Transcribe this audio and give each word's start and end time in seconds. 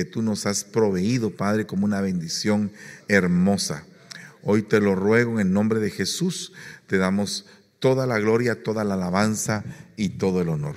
que 0.00 0.06
tú 0.06 0.22
nos 0.22 0.46
has 0.46 0.64
proveído, 0.64 1.28
Padre, 1.28 1.66
como 1.66 1.84
una 1.84 2.00
bendición 2.00 2.72
hermosa. 3.06 3.84
Hoy 4.42 4.62
te 4.62 4.80
lo 4.80 4.94
ruego 4.94 5.32
en 5.32 5.48
el 5.48 5.52
nombre 5.52 5.78
de 5.78 5.90
Jesús, 5.90 6.54
te 6.86 6.96
damos 6.96 7.44
toda 7.80 8.06
la 8.06 8.18
gloria, 8.18 8.62
toda 8.62 8.82
la 8.82 8.94
alabanza 8.94 9.62
y 9.96 10.08
todo 10.08 10.40
el 10.40 10.48
honor. 10.48 10.74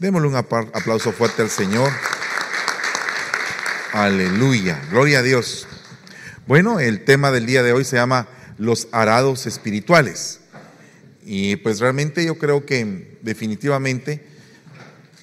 Démosle 0.00 0.26
un 0.26 0.34
aplauso 0.34 1.12
fuerte 1.12 1.42
al 1.42 1.50
Señor. 1.50 1.88
Aleluya, 3.92 4.82
gloria 4.90 5.20
a 5.20 5.22
Dios. 5.22 5.68
Bueno, 6.48 6.80
el 6.80 7.04
tema 7.04 7.30
del 7.30 7.46
día 7.46 7.62
de 7.62 7.72
hoy 7.72 7.84
se 7.84 7.94
llama 7.94 8.26
los 8.58 8.88
arados 8.90 9.46
espirituales. 9.46 10.40
Y 11.24 11.54
pues 11.54 11.78
realmente 11.78 12.24
yo 12.24 12.38
creo 12.38 12.66
que 12.66 13.20
definitivamente 13.22 14.26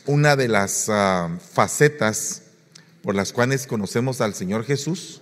una 0.05 0.37
de 0.37 0.47
las 0.47 0.87
uh, 0.87 1.37
facetas 1.53 2.43
por 3.03 3.15
las 3.15 3.33
cuales 3.33 3.67
conocemos 3.67 4.21
al 4.21 4.33
Señor 4.33 4.65
Jesús 4.65 5.21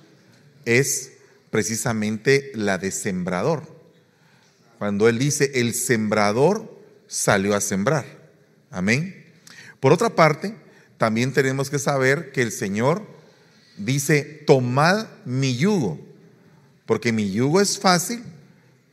es 0.66 1.14
precisamente 1.50 2.52
la 2.54 2.78
de 2.78 2.92
sembrador. 2.92 3.64
Cuando 4.78 5.10
Él 5.10 5.20
dice, 5.20 5.52
el 5.56 5.74
sembrador 5.74 6.80
salió 7.08 7.56
a 7.56 7.62
sembrar. 7.62 8.06
Amén. 8.72 9.26
Por 9.80 9.94
otra 9.94 10.16
parte, 10.16 10.56
también 10.98 11.34
tenemos 11.34 11.70
que 11.70 11.80
saber 11.80 12.32
que 12.32 12.42
el 12.42 12.52
Señor 12.52 13.06
dice, 13.78 14.44
tomad 14.46 15.08
mi 15.26 15.56
yugo, 15.56 16.00
porque 16.86 17.12
mi 17.12 17.32
yugo 17.32 17.62
es 17.62 17.80
fácil 17.80 18.24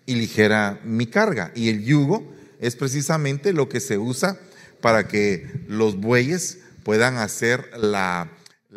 y 0.06 0.14
ligera 0.14 0.80
mi 0.84 1.06
carga. 1.06 1.52
Y 1.54 1.68
el 1.68 1.84
yugo 1.84 2.32
es 2.60 2.76
precisamente 2.76 3.52
lo 3.52 3.68
que 3.68 3.80
se 3.80 3.98
usa 3.98 4.38
para 4.80 5.08
que 5.08 5.64
los 5.68 5.96
bueyes 5.96 6.58
puedan 6.84 7.16
hacer 7.16 7.68
la, 7.76 8.30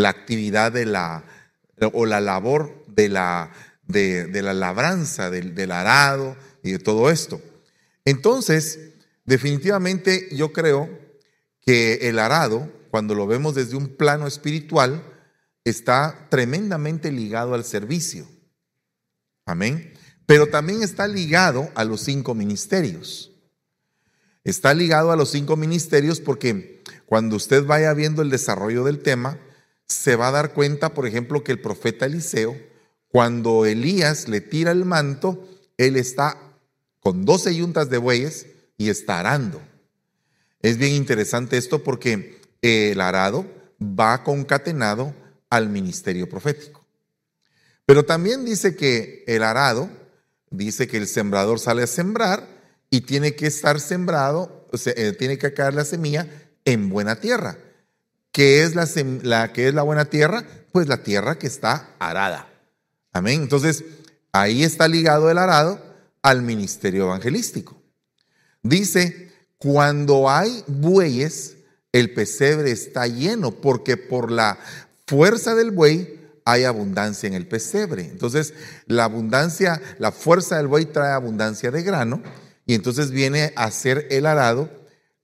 actividad 0.08 0.72
de 0.72 0.86
la, 0.86 1.26
o 1.92 2.06
la 2.06 2.22
labor 2.22 2.86
de 2.88 3.10
la, 3.10 3.52
de, 3.86 4.42
la 4.42 4.54
labranza, 4.54 5.30
del, 5.30 5.54
del 5.54 5.74
arado 5.74 6.38
y 6.64 6.72
de 6.72 6.80
todo 6.80 7.10
esto. 7.10 7.42
Entonces, 8.06 8.80
definitivamente 9.26 10.30
yo 10.32 10.54
creo 10.54 10.90
que 11.62 12.08
el 12.10 12.18
arado, 12.18 12.72
cuando 12.92 13.14
lo 13.14 13.28
vemos 13.28 13.56
desde 13.56 13.76
un 13.76 13.90
plano 13.90 14.26
espiritual, 14.26 15.04
está 15.66 16.28
tremendamente 16.30 17.12
ligado 17.12 17.54
al 17.54 17.66
servicio. 17.66 18.26
Amén. 19.46 19.94
Pero 20.26 20.48
también 20.48 20.84
está 20.84 21.08
ligado 21.08 21.70
a 21.76 21.84
los 21.84 22.02
cinco 22.02 22.36
ministerios. 22.36 23.32
Está 24.44 24.74
ligado 24.74 25.12
a 25.12 25.16
los 25.16 25.32
cinco 25.32 25.58
ministerios 25.58 26.20
porque 26.20 26.82
cuando 27.06 27.36
usted 27.36 27.66
vaya 27.66 27.94
viendo 27.94 28.22
el 28.22 28.30
desarrollo 28.30 28.84
del 28.84 29.00
tema, 29.00 29.38
se 29.90 30.16
va 30.16 30.30
a 30.30 30.32
dar 30.32 30.54
cuenta, 30.54 30.94
por 30.94 31.08
ejemplo, 31.08 31.44
que 31.44 31.52
el 31.52 31.60
profeta 31.60 32.06
Eliseo, 32.06 32.56
cuando 33.10 33.66
Elías 33.66 34.28
le 34.28 34.40
tira 34.40 34.72
el 34.72 34.86
manto, 34.86 35.50
él 35.78 35.98
está 35.98 36.38
con 37.00 37.26
doce 37.26 37.56
yuntas 37.56 37.90
de 37.90 37.98
bueyes 37.98 38.46
y 38.78 38.90
está 38.90 39.20
arando. 39.20 39.62
Es 40.62 40.78
bien 40.78 40.94
interesante 40.94 41.58
esto 41.58 41.84
porque 41.84 42.40
el 42.62 43.02
arado 43.02 43.46
va 43.82 44.24
concatenado 44.24 45.16
al 45.50 45.70
ministerio 45.70 46.30
profético. 46.30 46.86
Pero 47.86 48.06
también 48.06 48.46
dice 48.46 48.76
que 48.76 49.24
el 49.26 49.42
arado, 49.42 49.90
dice 50.52 50.88
que 50.88 50.98
el 50.98 51.08
sembrador 51.08 51.60
sale 51.60 51.84
a 51.84 51.88
sembrar 51.88 52.48
y 52.92 53.02
tiene 53.02 53.36
que 53.36 53.48
estar 53.48 53.80
sembrado, 53.80 54.68
o 54.72 54.78
sea, 54.78 54.94
eh, 54.96 55.14
tiene 55.14 55.40
que 55.40 55.54
caer 55.54 55.74
la 55.74 55.86
semilla 55.86 56.28
en 56.66 56.90
buena 56.90 57.20
tierra. 57.20 57.58
¿Qué 58.40 58.64
es 58.64 58.74
la, 58.74 58.88
la, 59.24 59.52
¿Qué 59.52 59.68
es 59.68 59.74
la 59.74 59.82
buena 59.82 60.06
tierra? 60.06 60.46
Pues 60.72 60.88
la 60.88 61.04
tierra 61.04 61.38
que 61.38 61.46
está 61.46 61.90
arada. 62.00 62.48
Amén. 63.12 63.42
Entonces, 63.42 63.84
ahí 64.32 64.64
está 64.64 64.88
ligado 64.88 65.30
el 65.30 65.38
arado 65.38 65.78
al 66.22 66.42
ministerio 66.42 67.08
evangelístico. 67.08 67.84
Dice, 68.64 69.30
cuando 69.58 70.30
hay 70.30 70.64
bueyes, 70.68 71.58
el 71.92 72.14
pesebre 72.14 72.72
está 72.72 73.08
lleno, 73.08 73.52
porque 73.52 73.98
por 73.98 74.32
la 74.32 74.58
fuerza 75.06 75.54
del 75.54 75.72
buey 75.72 76.22
hay 76.46 76.64
abundancia 76.64 77.28
en 77.28 77.34
el 77.34 77.46
pesebre. 77.46 78.06
Entonces, 78.06 78.54
la 78.86 79.04
abundancia, 79.04 79.82
la 79.98 80.14
fuerza 80.14 80.56
del 80.56 80.68
buey 80.68 80.86
trae 80.86 81.12
abundancia 81.12 81.72
de 81.72 81.84
grano 81.84 82.24
y 82.66 82.74
entonces 82.74 83.12
viene 83.12 83.52
a 83.58 83.70
ser 83.70 84.08
el 84.12 84.26
arado 84.26 84.70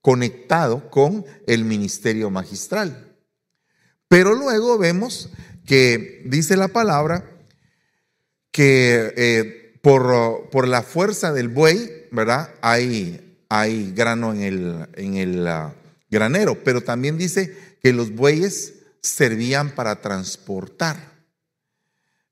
conectado 0.01 0.89
con 0.89 1.25
el 1.47 1.63
ministerio 1.63 2.29
magistral. 2.29 3.04
Pero 4.07 4.33
luego 4.33 4.77
vemos 4.77 5.29
que 5.65 6.21
dice 6.25 6.57
la 6.57 6.67
palabra 6.67 7.23
que 8.51 9.13
eh, 9.17 9.79
por, 9.81 10.49
por, 10.49 10.67
la 10.67 10.81
fuerza 10.81 11.33
del 11.33 11.49
buey, 11.49 12.07
¿verdad? 12.11 12.49
Hay, 12.61 13.37
hay 13.49 13.91
grano 13.91 14.33
en 14.33 14.41
el, 14.41 14.87
en 14.95 15.15
el 15.17 15.47
uh, 15.47 15.71
granero, 16.09 16.63
pero 16.63 16.81
también 16.81 17.17
dice 17.17 17.55
que 17.81 17.93
los 17.93 18.11
bueyes 18.11 18.73
servían 19.01 19.75
para 19.75 20.01
transportar. 20.01 21.13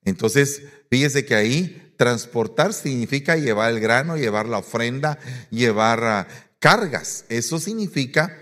Entonces, 0.03 0.63
fíjese 0.89 1.25
que 1.25 1.35
ahí 1.35 1.93
transportar 1.97 2.73
significa 2.73 3.35
llevar 3.35 3.71
el 3.71 3.79
grano, 3.79 4.17
llevar 4.17 4.47
la 4.47 4.57
ofrenda, 4.59 5.19
llevar 5.51 6.03
ah, 6.03 6.27
cargas. 6.59 7.25
Eso 7.29 7.59
significa 7.59 8.35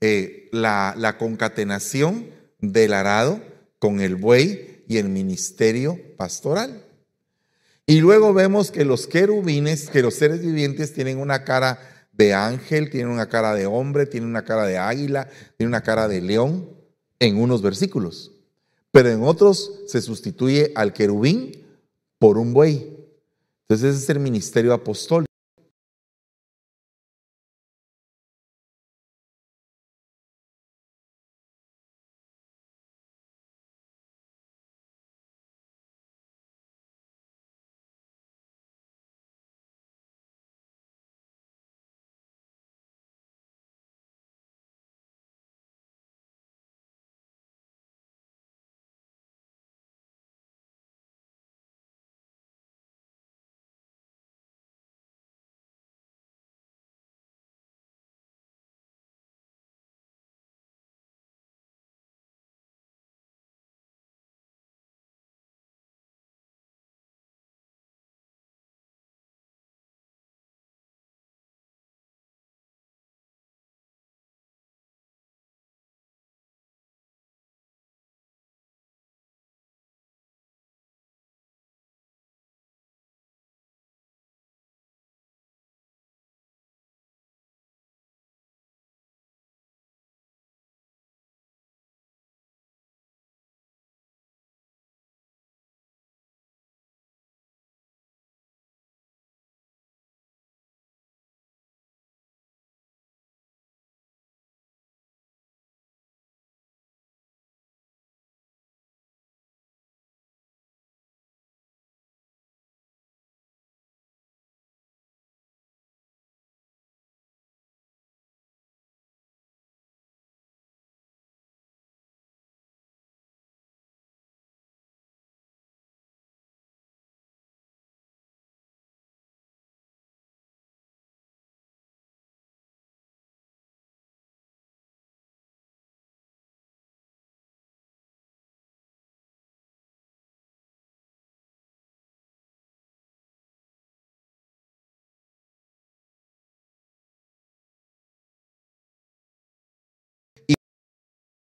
eh, 0.00 0.48
la, 0.52 0.94
la 0.96 1.16
concatenación 1.16 2.37
del 2.58 2.92
arado 2.92 3.40
con 3.78 4.00
el 4.00 4.16
buey 4.16 4.84
y 4.88 4.98
el 4.98 5.08
ministerio 5.08 5.98
pastoral. 6.16 6.84
Y 7.86 8.00
luego 8.00 8.34
vemos 8.34 8.70
que 8.70 8.84
los 8.84 9.06
querubines, 9.06 9.88
que 9.88 10.02
los 10.02 10.14
seres 10.14 10.42
vivientes 10.42 10.92
tienen 10.92 11.18
una 11.18 11.44
cara 11.44 11.78
de 12.12 12.34
ángel, 12.34 12.90
tienen 12.90 13.10
una 13.10 13.28
cara 13.28 13.54
de 13.54 13.66
hombre, 13.66 14.04
tienen 14.04 14.28
una 14.28 14.44
cara 14.44 14.66
de 14.66 14.76
águila, 14.76 15.28
tienen 15.56 15.68
una 15.68 15.82
cara 15.82 16.08
de 16.08 16.20
león 16.20 16.68
en 17.20 17.40
unos 17.40 17.62
versículos, 17.62 18.32
pero 18.90 19.08
en 19.08 19.22
otros 19.22 19.82
se 19.86 20.02
sustituye 20.02 20.72
al 20.74 20.92
querubín 20.92 21.64
por 22.18 22.38
un 22.38 22.52
buey. 22.52 22.94
Entonces 23.62 23.94
ese 23.94 24.04
es 24.04 24.10
el 24.10 24.20
ministerio 24.20 24.72
apostólico. 24.72 25.27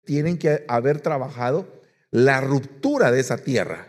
Tienen 0.09 0.39
que 0.39 0.65
haber 0.69 1.03
trabajado 1.03 1.69
la 2.11 2.41
ruptura 2.41 3.13
de 3.13 3.21
esa 3.21 3.37
tierra. 3.37 3.89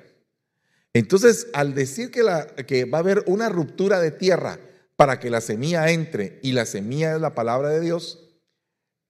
Entonces, 0.93 1.47
al 1.53 1.73
decir 1.73 2.11
que, 2.11 2.23
va 2.23 2.97
a 2.97 2.99
haber 2.99 3.23
una 3.25 3.47
ruptura 3.47 4.01
de 4.01 4.11
tierra 4.11 4.59
para 4.97 5.17
que 5.17 5.29
la 5.29 5.39
semilla 5.39 5.89
entre 5.91 6.37
y 6.43 6.51
la 6.51 6.65
semilla 6.65 7.15
es 7.15 7.21
la 7.21 7.35
palabra 7.35 7.69
de 7.69 7.79
Dios, 7.79 8.27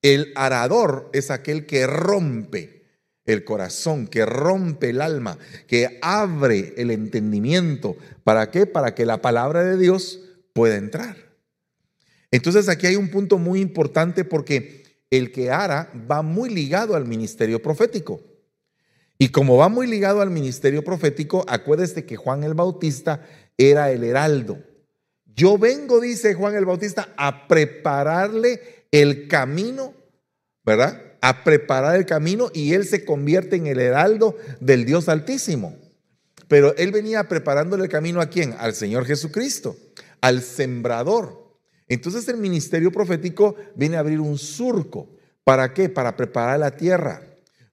el 0.04 0.32
arador 0.36 1.10
es 1.12 1.32
aquel 1.32 1.66
que 1.66 1.88
rompe 1.88 2.86
el 3.26 3.44
corazón, 3.44 4.08
que 4.08 4.24
rompe 4.28 4.92
el 4.92 5.02
alma, 5.02 5.40
que 5.66 5.98
abre 6.04 6.76
el 6.78 6.92
entendimiento. 6.92 7.98
¿Para 8.24 8.52
qué? 8.52 8.68
Para 8.68 8.94
que 8.94 9.08
la 9.08 9.20
palabra 9.20 9.64
de 9.64 9.78
Dios 9.78 10.20
pueda 10.54 10.76
entrar. 10.76 11.18
Entonces 12.30 12.70
aquí 12.70 12.86
hay 12.86 12.98
un 12.98 13.10
punto 13.10 13.40
muy 13.40 13.62
importante 13.62 14.24
porque 14.24 14.79
el 15.10 15.32
que 15.32 15.52
ara 15.52 15.92
va 16.10 16.22
muy 16.22 16.50
ligado 16.50 16.96
al 16.96 17.06
ministerio 17.06 17.62
profético. 17.62 18.22
Y 19.18 19.30
como 19.30 19.58
va 19.58 19.68
muy 19.68 19.86
ligado 19.88 20.22
al 20.22 20.30
ministerio 20.30 20.84
profético, 20.84 21.44
acuérdese 21.48 22.06
que 22.06 22.16
Juan 22.16 22.44
el 22.44 22.54
Bautista 22.54 23.26
era 23.58 23.92
el 23.92 24.04
heraldo. 24.04 24.60
Yo 25.26 25.58
vengo, 25.58 26.00
dice 26.00 26.34
Juan 26.34 26.56
el 26.56 26.66
Bautista, 26.66 27.10
a 27.18 27.48
prepararle 27.48 28.86
el 28.92 29.28
camino, 29.28 29.94
¿verdad? 30.64 31.02
A 31.22 31.44
preparar 31.44 31.98
el 31.98 32.06
camino 32.06 32.50
y 32.54 32.74
él 32.74 32.86
se 32.86 33.04
convierte 33.04 33.58
en 33.58 33.68
el 33.68 33.80
heraldo 33.80 34.38
del 34.62 34.86
Dios 34.86 35.10
Altísimo. 35.10 35.76
Pero 36.48 36.76
él 36.78 36.92
venía 36.92 37.28
preparándole 37.28 37.84
el 37.84 37.90
camino 37.90 38.22
a 38.22 38.30
quién? 38.30 38.56
Al 38.58 38.74
Señor 38.74 39.06
Jesucristo, 39.06 39.76
al 40.22 40.42
sembrador. 40.42 41.49
Entonces 41.90 42.28
el 42.28 42.38
ministerio 42.38 42.92
profético 42.92 43.56
viene 43.76 43.98
a 43.98 44.00
abrir 44.00 44.20
un 44.20 44.38
surco. 44.38 45.10
¿Para 45.44 45.74
qué? 45.74 45.90
Para 45.90 46.16
preparar 46.16 46.60
la 46.60 46.72
tierra. 46.72 47.24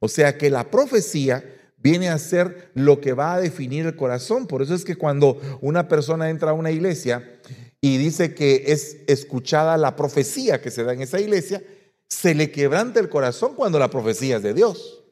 O 0.00 0.08
sea 0.08 0.36
que 0.38 0.50
la 0.50 0.70
profecía 0.70 1.44
viene 1.76 2.08
a 2.08 2.18
ser 2.18 2.70
lo 2.74 3.00
que 3.00 3.12
va 3.12 3.34
a 3.34 3.40
definir 3.40 3.86
el 3.86 3.94
corazón. 3.94 4.46
Por 4.46 4.62
eso 4.62 4.74
es 4.74 4.84
que 4.84 4.96
cuando 4.96 5.40
una 5.60 5.86
persona 5.86 6.30
entra 6.30 6.50
a 6.50 6.54
una 6.54 6.70
iglesia 6.70 7.40
y 7.80 7.98
dice 7.98 8.34
que 8.34 8.64
es 8.68 8.96
escuchada 9.06 9.76
la 9.76 9.94
profecía 9.94 10.60
que 10.60 10.70
se 10.70 10.82
da 10.82 10.94
en 10.94 11.02
esa 11.02 11.20
iglesia, 11.20 11.62
se 12.08 12.34
le 12.34 12.50
quebranta 12.50 12.98
el 13.00 13.08
corazón 13.10 13.54
cuando 13.54 13.78
la 13.78 13.90
profecía 13.90 14.38
es 14.38 14.42
de 14.42 14.54
Dios. 14.54 15.02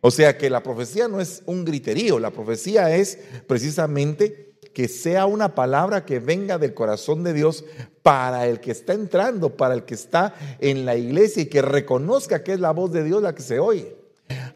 O 0.00 0.10
sea 0.10 0.38
que 0.38 0.48
la 0.48 0.62
profecía 0.62 1.08
no 1.08 1.20
es 1.20 1.42
un 1.46 1.64
griterío, 1.64 2.18
la 2.18 2.30
profecía 2.30 2.94
es 2.96 3.18
precisamente 3.46 4.47
que 4.74 4.88
sea 4.88 5.26
una 5.26 5.54
palabra 5.54 6.04
que 6.04 6.18
venga 6.18 6.58
del 6.58 6.74
corazón 6.74 7.24
de 7.24 7.32
Dios 7.32 7.64
para 8.02 8.46
el 8.46 8.60
que 8.60 8.70
está 8.70 8.92
entrando, 8.92 9.56
para 9.56 9.74
el 9.74 9.84
que 9.84 9.94
está 9.94 10.34
en 10.60 10.86
la 10.86 10.96
iglesia 10.96 11.42
y 11.42 11.46
que 11.46 11.62
reconozca 11.62 12.42
que 12.42 12.52
es 12.52 12.60
la 12.60 12.70
voz 12.70 12.92
de 12.92 13.04
Dios 13.04 13.22
la 13.22 13.34
que 13.34 13.42
se 13.42 13.58
oye. 13.58 13.96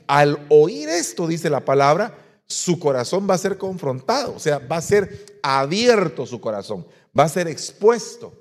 Al 0.06 0.46
oír 0.48 0.88
esto, 0.88 1.26
dice 1.26 1.50
la 1.50 1.64
palabra, 1.64 2.16
su 2.46 2.78
corazón 2.78 3.26
va 3.28 3.34
a 3.34 3.38
ser 3.38 3.58
confrontado, 3.58 4.34
o 4.34 4.38
sea, 4.38 4.58
va 4.58 4.76
a 4.76 4.82
ser 4.82 5.38
abierto 5.42 6.26
su 6.26 6.40
corazón, 6.40 6.86
va 7.18 7.24
a 7.24 7.28
ser 7.28 7.48
expuesto. 7.48 8.32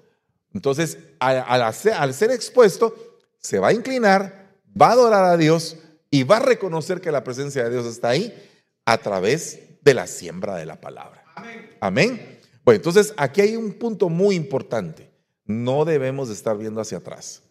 Entonces, 0.53 0.97
al, 1.19 1.73
ser 1.73 2.31
expuesto, 2.31 2.93
se 3.39 3.59
va 3.59 3.69
a 3.69 3.73
inclinar, 3.73 4.55
va 4.79 4.89
a 4.89 4.91
adorar 4.93 5.25
a 5.25 5.37
Dios 5.37 5.77
y 6.09 6.23
va 6.23 6.37
a 6.37 6.41
reconocer 6.41 6.99
que 6.99 7.11
la 7.11 7.23
presencia 7.23 7.63
de 7.63 7.69
Dios 7.69 7.85
está 7.85 8.09
ahí 8.09 8.33
a 8.85 8.97
través 8.97 9.59
de 9.81 9.93
la 9.93 10.07
siembra 10.07 10.55
de 10.55 10.65
la 10.65 10.79
palabra. 10.79 11.20
Amén. 11.79 12.39
Bueno, 12.63 12.77
entonces 12.77 13.13
aquí 13.17 13.41
hay 13.41 13.55
un 13.55 13.73
punto 13.73 14.09
muy 14.09 14.35
importante. 14.35 15.11
No 15.45 15.85
debemos 15.85 16.27
de 16.27 16.33
estar 16.33 16.57
viendo 16.57 16.81
hacia 16.81 16.99
atrás. 16.99 17.41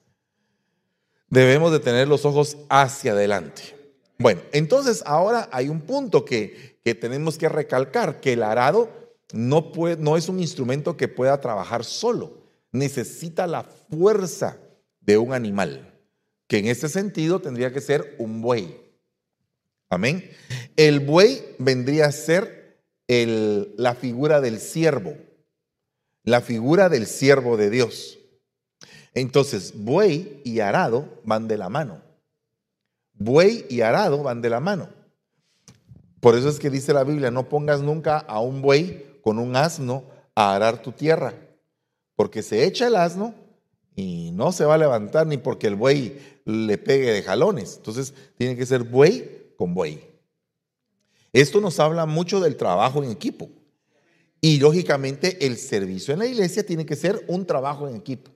Debemos 1.28 1.72
de 1.72 1.80
tener 1.80 2.08
los 2.08 2.24
ojos 2.24 2.56
hacia 2.68 3.12
adelante. 3.12 3.76
Bueno, 4.18 4.40
entonces 4.52 5.02
ahora 5.06 5.48
hay 5.52 5.68
un 5.68 5.80
punto 5.80 6.24
que, 6.24 6.78
que 6.84 6.94
tenemos 6.94 7.38
que 7.38 7.48
recalcar, 7.48 8.20
que 8.20 8.34
el 8.34 8.42
arado 8.42 8.88
no, 9.32 9.72
puede, 9.72 9.96
no 9.96 10.16
es 10.16 10.28
un 10.28 10.40
instrumento 10.40 10.96
que 10.96 11.08
pueda 11.08 11.40
trabajar 11.40 11.84
solo, 11.84 12.42
necesita 12.72 13.46
la 13.46 13.64
fuerza 13.64 14.58
de 15.00 15.18
un 15.18 15.32
animal, 15.32 15.94
que 16.46 16.58
en 16.58 16.66
este 16.66 16.88
sentido 16.88 17.40
tendría 17.40 17.72
que 17.72 17.80
ser 17.80 18.16
un 18.18 18.42
buey. 18.42 18.76
Amén. 19.88 20.30
El 20.76 21.00
buey 21.00 21.42
vendría 21.58 22.06
a 22.06 22.12
ser 22.12 22.59
la 23.76 23.94
figura 23.94 24.40
del 24.40 24.60
siervo, 24.60 25.16
la 26.22 26.40
figura 26.40 26.88
del 26.88 27.06
siervo 27.06 27.56
de 27.56 27.70
Dios. 27.70 28.18
Entonces, 29.14 29.72
buey 29.74 30.40
y 30.44 30.60
arado 30.60 31.08
van 31.24 31.48
de 31.48 31.58
la 31.58 31.68
mano. 31.68 32.02
Buey 33.14 33.66
y 33.68 33.80
arado 33.80 34.22
van 34.22 34.40
de 34.40 34.50
la 34.50 34.60
mano. 34.60 34.88
Por 36.20 36.36
eso 36.36 36.48
es 36.48 36.58
que 36.58 36.70
dice 36.70 36.92
la 36.92 37.02
Biblia, 37.02 37.30
no 37.30 37.48
pongas 37.48 37.80
nunca 37.80 38.18
a 38.18 38.40
un 38.40 38.62
buey 38.62 39.18
con 39.22 39.38
un 39.38 39.56
asno 39.56 40.04
a 40.34 40.54
arar 40.54 40.80
tu 40.80 40.92
tierra, 40.92 41.34
porque 42.14 42.42
se 42.42 42.64
echa 42.64 42.86
el 42.86 42.96
asno 42.96 43.34
y 43.96 44.30
no 44.32 44.52
se 44.52 44.64
va 44.64 44.74
a 44.74 44.78
levantar 44.78 45.26
ni 45.26 45.36
porque 45.36 45.66
el 45.66 45.74
buey 45.74 46.18
le 46.44 46.78
pegue 46.78 47.10
de 47.12 47.22
jalones. 47.22 47.76
Entonces 47.76 48.14
tiene 48.36 48.56
que 48.56 48.66
ser 48.66 48.84
buey 48.84 49.52
con 49.56 49.74
buey. 49.74 50.09
Esto 51.32 51.60
nos 51.60 51.78
habla 51.78 52.06
mucho 52.06 52.40
del 52.40 52.56
trabajo 52.56 53.02
en 53.02 53.10
equipo. 53.10 53.48
Y 54.40 54.58
lógicamente 54.58 55.46
el 55.46 55.56
servicio 55.58 56.14
en 56.14 56.20
la 56.20 56.26
iglesia 56.26 56.64
tiene 56.64 56.86
que 56.86 56.96
ser 56.96 57.24
un 57.28 57.46
trabajo 57.46 57.88
en 57.88 57.96
equipo. 57.96 58.30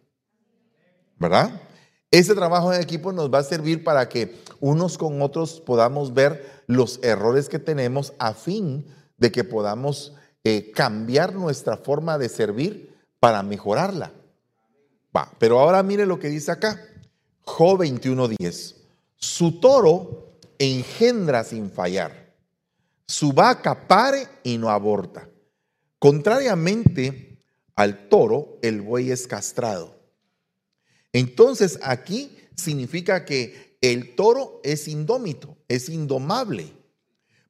¿Verdad? 1.18 1.62
Ese 2.10 2.34
trabajo 2.34 2.72
en 2.72 2.80
equipo 2.80 3.12
nos 3.12 3.32
va 3.32 3.38
a 3.38 3.44
servir 3.44 3.82
para 3.82 4.08
que 4.08 4.36
unos 4.60 4.98
con 4.98 5.20
otros 5.22 5.60
podamos 5.60 6.14
ver 6.14 6.62
los 6.66 7.00
errores 7.02 7.48
que 7.48 7.58
tenemos 7.58 8.12
a 8.18 8.34
fin 8.34 8.86
de 9.16 9.32
que 9.32 9.44
podamos 9.44 10.12
eh, 10.44 10.70
cambiar 10.72 11.34
nuestra 11.34 11.76
forma 11.76 12.18
de 12.18 12.28
servir 12.28 12.94
para 13.18 13.42
mejorarla. 13.42 14.12
Va, 15.16 15.32
pero 15.38 15.58
ahora 15.58 15.82
mire 15.82 16.06
lo 16.06 16.18
que 16.18 16.28
dice 16.28 16.50
acá. 16.50 16.80
Jo 17.42 17.78
21:10. 17.78 18.76
Su 19.16 19.58
toro 19.60 20.38
engendra 20.58 21.44
sin 21.44 21.70
fallar. 21.70 22.23
Su 23.06 23.32
vaca 23.32 23.86
pare 23.86 24.26
y 24.42 24.58
no 24.58 24.70
aborta. 24.70 25.28
Contrariamente 25.98 27.38
al 27.76 28.08
toro, 28.08 28.58
el 28.62 28.80
buey 28.82 29.10
es 29.10 29.26
castrado 29.26 29.94
entonces 31.14 31.78
aquí 31.82 32.36
significa 32.56 33.24
que 33.24 33.78
el 33.80 34.16
toro 34.16 34.60
es 34.64 34.88
indómito, 34.88 35.56
es 35.68 35.88
indomable, 35.88 36.72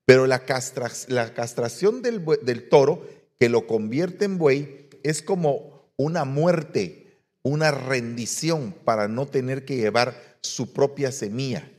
pero 0.04 0.26
la, 0.26 0.44
castración 0.44 2.02
del, 2.02 2.68
toro 2.68 3.08
que 3.40 3.48
lo 3.48 3.66
convierte 3.66 4.26
en 4.26 4.36
buey 4.36 4.90
es 5.02 5.22
como 5.22 5.90
una 5.96 6.26
muerte, 6.26 7.22
una 7.42 7.70
rendición 7.70 8.74
para 8.84 9.08
no 9.08 9.26
tener 9.26 9.64
que 9.64 9.76
llevar 9.76 10.36
su 10.42 10.74
propia 10.74 11.10
semilla, 11.10 11.72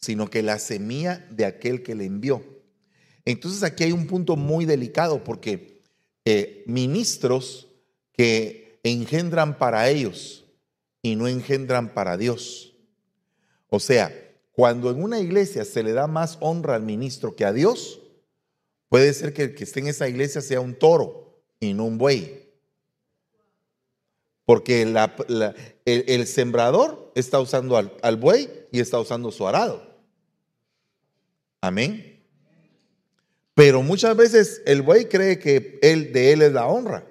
sino 0.00 0.30
que 0.30 0.42
la 0.42 0.58
semilla 0.58 1.26
de 1.30 1.44
aquel 1.44 1.82
que 1.82 1.94
le 1.94 2.06
envió. 2.06 2.42
Entonces 3.28 3.62
aquí 3.62 3.84
hay 3.84 3.92
un 3.92 4.06
punto 4.06 4.36
muy 4.36 4.64
delicado 4.64 5.22
porque 5.22 5.82
eh, 6.24 6.64
ministros 6.66 7.68
que 8.14 8.80
engendran 8.82 9.58
para 9.58 9.90
ellos 9.90 10.46
y 11.02 11.14
no 11.14 11.28
engendran 11.28 11.92
para 11.92 12.16
Dios. 12.16 12.74
O 13.68 13.80
sea, 13.80 14.10
cuando 14.52 14.90
en 14.90 15.02
una 15.02 15.20
iglesia 15.20 15.66
se 15.66 15.82
le 15.82 15.92
da 15.92 16.06
más 16.06 16.38
honra 16.40 16.76
al 16.76 16.84
ministro 16.84 17.36
que 17.36 17.44
a 17.44 17.52
Dios, 17.52 18.00
puede 18.88 19.12
ser 19.12 19.34
que 19.34 19.42
el 19.42 19.54
que 19.54 19.64
esté 19.64 19.80
en 19.80 19.88
esa 19.88 20.08
iglesia 20.08 20.40
sea 20.40 20.62
un 20.62 20.74
toro 20.74 21.42
y 21.60 21.74
no 21.74 21.84
un 21.84 21.98
buey. 21.98 22.48
Porque 24.46 24.80
el, 25.84 26.26
sembrador 26.26 27.12
está 27.14 27.40
usando 27.40 27.76
al, 27.76 27.92
al 28.00 28.16
buey 28.16 28.48
y 28.72 28.80
está 28.80 28.98
usando 28.98 29.30
su 29.30 29.46
arado. 29.46 29.86
Amén. 31.60 32.17
Pero 33.58 33.82
muchas 33.82 34.16
veces 34.16 34.62
el 34.66 34.82
buey 34.82 35.06
cree 35.06 35.40
que 35.40 35.80
él, 35.82 36.12
de 36.12 36.32
él 36.32 36.42
es 36.42 36.52
la 36.52 36.68
honra. 36.68 37.04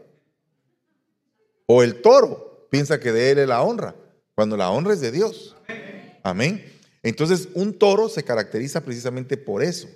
O 1.66 1.84
el 1.84 2.02
toro 2.02 2.70
piensa 2.72 3.02
que 3.02 3.12
de 3.12 3.32
él 3.32 3.40
es 3.40 3.50
la 3.50 3.62
honra, 3.62 3.98
cuando 4.34 4.56
la 4.56 4.72
honra 4.72 4.94
es 4.94 5.02
de 5.02 5.12
Dios. 5.12 5.58
Amén. 6.24 6.64
Entonces, 7.04 7.50
un 7.54 7.78
toro 7.78 8.08
se 8.08 8.24
caracteriza 8.24 8.80
precisamente 8.80 9.36
por 9.36 9.62
eso, 9.62 9.90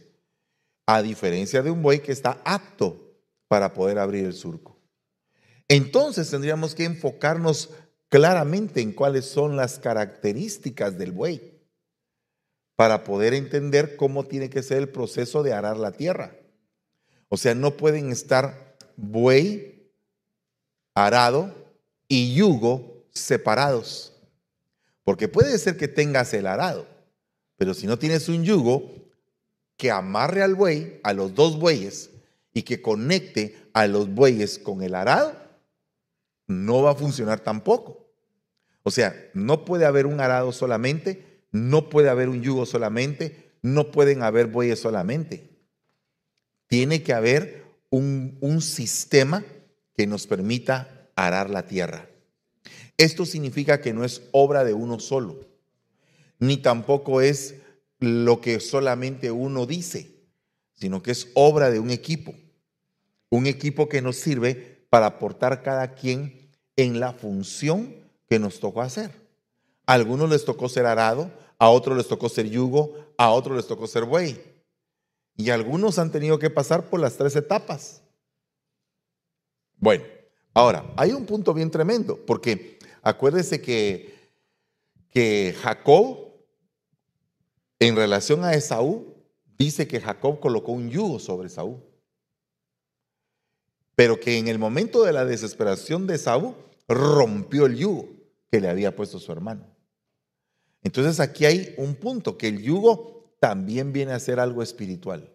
a 0.85 1.01
diferencia 1.01 1.63
de 1.63 1.71
un 1.71 1.81
buey 1.81 2.01
que 2.01 2.11
está 2.11 2.41
apto 2.43 2.99
para 3.47 3.73
poder 3.73 3.97
abrir 3.97 4.25
el 4.25 4.33
surco. 4.33 4.77
Entonces, 5.69 6.29
tendríamos 6.29 6.75
que 6.75 6.83
enfocarnos 6.83 7.69
claramente 8.09 8.81
en 8.81 8.91
cuáles 8.91 9.23
son 9.23 9.55
las 9.55 9.79
características 9.79 10.97
del 10.97 11.13
buey 11.13 11.61
para 12.75 13.05
poder 13.05 13.33
entender 13.35 13.95
cómo 13.95 14.25
tiene 14.25 14.49
que 14.49 14.63
ser 14.63 14.79
el 14.79 14.89
proceso 14.89 15.43
de 15.43 15.53
arar 15.53 15.77
la 15.77 15.93
tierra. 15.93 16.40
O 17.33 17.37
sea, 17.37 17.55
no 17.55 17.77
pueden 17.77 18.11
estar 18.11 18.75
buey 18.97 19.89
arado 20.93 21.55
y 22.09 22.35
yugo 22.35 23.05
separados. 23.13 24.11
Porque 25.05 25.29
puede 25.29 25.57
ser 25.57 25.77
que 25.77 25.87
tengas 25.87 26.33
el 26.33 26.45
arado, 26.45 26.85
Pero 27.55 27.73
si 27.73 27.87
no 27.87 27.97
tienes 27.97 28.27
un 28.27 28.43
yugo 28.43 28.91
que 29.77 29.91
amarre 29.91 30.43
al 30.43 30.55
buey, 30.55 30.99
a 31.03 31.13
los 31.13 31.33
dos 31.33 31.57
bueyes, 31.57 32.09
y 32.53 32.63
que 32.63 32.81
conecte 32.81 33.55
a 33.71 33.87
los 33.87 34.13
bueyes 34.13 34.59
con 34.59 34.83
el 34.83 34.93
arado, 34.93 35.33
no 36.47 36.81
va 36.81 36.91
a 36.91 36.95
funcionar 36.95 37.39
tampoco. 37.39 38.11
O 38.83 38.91
sea, 38.91 39.15
no 39.33 39.63
puede 39.63 39.85
haber 39.85 40.05
un 40.05 40.19
arado 40.19 40.51
solamente, 40.51 41.45
no 41.51 41.87
puede 41.89 42.09
haber 42.09 42.27
un 42.27 42.41
yugo 42.41 42.65
solamente, 42.65 43.53
no 43.61 43.89
pueden 43.91 44.21
haber 44.21 44.47
bueyes 44.47 44.81
solamente. 44.81 45.50
Tiene 46.71 47.03
que 47.03 47.11
haber 47.11 47.65
un, 47.89 48.61
sistema 48.61 49.43
que 49.93 50.07
nos 50.07 50.25
permita 50.25 51.09
arar 51.17 51.49
la 51.49 51.65
tierra. 51.65 52.07
Esto 52.95 53.25
significa 53.25 53.81
que 53.81 53.91
no 53.91 54.05
es 54.05 54.21
obra 54.31 54.63
de 54.63 54.73
uno 54.73 54.97
solo, 55.01 55.41
ni 56.39 56.55
tampoco 56.55 57.19
es 57.19 57.55
lo 57.99 58.39
que 58.39 58.61
solamente 58.61 59.31
uno 59.31 59.65
dice, 59.65 60.15
sino 60.71 61.03
que 61.03 61.11
es 61.11 61.27
obra 61.33 61.71
de 61.71 61.81
un 61.81 61.91
equipo. 61.91 62.33
Un 63.29 63.47
equipo 63.47 63.89
que 63.89 64.01
nos 64.01 64.15
sirve 64.15 64.85
para 64.89 65.07
aportar 65.07 65.63
cada 65.63 65.93
quien 65.93 66.51
en 66.77 67.01
la 67.01 67.11
función 67.11 67.97
que 68.29 68.39
nos 68.39 68.61
tocó 68.61 68.81
hacer. 68.81 69.11
A 69.85 69.95
algunos 69.95 70.29
les 70.29 70.45
tocó 70.45 70.69
ser 70.69 70.85
arado, 70.85 71.31
a 71.57 71.69
otros 71.69 71.97
les 71.97 72.07
tocó 72.07 72.29
ser 72.29 72.49
yugo, 72.49 73.13
a 73.17 73.29
otros 73.31 73.57
les 73.57 73.67
tocó 73.67 73.87
ser 73.87 74.05
buey. 74.05 74.50
Y 75.35 75.49
algunos 75.49 75.97
han 75.99 76.11
tenido 76.11 76.39
que 76.39 76.49
pasar 76.49 76.89
por 76.89 76.99
las 76.99 77.17
tres 77.17 77.35
etapas. 77.35 78.01
Bueno, 79.77 80.03
ahora, 80.53 80.93
hay 80.95 81.11
un 81.11 81.25
punto 81.25 81.53
bien 81.53 81.71
tremendo, 81.71 82.23
porque 82.25 82.77
acuérdese 83.01 83.61
que, 83.61 84.31
que 85.09 85.55
Jacob, 85.61 86.33
en 87.79 87.95
relación 87.95 88.43
a 88.43 88.53
Esaú, 88.53 89.15
dice 89.57 89.87
que 89.87 89.99
Jacob 89.99 90.39
colocó 90.39 90.71
un 90.71 90.89
yugo 90.89 91.19
sobre 91.19 91.47
Esaú. 91.47 91.81
Pero 93.95 94.19
que 94.19 94.37
en 94.37 94.47
el 94.47 94.59
momento 94.59 95.03
de 95.03 95.13
la 95.13 95.25
desesperación 95.25 96.07
de 96.07 96.15
Esaú, 96.15 96.55
rompió 96.87 97.65
el 97.65 97.75
yugo 97.77 98.09
que 98.51 98.59
le 98.59 98.69
había 98.69 98.95
puesto 98.95 99.17
su 99.17 99.31
hermano. 99.31 99.65
Entonces 100.83 101.19
aquí 101.19 101.45
hay 101.45 101.73
un 101.77 101.95
punto, 101.95 102.37
que 102.37 102.47
el 102.47 102.61
yugo 102.61 103.20
también 103.41 103.91
viene 103.91 104.11
a 104.11 104.19
ser 104.19 104.39
algo 104.39 104.61
espiritual. 104.61 105.27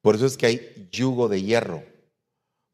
Por 0.00 0.14
eso 0.14 0.26
es 0.26 0.36
que 0.36 0.46
hay 0.46 0.88
yugo 0.92 1.28
de 1.28 1.42
hierro. 1.42 1.82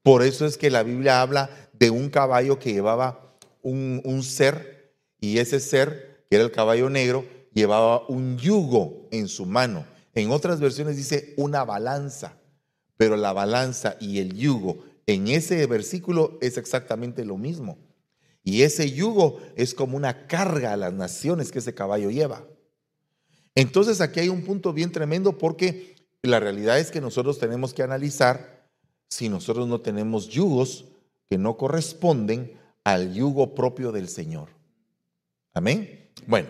Por 0.02 0.22
eso 0.22 0.44
es 0.44 0.58
que 0.58 0.70
la 0.70 0.82
Biblia 0.82 1.22
habla 1.22 1.48
de 1.72 1.88
un 1.88 2.10
caballo 2.10 2.58
que 2.58 2.74
llevaba 2.74 3.34
un, 3.62 4.22
ser 4.22 4.94
y 5.18 5.38
ese 5.38 5.58
ser, 5.58 6.26
que 6.28 6.36
era 6.36 6.44
el 6.44 6.52
caballo 6.52 6.90
negro, 6.90 7.24
llevaba 7.54 8.06
un 8.08 8.36
yugo 8.36 9.08
en 9.10 9.26
su 9.26 9.46
mano. 9.46 9.86
En 10.14 10.30
otras 10.30 10.60
versiones 10.60 10.98
dice 10.98 11.32
una 11.38 11.64
balanza, 11.64 12.36
pero 12.98 13.16
la 13.16 13.32
balanza 13.32 13.96
y 14.00 14.18
el 14.18 14.34
yugo 14.34 14.84
en 15.06 15.28
ese 15.28 15.64
versículo 15.66 16.36
es 16.42 16.58
exactamente 16.58 17.24
lo 17.24 17.38
mismo. 17.38 17.78
Y 18.44 18.62
ese 18.62 18.92
yugo 18.92 19.40
es 19.56 19.72
como 19.72 19.96
una 19.96 20.26
carga 20.26 20.74
a 20.74 20.76
las 20.76 20.92
naciones 20.92 21.50
que 21.50 21.60
ese 21.60 21.74
caballo 21.74 22.10
lleva. 22.10 22.44
Entonces 23.56 24.00
aquí 24.00 24.20
hay 24.20 24.28
un 24.28 24.42
punto 24.42 24.72
bien 24.72 24.92
tremendo 24.92 25.36
porque 25.36 25.96
la 26.22 26.38
realidad 26.38 26.78
es 26.78 26.92
que 26.92 27.00
nosotros 27.00 27.38
tenemos 27.40 27.74
que 27.74 27.82
analizar 27.82 28.68
si 29.08 29.28
nosotros 29.28 29.66
no 29.66 29.80
tenemos 29.80 30.28
yugos 30.28 30.84
que 31.28 31.38
no 31.38 31.56
corresponden 31.56 32.52
al 32.84 33.12
yugo 33.14 33.54
propio 33.54 33.90
del 33.90 34.08
Señor. 34.08 34.50
Amén. 35.54 36.10
Bueno, 36.26 36.48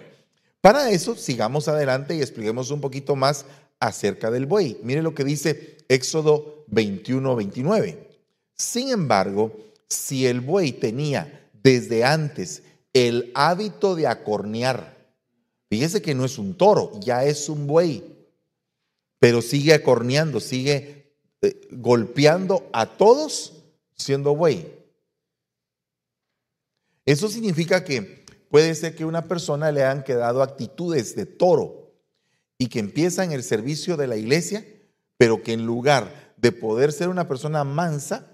para 0.61 0.91
eso 0.91 1.15
sigamos 1.17 1.69
adelante 1.69 2.15
y 2.15 2.21
expliquemos 2.21 2.71
un 2.71 2.81
poquito 2.81 3.17
más 3.17 3.47
acerca 3.79 4.31
del 4.31 4.47
buey. 4.47 4.79
Mire 4.83 5.01
lo 5.01 5.15
que 5.15 5.25
dice 5.25 5.79
Éxodo 5.89 6.65
21, 6.69 7.37
29. 7.37 8.19
Sin 8.55 8.91
embargo, 8.91 9.57
si 9.89 10.27
el 10.27 10.41
buey 10.41 10.73
tenía 10.73 11.49
desde 11.63 12.05
antes 12.05 12.63
el 12.93 13.31
hábito 13.35 13.95
de 13.95 14.07
acornear. 14.07 14.96
Fíjese 15.69 16.01
que 16.01 16.15
no 16.15 16.25
es 16.25 16.39
un 16.39 16.55
toro, 16.55 16.93
ya 17.01 17.25
es 17.25 17.49
un 17.49 17.67
buey, 17.67 18.05
pero 19.19 19.43
sigue 19.43 19.75
acorneando, 19.75 20.41
sigue 20.41 21.15
eh, 21.43 21.69
golpeando 21.73 22.69
a 22.73 22.87
todos 22.87 23.53
siendo 23.95 24.35
buey. 24.37 24.73
Eso 27.05 27.29
significa 27.29 27.85
que 27.85 28.25
puede 28.51 28.75
ser 28.75 28.95
que 28.95 29.05
a 29.05 29.07
una 29.07 29.27
persona 29.27 29.73
le 29.73 29.85
han 29.85 30.05
quedado 30.05 30.43
actitudes 30.43 31.17
de 31.17 31.27
toro 31.27 31.93
y 32.59 32.69
que 32.69 32.79
empieza 32.79 33.25
en 33.25 33.33
el 33.33 33.43
servicio 33.43 33.97
de 33.97 34.07
la 34.07 34.17
iglesia, 34.17 34.67
pero 35.17 35.43
que 35.43 35.53
en 35.53 35.67
lugar 35.67 36.35
de 36.37 36.53
poder 36.53 36.93
ser 36.93 37.09
una 37.09 37.29
persona 37.29 37.65
mansa, 37.65 38.31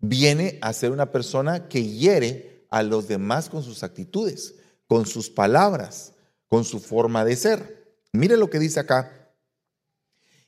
viene 0.00 0.58
a 0.60 0.72
ser 0.72 0.92
una 0.92 1.12
persona 1.12 1.68
que 1.68 1.82
hiere 1.82 2.66
a 2.70 2.82
los 2.82 3.08
demás 3.08 3.48
con 3.48 3.62
sus 3.62 3.82
actitudes, 3.82 4.54
con 4.86 5.06
sus 5.06 5.30
palabras, 5.30 6.12
con 6.48 6.64
su 6.64 6.80
forma 6.80 7.24
de 7.24 7.36
ser. 7.36 7.96
Mire 8.12 8.36
lo 8.36 8.50
que 8.50 8.58
dice 8.58 8.80
acá. 8.80 9.32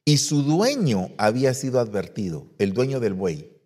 Y 0.05 0.17
su 0.19 0.43
dueño 0.43 1.11
había 1.19 1.55
sido 1.55 1.79
advertido, 1.79 2.47
el 2.59 2.73
dueño 2.73 3.01
del 3.01 3.15
buey, 3.15 3.61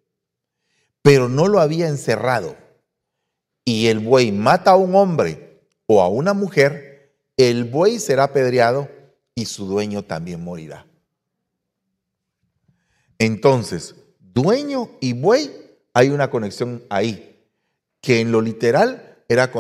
pero 1.00 1.28
no 1.28 1.48
lo 1.48 1.60
había 1.60 1.88
encerrado. 1.88 2.56
Y 3.64 3.86
el 3.86 4.00
buey 4.00 4.32
mata 4.32 4.72
a 4.72 4.76
un 4.76 4.94
hombre 4.94 5.62
o 5.86 6.02
a 6.02 6.08
una 6.08 6.34
mujer, 6.34 7.16
el 7.36 7.64
buey 7.64 7.98
será 7.98 8.24
apedreado 8.24 8.88
y 9.34 9.46
su 9.46 9.66
dueño 9.66 10.02
también 10.02 10.42
morirá. 10.42 10.86
Entonces, 13.18 13.94
dueño 14.18 14.90
y 15.00 15.12
buey 15.12 15.50
hay 15.94 16.10
una 16.10 16.28
conexión 16.28 16.82
ahí, 16.90 17.46
que 18.00 18.20
en 18.20 18.32
lo 18.32 18.40
literal 18.40 19.22
era, 19.28 19.50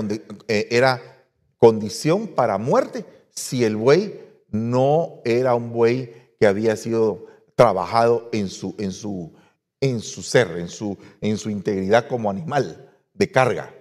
eh, 0.48 0.68
era 0.70 1.13
condición 1.58 2.28
para 2.28 2.58
muerte 2.58 3.04
si 3.30 3.64
el 3.64 3.76
buey 3.76 4.20
no 4.50 5.20
era 5.24 5.54
un 5.54 5.72
buey 5.72 6.14
que 6.38 6.46
había 6.46 6.76
sido 6.76 7.26
trabajado 7.54 8.28
en 8.32 8.48
su, 8.48 8.74
en 8.78 8.92
su, 8.92 9.32
en 9.80 10.00
su 10.00 10.22
ser, 10.22 10.58
en 10.58 10.68
su, 10.68 10.98
en 11.20 11.38
su 11.38 11.50
integridad 11.50 12.08
como 12.08 12.30
animal 12.30 12.90
de 13.14 13.30
carga, 13.30 13.74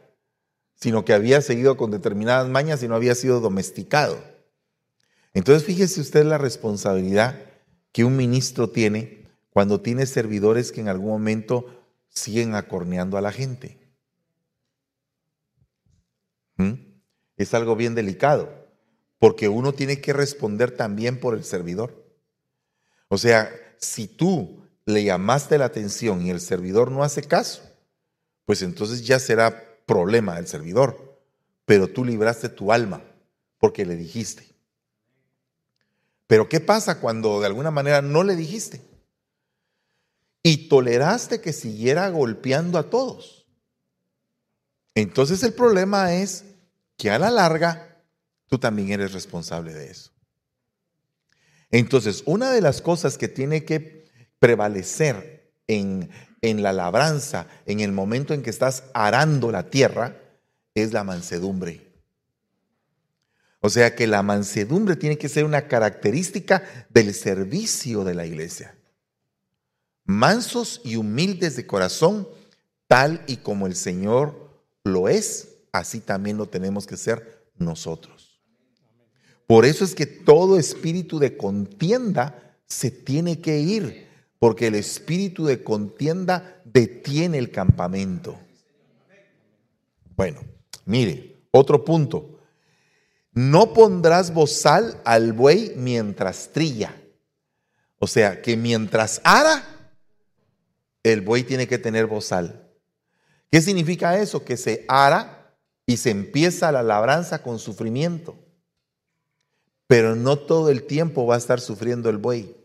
sino 0.76 1.06
que 1.06 1.14
había 1.14 1.42
seguido 1.42 1.78
con 1.78 1.92
determinadas 1.92 2.48
mañas 2.50 2.84
y 2.84 2.88
no 2.88 2.96
había 2.96 3.16
sido 3.16 3.40
domesticado. 3.40 4.18
Entonces 5.34 5.64
fíjese 5.64 6.02
usted 6.02 6.24
la 6.26 6.38
responsabilidad 6.38 7.40
que 7.92 8.04
un 8.04 8.16
ministro 8.16 8.70
tiene 8.70 9.28
cuando 9.50 9.82
tiene 9.82 10.06
servidores 10.06 10.72
que 10.72 10.82
en 10.82 10.90
algún 10.90 11.12
momento 11.12 11.66
siguen 12.10 12.56
acorneando 12.56 13.18
a 13.18 13.22
la 13.22 13.32
gente. 13.32 13.80
¿Mm? 16.58 16.93
Es 17.38 17.54
algo 17.54 17.76
bien 17.76 17.96
delicado, 17.96 18.68
porque 19.20 19.50
uno 19.50 19.74
tiene 19.74 20.02
que 20.02 20.14
responder 20.14 20.72
también 20.72 21.20
por 21.20 21.36
el 21.36 21.44
servidor. 21.44 22.06
O 23.08 23.18
sea, 23.18 23.52
si 23.78 24.08
tú 24.08 24.66
le 24.86 25.04
llamaste 25.04 25.58
la 25.58 25.66
atención 25.66 26.22
y 26.22 26.30
el 26.30 26.42
servidor 26.42 26.92
no 26.92 27.04
hace 27.04 27.24
caso, 27.24 27.64
pues 28.46 28.62
entonces 28.62 29.06
ya 29.06 29.20
será 29.20 29.64
problema 29.86 30.36
del 30.36 30.48
servidor, 30.48 31.22
pero 31.66 31.88
tú 31.88 32.06
libraste 32.06 32.50
tu 32.50 32.72
alma 32.72 33.02
porque 33.58 33.86
le 33.86 33.96
dijiste. 33.96 34.48
Pero 36.28 36.50
¿qué 36.50 36.60
pasa 36.60 37.00
cuando 37.00 37.40
de 37.40 37.48
alguna 37.48 37.72
manera 37.72 38.02
no 38.02 38.24
le 38.24 38.36
dijiste? 38.36 38.82
y 40.44 40.68
toleraste 40.68 41.40
que 41.40 41.54
siguiera 41.54 42.10
golpeando 42.10 42.78
a 42.78 42.90
todos. 42.90 43.48
Entonces 44.94 45.42
el 45.42 45.54
problema 45.54 46.14
es 46.14 46.44
que 47.04 47.12
a 47.12 47.20
la 47.20 47.30
larga 47.30 48.02
tú 48.48 48.58
también 48.58 48.90
eres 48.92 49.12
responsable 49.12 49.74
de 49.74 49.92
eso. 49.92 50.12
Entonces, 51.70 52.24
una 52.26 52.50
de 52.52 52.62
las 52.62 52.82
cosas 52.82 53.18
que 53.18 53.28
tiene 53.28 53.66
que 53.66 54.06
prevalecer 54.40 55.52
en, 55.68 56.10
en 56.42 56.64
la 56.64 56.72
labranza, 56.72 57.48
en 57.66 57.82
el 57.82 57.92
momento 57.92 58.34
en 58.34 58.42
que 58.42 58.50
estás 58.50 58.86
arando 58.94 59.52
la 59.52 59.70
tierra, 59.70 60.16
es 60.76 60.94
la 60.94 61.04
mansedumbre. 61.04 61.92
O 63.60 63.70
sea 63.70 63.96
que 63.96 64.08
la 64.08 64.24
mansedumbre 64.24 64.96
tiene 64.96 65.18
que 65.18 65.28
ser 65.28 65.44
una 65.44 65.68
característica 65.68 66.64
del 66.90 67.14
servicio 67.14 68.06
de 68.06 68.14
la 68.14 68.26
iglesia 68.26 68.76
mansos 70.06 70.82
y 70.84 70.96
humildes 70.96 71.56
de 71.56 71.66
corazón, 71.66 72.28
tal 72.88 73.24
y 73.28 73.38
como 73.38 73.68
el 73.68 73.76
Señor 73.76 74.62
lo 74.84 75.08
es, 75.08 75.53
así 75.74 76.00
también 76.00 76.38
lo 76.38 76.46
tenemos 76.46 76.88
que 76.88 76.96
ser 76.96 77.50
nosotros. 77.58 78.40
Por 79.46 79.66
eso 79.66 79.84
es 79.84 79.94
que 79.94 80.06
todo 80.06 80.58
espíritu 80.58 81.20
de 81.20 81.36
contienda 81.36 82.58
se 82.66 82.92
tiene 82.92 83.42
que 83.42 83.60
ir, 83.60 84.08
porque 84.40 84.68
el 84.68 84.76
espíritu 84.76 85.46
de 85.46 85.64
contienda 85.64 86.62
detiene 86.64 87.38
el 87.38 87.52
campamento. 87.52 88.40
Bueno, 90.16 90.42
mire, 90.86 91.44
otro 91.52 91.84
punto. 91.84 92.30
no 93.36 93.74
pondrás 93.74 94.32
bozal 94.32 95.02
al 95.06 95.34
buey 95.34 95.74
mientras 95.76 96.52
trilla. 96.54 96.96
O 97.98 98.06
sea, 98.06 98.44
que 98.44 98.56
mientras 98.56 99.22
ara, 99.24 99.64
el 101.02 101.22
buey 101.22 101.44
tiene 101.44 101.68
que 101.68 101.80
tener 101.80 102.06
bozal. 102.06 102.70
¿Qué 103.50 103.60
significa 103.60 104.20
eso? 104.20 104.46
Que 104.46 104.56
se 104.56 104.86
ara 104.88 105.33
y 105.86 105.98
se 105.98 106.12
empieza 106.12 106.72
la 106.72 106.84
labranza 106.84 107.42
con 107.42 107.60
sufrimiento. 107.60 108.36
Pero 109.88 110.16
no 110.16 110.38
todo 110.38 110.70
el 110.70 110.84
tiempo 110.84 111.26
va 111.26 111.36
a 111.36 111.40
estar 111.40 111.60
sufriendo 111.60 112.10
el 112.10 112.18
buey. 112.18 112.56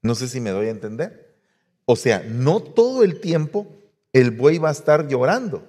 No 0.00 0.14
sé 0.14 0.28
si 0.28 0.40
me 0.40 0.50
doy 0.50 0.68
a 0.68 0.70
entender. 0.70 1.36
O 1.84 1.96
sea, 1.96 2.22
no 2.28 2.60
todo 2.60 3.02
el 3.02 3.20
tiempo 3.20 3.66
el 4.12 4.30
buey 4.30 4.58
va 4.58 4.68
a 4.68 4.72
estar 4.72 5.08
llorando. 5.08 5.66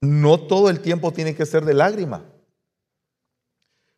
No 0.00 0.40
todo 0.46 0.68
el 0.68 0.80
tiempo 0.80 1.12
tiene 1.12 1.34
que 1.34 1.46
ser 1.46 1.64
de 1.64 1.74
lágrima. 1.74 2.24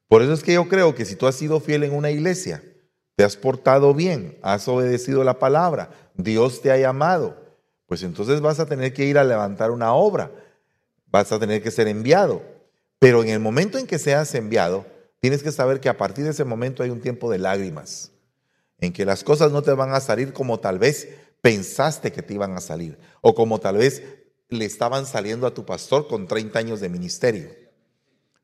Por 0.06 0.22
eso 0.22 0.32
es 0.32 0.42
que 0.42 0.54
yo 0.54 0.68
creo 0.68 0.94
que 0.94 1.04
si 1.04 1.16
tú 1.16 1.26
has 1.26 1.34
sido 1.34 1.60
fiel 1.60 1.84
en 1.84 1.94
una 1.94 2.10
iglesia, 2.10 2.62
te 3.14 3.24
has 3.24 3.36
portado 3.36 3.92
bien, 3.94 4.38
has 4.42 4.68
obedecido 4.68 5.24
la 5.24 5.38
palabra, 5.38 5.90
Dios 6.14 6.62
te 6.62 6.70
ha 6.70 6.78
llamado, 6.78 7.47
pues 7.88 8.02
entonces 8.02 8.40
vas 8.40 8.60
a 8.60 8.66
tener 8.66 8.92
que 8.92 9.06
ir 9.06 9.18
a 9.18 9.24
levantar 9.24 9.70
una 9.70 9.94
obra, 9.94 10.30
vas 11.10 11.32
a 11.32 11.38
tener 11.40 11.62
que 11.62 11.70
ser 11.70 11.88
enviado. 11.88 12.42
Pero 12.98 13.22
en 13.22 13.30
el 13.30 13.40
momento 13.40 13.78
en 13.78 13.86
que 13.86 13.98
seas 13.98 14.34
enviado, 14.34 14.84
tienes 15.20 15.42
que 15.42 15.50
saber 15.50 15.80
que 15.80 15.88
a 15.88 15.96
partir 15.96 16.24
de 16.24 16.30
ese 16.30 16.44
momento 16.44 16.82
hay 16.82 16.90
un 16.90 17.00
tiempo 17.00 17.30
de 17.30 17.38
lágrimas, 17.38 18.12
en 18.78 18.92
que 18.92 19.06
las 19.06 19.24
cosas 19.24 19.52
no 19.52 19.62
te 19.62 19.72
van 19.72 19.92
a 19.94 20.00
salir 20.00 20.34
como 20.34 20.60
tal 20.60 20.78
vez 20.78 21.08
pensaste 21.40 22.12
que 22.12 22.22
te 22.22 22.34
iban 22.34 22.52
a 22.52 22.60
salir, 22.60 22.98
o 23.22 23.34
como 23.34 23.58
tal 23.58 23.78
vez 23.78 24.02
le 24.50 24.66
estaban 24.66 25.06
saliendo 25.06 25.46
a 25.46 25.54
tu 25.54 25.64
pastor 25.64 26.08
con 26.08 26.26
30 26.26 26.58
años 26.58 26.80
de 26.80 26.90
ministerio. 26.90 27.48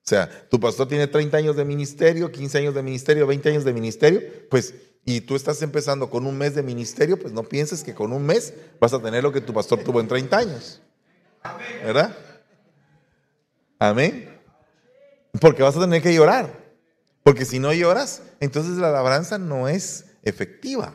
O 0.05 0.07
sea, 0.07 0.49
tu 0.49 0.59
pastor 0.59 0.89
tiene 0.89 1.07
30 1.07 1.37
años 1.37 1.57
de 1.57 1.65
ministerio, 1.65 2.33
15 2.33 2.59
años 2.59 2.75
de 2.75 2.83
ministerio, 2.83 3.27
20 3.27 3.51
años 3.51 3.65
de 3.65 3.73
ministerio, 3.75 4.23
pues, 4.51 4.75
y 5.05 5.21
tú 5.21 5.37
estás 5.37 5.61
empezando 5.63 6.09
con 6.09 6.27
un 6.27 6.37
mes 6.39 6.55
de 6.55 6.63
ministerio, 6.63 7.19
pues 7.19 7.33
no 7.33 7.43
pienses 7.43 7.85
que 7.85 7.95
con 7.95 8.13
un 8.13 8.25
mes 8.25 8.55
vas 8.81 8.95
a 8.95 9.03
tener 9.03 9.23
lo 9.23 9.33
que 9.33 9.41
tu 9.41 9.53
pastor 9.53 9.81
tuvo 9.81 10.01
en 10.01 10.09
30 10.09 10.37
años. 10.37 10.81
¿Verdad? 11.85 12.17
Amén. 13.79 14.41
Porque 15.41 15.63
vas 15.63 15.77
a 15.77 15.81
tener 15.81 16.01
que 16.01 16.15
llorar. 16.15 16.65
Porque 17.23 17.45
si 17.45 17.59
no 17.59 17.73
lloras, 17.73 18.23
entonces 18.41 18.77
la 18.77 18.91
labranza 18.91 19.39
no 19.39 19.69
es 19.69 20.07
efectiva. 20.23 20.95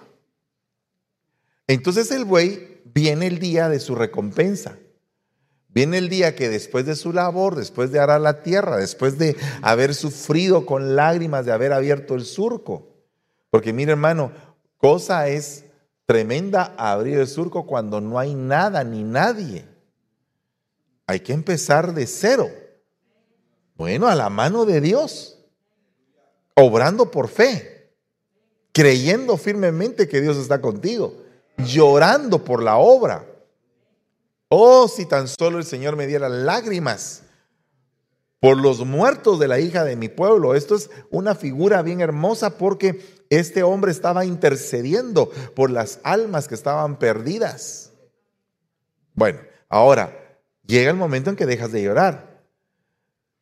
Entonces 1.68 2.10
el 2.12 2.26
buey 2.26 2.82
viene 2.86 3.28
el 3.28 3.40
día 3.40 3.70
de 3.70 3.80
su 3.80 3.94
recompensa. 3.94 4.78
Viene 5.68 6.00
el 6.00 6.10
día 6.10 6.36
que 6.36 6.50
después 6.50 6.86
de 6.88 6.96
su 6.96 7.14
labor, 7.14 7.56
después 7.56 7.92
de 7.92 8.00
arar 8.00 8.22
la 8.22 8.42
tierra, 8.42 8.78
después 8.78 9.20
de 9.20 9.36
haber 9.62 9.94
sufrido 9.94 10.66
con 10.66 10.96
lágrimas, 10.96 11.46
de 11.46 11.52
haber 11.52 11.74
abierto 11.74 12.16
el 12.16 12.26
surco. 12.26 12.89
Porque 13.50 13.74
mire 13.74 13.92
hermano, 13.92 14.32
cosa 14.78 15.28
es 15.28 15.66
tremenda 16.06 16.74
abrir 16.78 17.20
el 17.20 17.28
surco 17.28 17.66
cuando 17.66 18.02
no 18.02 18.20
hay 18.20 18.34
nada 18.34 18.84
ni 18.84 19.04
nadie. 19.04 19.66
Hay 21.08 21.20
que 21.22 21.34
empezar 21.34 21.94
de 21.94 22.06
cero. 22.06 22.50
Bueno, 23.76 24.08
a 24.08 24.16
la 24.16 24.30
mano 24.30 24.66
de 24.66 24.82
Dios, 24.82 25.40
obrando 26.56 27.12
por 27.12 27.30
fe, 27.30 27.94
creyendo 28.74 29.38
firmemente 29.38 30.08
que 30.08 30.22
Dios 30.22 30.38
está 30.38 30.62
contigo, 30.62 31.16
llorando 31.58 32.44
por 32.44 32.62
la 32.62 32.78
obra. 32.78 33.26
Oh, 34.50 34.88
si 34.88 35.06
tan 35.06 35.28
solo 35.28 35.60
el 35.60 35.66
Señor 35.66 35.96
me 35.96 36.08
diera 36.08 36.28
lágrimas 36.28 37.24
por 38.40 38.58
los 38.58 38.86
muertos 38.86 39.40
de 39.40 39.48
la 39.48 39.60
hija 39.60 39.84
de 39.84 39.96
mi 39.96 40.10
pueblo. 40.10 40.56
Esto 40.56 40.76
es 40.76 40.90
una 41.10 41.36
figura 41.36 41.82
bien 41.82 42.02
hermosa 42.02 42.58
porque 42.58 43.00
este 43.30 43.64
hombre 43.64 43.92
estaba 43.92 44.26
intercediendo 44.26 45.30
por 45.56 45.70
las 45.70 46.00
almas 46.04 46.48
que 46.48 46.56
estaban 46.56 46.98
perdidas. 46.98 47.92
Bueno, 49.14 49.40
ahora 49.70 50.40
llega 50.66 50.90
el 50.92 50.98
momento 50.98 51.30
en 51.30 51.36
que 51.36 51.46
dejas 51.46 51.72
de 51.72 51.84
llorar, 51.84 52.44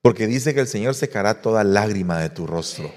porque 0.02 0.28
dice 0.28 0.54
que 0.54 0.60
el 0.60 0.68
Señor 0.68 0.96
secará 0.96 1.42
toda 1.42 1.64
lágrima 1.64 2.20
de 2.20 2.30
tu 2.30 2.48
rostro. 2.48 2.92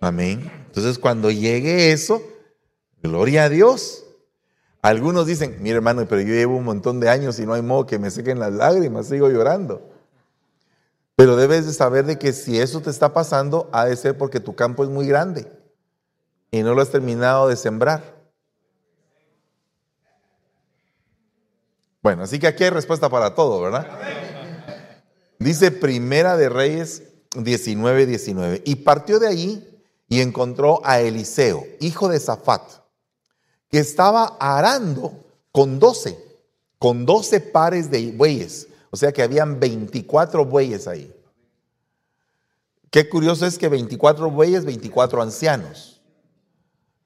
Amén. 0.00 0.50
Entonces 0.66 0.98
cuando 0.98 1.30
llegue 1.30 1.92
eso, 1.92 2.22
gloria 3.02 3.44
a 3.44 3.48
Dios. 3.48 4.04
Algunos 4.82 5.26
dicen, 5.26 5.56
mire 5.60 5.76
hermano, 5.76 6.06
pero 6.06 6.20
yo 6.20 6.34
llevo 6.34 6.56
un 6.56 6.64
montón 6.64 7.00
de 7.00 7.08
años 7.08 7.38
y 7.38 7.46
no 7.46 7.54
hay 7.54 7.62
modo 7.62 7.86
que 7.86 7.98
me 7.98 8.10
sequen 8.10 8.38
las 8.38 8.52
lágrimas, 8.52 9.06
sigo 9.06 9.30
llorando. 9.30 9.93
Pero 11.16 11.36
debes 11.36 11.66
de 11.66 11.72
saber 11.72 12.04
de 12.06 12.18
que 12.18 12.32
si 12.32 12.58
eso 12.58 12.80
te 12.80 12.90
está 12.90 13.12
pasando, 13.12 13.68
ha 13.72 13.84
de 13.84 13.96
ser 13.96 14.18
porque 14.18 14.40
tu 14.40 14.54
campo 14.54 14.82
es 14.82 14.90
muy 14.90 15.06
grande 15.06 15.50
y 16.50 16.62
no 16.62 16.74
lo 16.74 16.82
has 16.82 16.90
terminado 16.90 17.48
de 17.48 17.56
sembrar. 17.56 18.14
Bueno, 22.02 22.24
así 22.24 22.38
que 22.38 22.46
aquí 22.46 22.64
hay 22.64 22.70
respuesta 22.70 23.08
para 23.08 23.34
todo, 23.34 23.60
¿verdad? 23.60 23.86
Dice 25.38 25.70
Primera 25.70 26.36
de 26.36 26.48
Reyes 26.48 27.02
19, 27.36 28.06
19. 28.06 28.62
Y 28.64 28.76
partió 28.76 29.18
de 29.18 29.28
allí 29.28 29.82
y 30.08 30.20
encontró 30.20 30.80
a 30.84 31.00
Eliseo, 31.00 31.64
hijo 31.80 32.08
de 32.08 32.20
Zafat 32.20 32.84
que 33.74 33.80
estaba 33.80 34.36
arando 34.38 35.12
con 35.50 35.80
12, 35.80 36.16
con 36.78 37.04
12 37.04 37.40
pares 37.40 37.90
de 37.90 38.12
bueyes. 38.12 38.68
O 38.94 38.96
sea 38.96 39.10
que 39.10 39.24
habían 39.24 39.58
24 39.58 40.44
bueyes 40.44 40.86
ahí. 40.86 41.12
Qué 42.92 43.08
curioso 43.08 43.44
es 43.44 43.58
que 43.58 43.68
24 43.68 44.30
bueyes, 44.30 44.64
24 44.64 45.20
ancianos. 45.20 46.00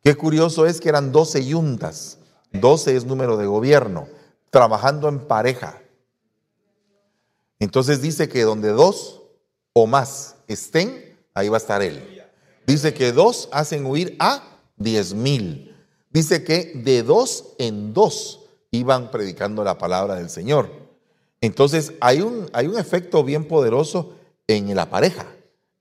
Qué 0.05 0.14
curioso 0.14 0.66
es 0.66 0.83
que 0.83 0.90
eran 0.90 1.12
12 1.12 1.46
yuntas. 1.46 2.18
12 2.53 2.94
es 2.94 3.07
número 3.07 3.38
de 3.38 3.46
gobierno, 3.46 4.07
trabajando 4.51 5.09
en 5.09 5.20
pareja. 5.20 5.81
Entonces 7.59 8.03
dice 8.03 8.29
que 8.29 8.42
donde 8.42 8.68
dos 8.68 9.22
o 9.72 9.87
más 9.87 10.37
estén, 10.46 11.16
ahí 11.33 11.48
va 11.48 11.57
a 11.57 11.64
estar 11.64 11.81
él. 11.81 12.22
Dice 12.66 12.92
que 12.92 13.12
dos 13.12 13.48
hacen 13.51 13.87
huir 13.87 14.14
a 14.18 14.42
diez 14.77 15.14
mil 15.14 15.74
dice 16.11 16.44
que 16.44 16.70
de 16.85 17.03
dos 17.03 17.55
en 17.57 17.94
dos 17.94 18.40
iban 18.72 19.11
predicando 19.11 19.64
la 19.64 19.79
palabra 19.79 20.16
del 20.16 20.29
Señor. 20.29 20.77
Entonces 21.40 21.92
hay 22.01 22.20
un, 22.20 22.48
hay 22.53 22.66
un 22.66 22.79
efecto 22.79 23.22
bien 23.24 23.46
poderoso 23.46 24.14
en 24.46 24.74
la 24.74 24.90
pareja, 24.90 25.27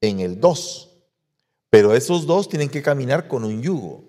en 0.02 0.20
el 0.20 0.40
dos. 0.40 0.90
Pero 1.70 1.94
esos 1.94 2.26
dos 2.26 2.50
tienen 2.50 2.70
que 2.70 2.82
caminar 2.82 3.28
con 3.28 3.44
un 3.44 3.62
yugo. 3.62 4.04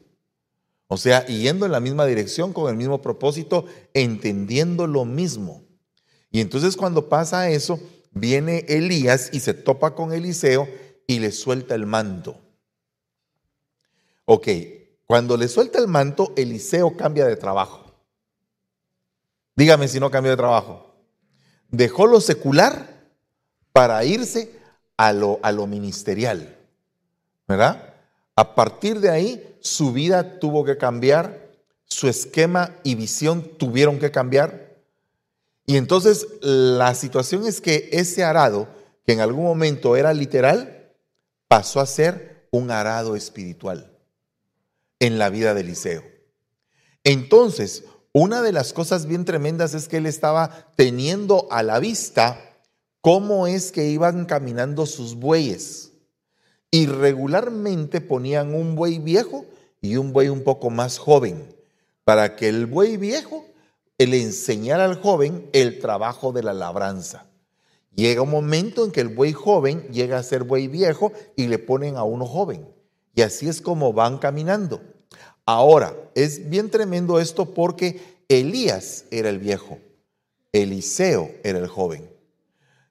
O 0.87 0.97
sea, 0.97 1.27
yendo 1.27 1.67
en 1.67 1.73
la 1.73 1.81
misma 1.81 2.07
dirección, 2.07 2.53
con 2.53 2.71
el 2.71 2.77
mismo 2.77 3.03
propósito, 3.03 3.67
entendiendo 3.93 4.87
lo 4.87 5.05
mismo. 5.05 5.65
Y 6.31 6.41
entonces 6.41 6.77
cuando 6.77 7.09
pasa 7.09 7.51
eso, 7.51 7.79
viene 8.11 8.65
Elías 8.69 9.31
y 9.33 9.41
se 9.41 9.55
topa 9.55 9.95
con 9.95 10.13
Eliseo 10.13 10.69
y 11.07 11.19
le 11.21 11.33
suelta 11.33 11.75
el 11.75 11.87
manto. 11.87 12.39
Ok, 14.25 14.49
cuando 15.07 15.37
le 15.37 15.49
suelta 15.49 15.79
el 15.79 15.89
manto, 15.89 16.33
Eliseo 16.37 16.97
cambia 16.97 17.27
de 17.27 17.37
trabajo. 17.37 17.85
Dígame 19.57 19.89
si 19.89 19.99
no 19.99 20.11
cambió 20.11 20.31
de 20.31 20.37
trabajo. 20.37 20.88
Dejó 21.69 22.07
lo 22.07 22.21
secular 22.21 22.89
para 23.73 24.05
irse 24.05 24.59
a 24.97 25.13
lo, 25.13 25.39
a 25.43 25.53
lo 25.53 25.67
ministerial. 25.67 26.57
¿Verdad? 27.47 27.95
A 28.37 28.55
partir 28.55 29.01
de 29.01 29.11
ahí, 29.11 29.57
su 29.61 29.93
vida 29.93 30.39
tuvo 30.39 30.65
que 30.65 30.77
cambiar, 30.77 31.51
su 31.85 32.09
esquema 32.09 32.77
y 32.83 32.95
visión 32.95 33.43
tuvieron 33.59 33.99
que 33.99 34.11
cambiar. 34.11 34.77
Y 35.67 35.77
entonces 35.77 36.27
la 36.41 36.95
situación 36.95 37.47
es 37.47 37.61
que 37.61 37.89
ese 37.93 38.25
arado, 38.25 38.69
que 39.05 39.13
en 39.13 39.21
algún 39.21 39.45
momento 39.45 39.97
era 39.97 40.15
literal, 40.15 40.93
pasó 41.49 41.81
a 41.81 41.87
ser 41.87 42.47
un 42.51 42.71
arado 42.71 43.17
espiritual 43.17 43.91
en 45.01 45.19
la 45.19 45.31
vida 45.31 45.55
de 45.55 45.61
Eliseo. 45.63 46.03
Entonces, 47.05 47.85
una 48.13 48.43
de 48.43 48.53
las 48.53 48.73
cosas 48.73 49.07
bien 49.07 49.25
tremendas 49.25 49.75
es 49.75 49.89
que 49.89 49.99
él 49.99 50.07
estaba 50.07 50.73
teniendo 50.77 51.47
a 51.51 51.63
la 51.63 51.79
vista 51.79 52.41
cómo 53.01 53.47
es 53.47 53.71
que 53.73 53.89
iban 53.89 54.25
caminando 54.25 54.87
sus 54.87 55.15
bueyes. 55.15 55.93
Y 56.71 56.87
regularmente 56.87 58.01
ponían 58.01 58.55
un 58.55 58.75
buey 58.75 58.99
viejo 58.99 59.47
y 59.81 59.97
un 59.97 60.13
buey 60.13 60.29
un 60.29 60.43
poco 60.43 60.71
más 60.71 60.99
joven, 60.99 61.55
para 62.05 62.37
que 62.37 62.49
el 62.49 62.67
buey 62.67 62.97
viejo 62.97 63.47
le 64.07 64.23
enseñara 64.23 64.85
al 64.85 65.01
joven 65.01 65.49
el 65.53 65.79
trabajo 65.81 66.33
de 66.33 66.43
la 66.43 66.53
labranza. 66.53 67.27
Llega 67.95 68.23
un 68.23 68.31
momento 68.31 68.85
en 68.85 68.93
que 68.93 69.01
el 69.01 69.09
buey 69.09 69.33
joven 69.33 69.89
llega 69.91 70.19
a 70.19 70.23
ser 70.23 70.45
buey 70.45 70.69
viejo 70.69 71.13
y 71.37 71.49
le 71.49 71.59
ponen 71.59 71.97
a 71.97 72.05
uno 72.05 72.27
joven. 72.27 72.69
Y 73.15 73.23
así 73.23 73.49
es 73.49 73.61
como 73.61 73.93
van 73.93 74.19
caminando. 74.19 74.81
Ahora, 75.51 75.97
es 76.15 76.51
bien 76.51 76.69
tremendo 76.69 77.19
esto 77.19 77.47
porque 77.47 78.19
Elías 78.29 79.07
era 79.11 79.31
el 79.31 79.39
viejo, 79.39 79.79
Eliseo 80.53 81.31
era 81.43 81.59
el 81.59 81.69
joven. 81.69 82.07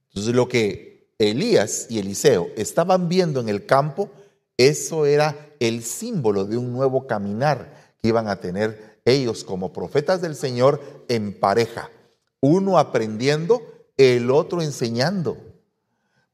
Entonces 0.07 0.33
lo 0.33 0.47
que 0.47 1.13
Elías 1.19 1.85
y 1.91 1.99
Eliseo 1.99 2.47
estaban 2.57 3.09
viendo 3.09 3.41
en 3.41 3.49
el 3.49 3.67
campo, 3.67 4.09
eso 4.57 5.05
era 5.05 5.35
el 5.59 5.83
símbolo 5.83 6.45
de 6.45 6.57
un 6.57 6.73
nuevo 6.73 7.05
caminar 7.05 7.93
que 8.01 8.07
iban 8.07 8.27
a 8.27 8.39
tener 8.39 9.01
ellos 9.05 9.43
como 9.43 9.71
profetas 9.71 10.23
del 10.23 10.35
Señor 10.35 10.81
en 11.09 11.39
pareja, 11.39 11.91
uno 12.39 12.79
aprendiendo, 12.79 13.61
el 13.97 14.31
otro 14.31 14.63
enseñando. 14.63 15.37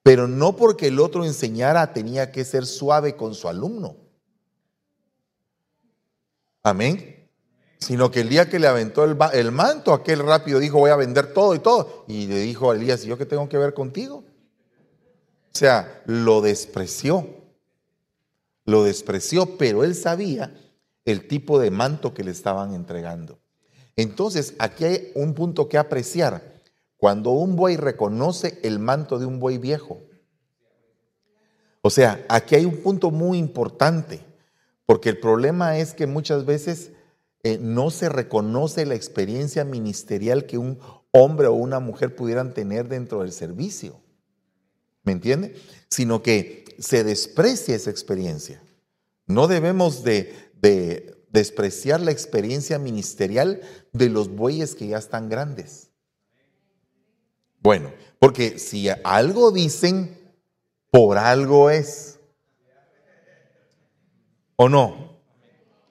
Pero 0.03 0.29
no 0.29 0.55
porque 0.55 0.87
el 0.87 1.01
otro 1.01 1.25
enseñara 1.25 1.91
tenía 1.91 2.31
que 2.31 2.45
ser 2.45 2.65
suave 2.65 3.17
con 3.17 3.35
su 3.35 3.49
alumno. 3.49 4.02
Amén. 6.63 7.29
Sino 7.79 8.09
que 8.09 8.21
el 8.21 8.29
día 8.29 8.49
que 8.49 8.59
le 8.59 8.67
aventó 8.67 9.03
el, 9.03 9.51
manto, 9.51 9.93
aquel 9.93 10.19
rápido 10.19 10.59
dijo, 10.59 10.79
voy 10.79 10.89
a 10.89 10.95
vender 10.95 11.33
todo 11.33 11.53
y 11.53 11.59
todo. 11.59 12.05
Y 12.07 12.27
le 12.27 12.39
dijo 12.39 12.71
a 12.71 12.75
Elías, 12.75 13.03
¿y 13.03 13.09
yo 13.09 13.17
qué 13.17 13.25
tengo 13.25 13.49
que 13.49 13.57
ver 13.57 13.73
contigo? 13.73 14.23
O 15.53 15.57
sea, 15.57 16.01
lo 16.05 16.41
despreció. 16.41 17.27
Lo 18.65 18.85
despreció, 18.85 19.57
pero 19.57 19.83
él 19.83 19.93
sabía 19.93 20.55
el 21.03 21.27
tipo 21.27 21.59
de 21.59 21.71
manto 21.71 22.13
que 22.13 22.23
le 22.23 22.31
estaban 22.31 22.73
entregando. 22.73 23.39
Entonces, 23.97 24.55
aquí 24.57 24.85
hay 24.85 25.11
un 25.15 25.33
punto 25.33 25.67
que 25.67 25.77
apreciar. 25.77 26.61
Cuando 26.95 27.31
un 27.31 27.57
buey 27.57 27.75
reconoce 27.75 28.59
el 28.63 28.79
manto 28.79 29.19
de 29.19 29.25
un 29.25 29.39
buey 29.39 29.57
viejo. 29.57 30.01
O 31.81 31.89
sea, 31.89 32.25
aquí 32.29 32.55
hay 32.55 32.63
un 32.63 32.77
punto 32.77 33.11
muy 33.11 33.37
importante, 33.37 34.25
porque 34.93 35.09
el 35.09 35.17
problema 35.17 35.79
es 35.79 35.95
que 35.95 36.05
muchas 36.05 36.45
veces 36.45 36.91
eh, 37.41 37.57
no 37.59 37.89
se 37.89 38.09
reconoce 38.09 38.85
la 38.85 38.93
experiencia 38.93 39.65
ministerial 39.65 40.45
que 40.45 40.59
un 40.59 40.77
hombre 41.09 41.47
o 41.47 41.53
una 41.53 41.79
mujer 41.79 42.15
pudieran 42.15 42.53
tener 42.53 42.89
dentro 42.89 43.21
del 43.21 43.31
servicio. 43.31 43.99
¿Me 45.01 45.13
entiende? 45.13 45.59
Sino 45.89 46.21
que 46.21 46.63
se 46.77 47.03
desprecia 47.03 47.75
esa 47.75 47.89
experiencia. 47.89 48.61
No 49.25 49.47
debemos 49.47 50.03
de, 50.03 50.31
de 50.61 51.17
despreciar 51.31 51.99
la 51.99 52.11
experiencia 52.11 52.77
ministerial 52.77 53.61
de 53.93 54.09
los 54.09 54.29
bueyes 54.29 54.75
que 54.75 54.89
ya 54.89 54.99
están 54.99 55.27
grandes. 55.27 55.89
Bueno, 57.61 57.91
porque 58.19 58.59
si 58.59 58.89
algo 59.03 59.49
dicen, 59.49 60.19
por 60.91 61.17
algo 61.17 61.71
es. 61.71 62.12
¿O 64.55 64.69
no? 64.69 65.17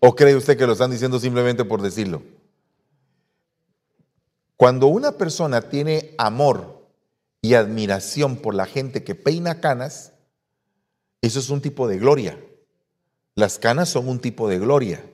¿O 0.01 0.15
cree 0.15 0.37
usted 0.37 0.57
que 0.57 0.67
lo 0.67 0.73
están 0.73 0.91
diciendo 0.91 1.19
simplemente 1.19 1.65
por 1.65 1.83
decirlo? 1.83 2.23
Cuando 4.57 4.87
una 4.87 5.13
persona 5.13 5.63
tiene 5.63 6.15
amor 6.19 6.89
y 7.41 7.55
admiración 7.55 8.37
por 8.37 8.55
la 8.55 8.67
gente 8.67 9.03
que 9.03 9.15
peina 9.15 9.61
canas, 9.61 10.13
eso 11.21 11.41
es 11.41 11.51
un 11.51 11.61
tipo 11.61 11.89
de 11.89 11.99
gloria. 11.99 12.39
Las 13.35 13.59
canas 13.59 13.89
son 13.89 14.09
un 14.09 14.21
tipo 14.21 14.49
de 14.49 14.59
gloria. 14.59 15.05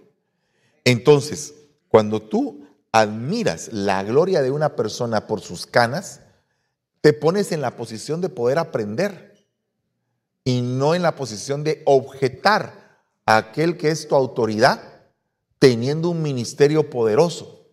Entonces, 0.84 1.54
cuando 1.88 2.20
tú 2.20 2.66
admiras 2.92 3.72
la 3.72 4.02
gloria 4.02 4.42
de 4.42 4.50
una 4.50 4.74
persona 4.74 5.26
por 5.26 5.40
sus 5.40 5.66
canas, 5.66 6.20
te 7.00 7.12
pones 7.12 7.52
en 7.52 7.60
la 7.60 7.76
posición 7.76 8.20
de 8.20 8.28
poder 8.28 8.58
aprender 8.58 9.46
y 10.44 10.62
no 10.62 10.94
en 10.94 11.02
la 11.02 11.14
posición 11.14 11.62
de 11.62 11.82
objetar 11.84 12.87
aquel 13.36 13.76
que 13.76 13.90
es 13.90 14.08
tu 14.08 14.14
autoridad 14.14 14.80
teniendo 15.58 16.08
un 16.08 16.22
ministerio 16.22 16.88
poderoso. 16.88 17.66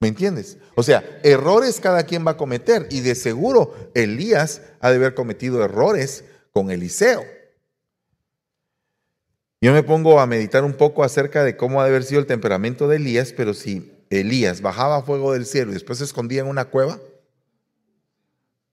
¿Me 0.00 0.08
entiendes? 0.08 0.58
O 0.74 0.82
sea, 0.82 1.20
errores 1.22 1.80
cada 1.80 2.02
quien 2.02 2.26
va 2.26 2.32
a 2.32 2.36
cometer 2.36 2.88
y 2.90 3.00
de 3.00 3.14
seguro 3.14 3.74
Elías 3.94 4.60
ha 4.80 4.90
de 4.90 4.96
haber 4.96 5.14
cometido 5.14 5.64
errores 5.64 6.24
con 6.52 6.70
Eliseo. 6.70 7.24
Yo 9.60 9.72
me 9.72 9.82
pongo 9.82 10.20
a 10.20 10.26
meditar 10.26 10.64
un 10.64 10.74
poco 10.74 11.04
acerca 11.04 11.44
de 11.44 11.56
cómo 11.56 11.80
ha 11.80 11.84
de 11.84 11.90
haber 11.90 12.04
sido 12.04 12.20
el 12.20 12.26
temperamento 12.26 12.88
de 12.88 12.96
Elías, 12.96 13.32
pero 13.36 13.54
si 13.54 13.92
Elías 14.10 14.60
bajaba 14.60 15.02
fuego 15.02 15.32
del 15.32 15.46
cielo 15.46 15.70
y 15.70 15.74
después 15.74 15.98
se 15.98 16.04
escondía 16.04 16.42
en 16.42 16.48
una 16.48 16.66
cueva, 16.66 16.98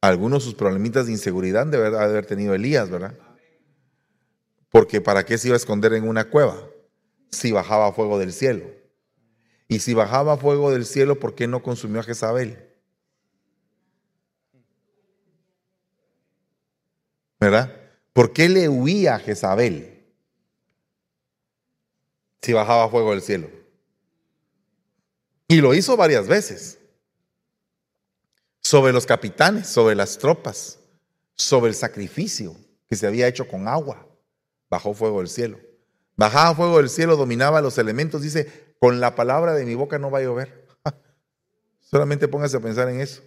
algunos 0.02 0.44
sus 0.44 0.56
problemitas 0.56 1.06
de 1.06 1.14
inseguridad 1.14 1.68
de 1.68 1.78
verdad 1.78 2.04
haber 2.04 2.26
tenido 2.26 2.54
Elías, 2.54 2.90
¿verdad? 2.90 3.14
Porque 4.74 5.02
¿para 5.02 5.24
qué 5.24 5.38
se 5.38 5.50
iba 5.50 5.56
a 5.56 5.58
esconder 5.58 5.94
en 5.94 6.08
una 6.08 6.32
cueva 6.32 6.68
si 7.30 7.52
bajaba 7.52 7.94
fuego 7.94 8.18
del 8.18 8.34
cielo? 8.34 8.66
Y 9.68 9.82
si 9.82 9.94
bajaba 9.94 10.36
fuego 10.36 10.72
del 10.72 10.88
cielo, 10.88 11.20
¿por 11.20 11.36
qué 11.36 11.46
no 11.46 11.62
consumió 11.62 12.00
a 12.00 12.04
Jezabel? 12.04 12.74
¿Verdad? 17.40 17.72
¿Por 18.14 18.34
qué 18.34 18.50
le 18.50 18.68
huía 18.68 19.14
a 19.14 19.20
Jezabel 19.20 20.12
si 22.42 22.54
bajaba 22.54 22.90
fuego 22.90 23.12
del 23.12 23.22
cielo? 23.22 23.52
Y 25.48 25.62
lo 25.62 25.76
hizo 25.76 25.96
varias 25.96 26.28
veces 26.28 26.80
sobre 28.60 28.92
los 28.92 29.06
capitanes, 29.06 29.68
sobre 29.68 29.94
las 29.94 30.18
tropas, 30.18 30.80
sobre 31.36 31.70
el 31.70 31.76
sacrificio 31.76 32.56
que 32.90 32.96
se 32.96 33.06
había 33.06 33.28
hecho 33.28 33.48
con 33.48 33.68
agua. 33.68 34.08
Bajó 34.74 34.96
fuego 34.96 35.20
del 35.20 35.28
cielo. 35.28 35.60
Bajaba 36.16 36.56
fuego 36.56 36.78
del 36.78 36.90
cielo, 36.90 37.16
dominaba 37.16 37.62
los 37.62 37.78
elementos. 37.78 38.24
Dice, 38.24 38.74
con 38.80 39.00
la 39.00 39.14
palabra 39.14 39.54
de 39.54 39.66
mi 39.66 39.76
boca 39.76 40.00
no 40.00 40.10
va 40.10 40.18
a 40.18 40.24
llover. 40.24 40.66
Solamente 41.80 42.28
póngase 42.28 42.58
a 42.58 42.60
pensar 42.60 42.90
en 42.90 43.00
eso. 43.00 43.22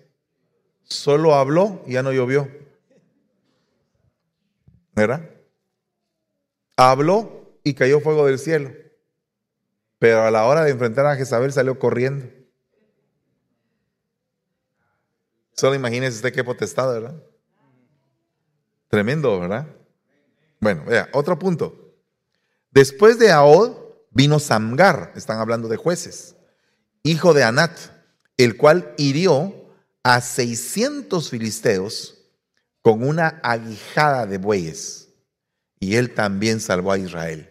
Solo 0.83 1.37
habló 1.37 1.85
y 1.87 1.93
ya 1.93 2.03
no 2.03 2.11
llovió. 2.11 2.49
¿Verdad? 4.97 5.31
Habló 6.75 7.61
y 7.63 7.75
cayó 7.75 8.01
fuego 8.01 8.27
del 8.27 8.41
cielo. 8.41 8.73
Pero 10.01 10.25
a 10.25 10.33
la 10.33 10.47
hora 10.47 10.65
de 10.65 10.73
enfrentar 10.73 11.07
a 11.07 11.15
Jezabel 11.15 11.53
salió 11.53 11.79
corriendo. 11.79 12.27
Solo 15.53 15.77
imagínese 15.77 16.17
usted 16.17 16.33
qué 16.33 16.43
potestad, 16.43 16.93
¿verdad? 16.93 17.23
Tremendo, 18.89 19.39
¿verdad? 19.39 19.69
Bueno, 20.61 20.85
vea, 20.85 21.09
otro 21.13 21.39
punto. 21.39 21.95
Después 22.71 23.19
de 23.19 23.31
Ahod 23.31 23.77
vino 24.11 24.39
Samgar, 24.39 25.13
están 25.17 25.39
hablando 25.39 25.69
de 25.69 25.77
jueces, 25.77 26.37
hijo 27.03 27.35
de 27.35 27.45
Anat, 27.45 27.79
el 28.37 28.57
cual 28.57 28.95
hirió 28.99 29.55
a 30.03 30.21
600 30.21 31.31
filisteos 31.31 32.17
con 32.83 33.03
una 33.03 33.41
aguijada 33.43 34.27
de 34.27 34.39
bueyes. 34.39 35.09
Y 35.81 35.97
él 35.97 36.15
también 36.15 36.61
salvó 36.61 36.93
a 36.93 36.99
Israel. 36.99 37.51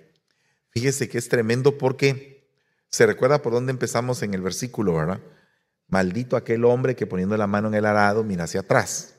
Fíjese 0.70 1.10
que 1.10 1.18
es 1.18 1.30
tremendo 1.30 1.78
porque 1.78 2.50
se 2.90 3.06
recuerda 3.06 3.42
por 3.42 3.54
dónde 3.54 3.72
empezamos 3.72 4.24
en 4.24 4.34
el 4.34 4.42
versículo, 4.42 4.96
¿verdad? 4.96 5.20
Maldito 5.88 6.38
aquel 6.38 6.66
hombre 6.66 6.96
que 6.96 7.06
poniendo 7.06 7.36
la 7.38 7.48
mano 7.48 7.68
en 7.68 7.74
el 7.74 7.86
arado 7.86 8.24
mira 8.24 8.46
hacia 8.46 8.62
atrás. 8.62 9.16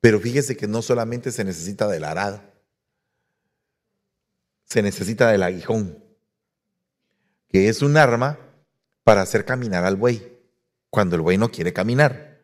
Pero 0.00 0.20
fíjese 0.20 0.56
que 0.56 0.68
no 0.68 0.82
solamente 0.82 1.32
se 1.32 1.44
necesita 1.44 1.88
del 1.88 2.04
arado, 2.04 2.42
se 4.72 4.80
necesita 4.80 5.30
del 5.30 5.42
aguijón, 5.42 6.02
que 7.46 7.68
es 7.68 7.82
un 7.82 7.98
arma 7.98 8.38
para 9.04 9.20
hacer 9.20 9.44
caminar 9.44 9.84
al 9.84 9.96
buey 9.96 10.38
cuando 10.88 11.14
el 11.14 11.20
buey 11.20 11.36
no 11.36 11.50
quiere 11.50 11.74
caminar. 11.74 12.40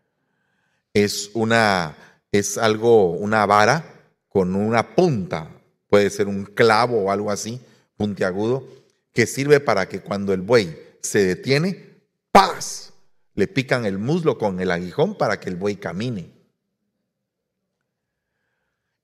Es 0.92 1.30
una 1.32 1.96
es 2.30 2.58
algo 2.58 3.12
una 3.12 3.46
vara 3.46 3.82
con 4.28 4.54
una 4.54 4.94
punta, 4.94 5.50
puede 5.88 6.10
ser 6.10 6.28
un 6.28 6.44
clavo 6.44 7.04
o 7.04 7.10
algo 7.10 7.30
así, 7.30 7.62
puntiagudo, 7.96 8.68
que 9.14 9.26
sirve 9.26 9.58
para 9.58 9.88
que 9.88 10.00
cuando 10.00 10.34
el 10.34 10.42
buey 10.42 10.78
se 11.00 11.24
detiene, 11.24 12.02
¡paz! 12.30 12.92
le 13.36 13.46
pican 13.46 13.86
el 13.86 13.96
muslo 13.96 14.36
con 14.36 14.60
el 14.60 14.70
aguijón 14.70 15.16
para 15.16 15.40
que 15.40 15.48
el 15.48 15.56
buey 15.56 15.76
camine. 15.76 16.30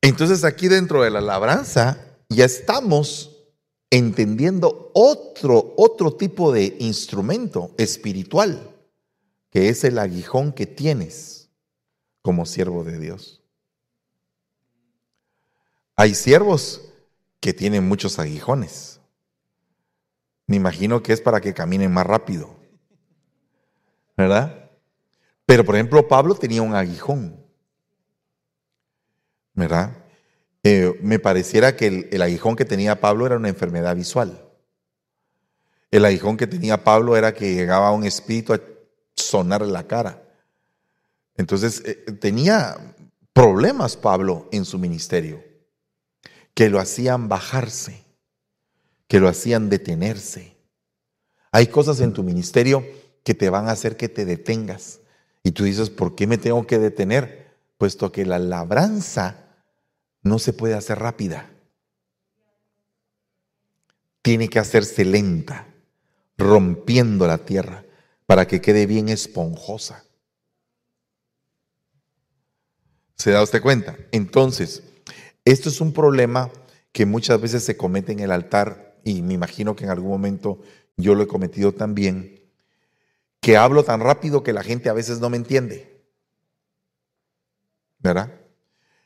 Entonces 0.02 0.44
aquí 0.44 0.68
dentro 0.68 1.02
de 1.02 1.10
la 1.10 1.22
labranza 1.22 2.13
ya 2.34 2.44
estamos 2.44 3.30
entendiendo 3.90 4.90
otro, 4.94 5.74
otro 5.76 6.14
tipo 6.14 6.52
de 6.52 6.76
instrumento 6.80 7.70
espiritual, 7.78 8.70
que 9.50 9.68
es 9.68 9.84
el 9.84 9.98
aguijón 9.98 10.52
que 10.52 10.66
tienes 10.66 11.50
como 12.22 12.46
siervo 12.46 12.84
de 12.84 12.98
Dios. 12.98 13.42
Hay 15.96 16.14
siervos 16.14 16.92
que 17.40 17.52
tienen 17.52 17.86
muchos 17.86 18.18
aguijones. 18.18 19.00
Me 20.46 20.56
imagino 20.56 21.02
que 21.02 21.12
es 21.12 21.20
para 21.20 21.40
que 21.40 21.54
caminen 21.54 21.92
más 21.92 22.06
rápido. 22.06 22.64
¿verdad? 24.16 24.70
Pero 25.46 25.64
por 25.64 25.74
ejemplo, 25.74 26.06
Pablo 26.08 26.34
tenía 26.34 26.62
un 26.62 26.74
aguijón, 26.74 27.38
¿verdad? 29.52 30.03
Eh, 30.66 30.98
me 31.02 31.18
pareciera 31.18 31.76
que 31.76 32.08
el, 32.10 32.22
aguijón 32.22 32.56
que 32.56 32.64
tenía 32.64 32.98
Pablo 32.98 33.26
era 33.26 33.36
una 33.36 33.50
enfermedad 33.50 33.94
visual. 33.94 34.48
El 35.90 36.06
aguijón 36.06 36.38
que 36.38 36.46
tenía 36.46 36.82
Pablo 36.82 37.18
era 37.18 37.34
que 37.34 37.54
llegaba 37.54 37.92
un 37.92 38.04
espíritu 38.04 38.54
a 38.54 38.60
sonar 39.14 39.60
la 39.60 39.86
cara. 39.86 40.22
Entonces 41.36 41.82
eh, 41.84 41.94
tenía 42.18 42.96
problemas 43.34 43.98
Pablo 43.98 44.48
en 44.52 44.64
su 44.64 44.78
ministerio, 44.78 45.44
que 46.54 46.70
lo 46.70 46.80
hacían 46.80 47.28
bajarse, 47.28 48.02
que 49.06 49.20
lo 49.20 49.28
hacían 49.28 49.68
detenerse. 49.68 50.56
Hay 51.52 51.66
cosas 51.66 52.00
en 52.00 52.14
tu 52.14 52.22
ministerio 52.22 52.86
que 53.22 53.34
te 53.34 53.50
van 53.50 53.68
a 53.68 53.72
hacer 53.72 53.98
que 53.98 54.08
te 54.08 54.24
detengas. 54.24 55.00
Y 55.42 55.50
tú 55.50 55.64
dices, 55.64 55.90
¿por 55.90 56.14
qué 56.14 56.26
me 56.26 56.38
tengo 56.38 56.66
que 56.66 56.78
detener? 56.78 57.52
Puesto 57.76 58.10
que 58.10 58.24
la 58.24 58.38
labranza 58.38 59.43
no 60.24 60.38
se 60.38 60.52
puede 60.52 60.74
hacer 60.74 60.98
rápida. 60.98 61.50
Tiene 64.22 64.48
que 64.48 64.58
hacerse 64.58 65.04
lenta, 65.04 65.68
rompiendo 66.36 67.26
la 67.26 67.38
tierra, 67.38 67.84
para 68.26 68.48
que 68.48 68.60
quede 68.60 68.86
bien 68.86 69.10
esponjosa. 69.10 70.02
¿Se 73.16 73.30
da 73.30 73.42
usted 73.42 73.62
cuenta? 73.62 73.96
Entonces, 74.10 74.82
esto 75.44 75.68
es 75.68 75.80
un 75.80 75.92
problema 75.92 76.50
que 76.90 77.06
muchas 77.06 77.40
veces 77.40 77.62
se 77.62 77.76
comete 77.76 78.12
en 78.12 78.20
el 78.20 78.32
altar 78.32 78.98
y 79.04 79.20
me 79.20 79.34
imagino 79.34 79.76
que 79.76 79.84
en 79.84 79.90
algún 79.90 80.10
momento 80.10 80.62
yo 80.96 81.14
lo 81.14 81.22
he 81.22 81.28
cometido 81.28 81.72
también, 81.72 82.50
que 83.40 83.58
hablo 83.58 83.84
tan 83.84 84.00
rápido 84.00 84.42
que 84.42 84.54
la 84.54 84.62
gente 84.62 84.88
a 84.88 84.94
veces 84.94 85.20
no 85.20 85.28
me 85.28 85.36
entiende. 85.36 86.02
¿Verdad? 87.98 88.43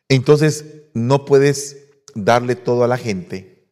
Entonces, 0.09 0.65
no 0.95 1.25
puedes 1.25 1.77
darle 2.15 2.57
todo 2.57 2.85
a 2.85 2.89
la 2.89 2.99
gente 2.99 3.69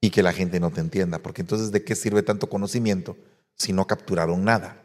y 0.00 0.10
que 0.10 0.22
la 0.22 0.32
gente 0.32 0.60
no 0.60 0.70
te 0.70 0.80
entienda, 0.80 1.18
porque 1.18 1.42
entonces 1.42 1.72
¿de 1.72 1.84
qué 1.84 1.94
sirve 1.94 2.22
tanto 2.22 2.48
conocimiento 2.48 3.16
si 3.56 3.72
no 3.72 3.86
capturaron 3.86 4.44
nada? 4.44 4.82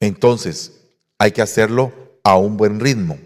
Entonces, 0.00 0.80
hay 1.18 1.32
que 1.32 1.42
hacerlo 1.42 1.92
a 2.22 2.36
un 2.36 2.56
buen 2.56 2.80
ritmo. 2.80 3.18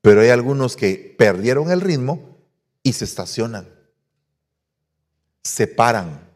Pero 0.00 0.20
hay 0.20 0.30
algunos 0.30 0.76
que 0.76 1.14
perdieron 1.18 1.70
el 1.70 1.80
ritmo 1.80 2.38
y 2.82 2.92
se 2.92 3.04
estacionan, 3.04 3.68
se 5.42 5.66
paran 5.66 6.28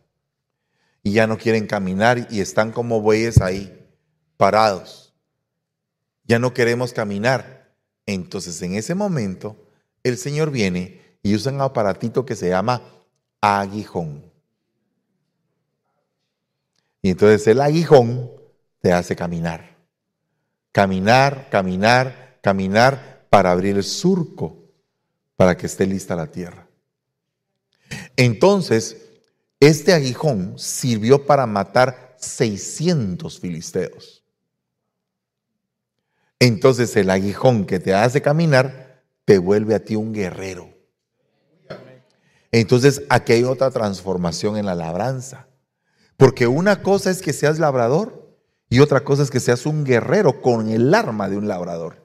y 1.03 1.13
ya 1.13 1.27
no 1.27 1.39
quieren 1.39 1.67
caminar 1.67 2.27
y 2.31 2.41
están 2.41 2.73
como 2.73 3.01
bueyes 3.01 3.41
ahí, 3.41 3.89
parados. 4.37 5.15
Ya 6.25 6.39
no 6.39 6.53
queremos 6.53 6.93
caminar. 6.93 7.62
Entonces 8.07 8.61
en 8.63 8.75
ese 8.75 8.95
momento 8.95 9.57
el 10.03 10.19
Señor 10.19 10.51
viene 10.51 11.01
y 11.23 11.35
usa 11.35 11.53
un 11.53 11.61
aparatito 11.61 12.27
que 12.27 12.37
se 12.37 12.49
llama 12.49 12.83
aguijón. 13.41 14.25
Y 17.01 17.11
entonces 17.11 17.47
el 17.47 17.61
aguijón 17.61 18.31
te 18.81 18.93
hace 18.93 19.17
caminar. 19.17 19.77
Caminar, 20.73 21.49
caminar, 21.51 22.39
caminar 22.41 23.27
para 23.29 23.51
abrir 23.51 23.77
el 23.77 23.85
surco 23.85 24.57
para 25.37 25.57
que 25.57 25.67
esté 25.67 25.87
lista 25.87 26.17
la 26.17 26.29
tierra. 26.31 26.67
Entonces, 28.17 28.97
este 29.61 29.93
aguijón 29.93 30.59
sirvió 30.59 31.27
para 31.27 31.47
matar 31.47 32.17
600 32.19 33.41
filisteos. 33.41 34.22
Entonces 36.45 36.97
el 36.97 37.09
aguijón 37.09 37.67
que 37.67 37.79
te 37.79 37.95
hace 37.95 38.21
caminar 38.21 39.05
te 39.25 39.39
vuelve 39.39 39.77
a 39.77 39.85
ti 39.85 39.95
un 39.95 40.13
guerrero. 40.13 40.75
Entonces 42.51 43.03
aquí 43.09 43.35
hay 43.35 43.45
otra 43.45 43.71
transformación 43.71 44.57
en 44.57 44.67
la 44.67 44.75
labranza. 44.75 45.47
Porque 46.17 46.49
una 46.49 46.83
cosa 46.83 47.13
es 47.13 47.23
que 47.23 47.33
seas 47.33 47.61
labrador 47.61 48.37
y 48.69 48.81
otra 48.81 49.05
cosa 49.05 49.23
es 49.23 49.31
que 49.31 49.39
seas 49.39 49.67
un 49.67 49.85
guerrero 49.85 50.43
con 50.43 50.69
el 50.69 50.93
arma 50.93 51.29
de 51.29 51.37
un 51.37 51.47
labrador. 51.47 52.05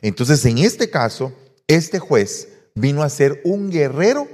Entonces, 0.00 0.42
en 0.46 0.56
este 0.56 0.88
caso, 0.88 1.34
este 1.66 1.98
juez 1.98 2.48
vino 2.74 3.02
a 3.02 3.10
ser 3.10 3.42
un 3.44 3.70
guerrero 3.70 4.26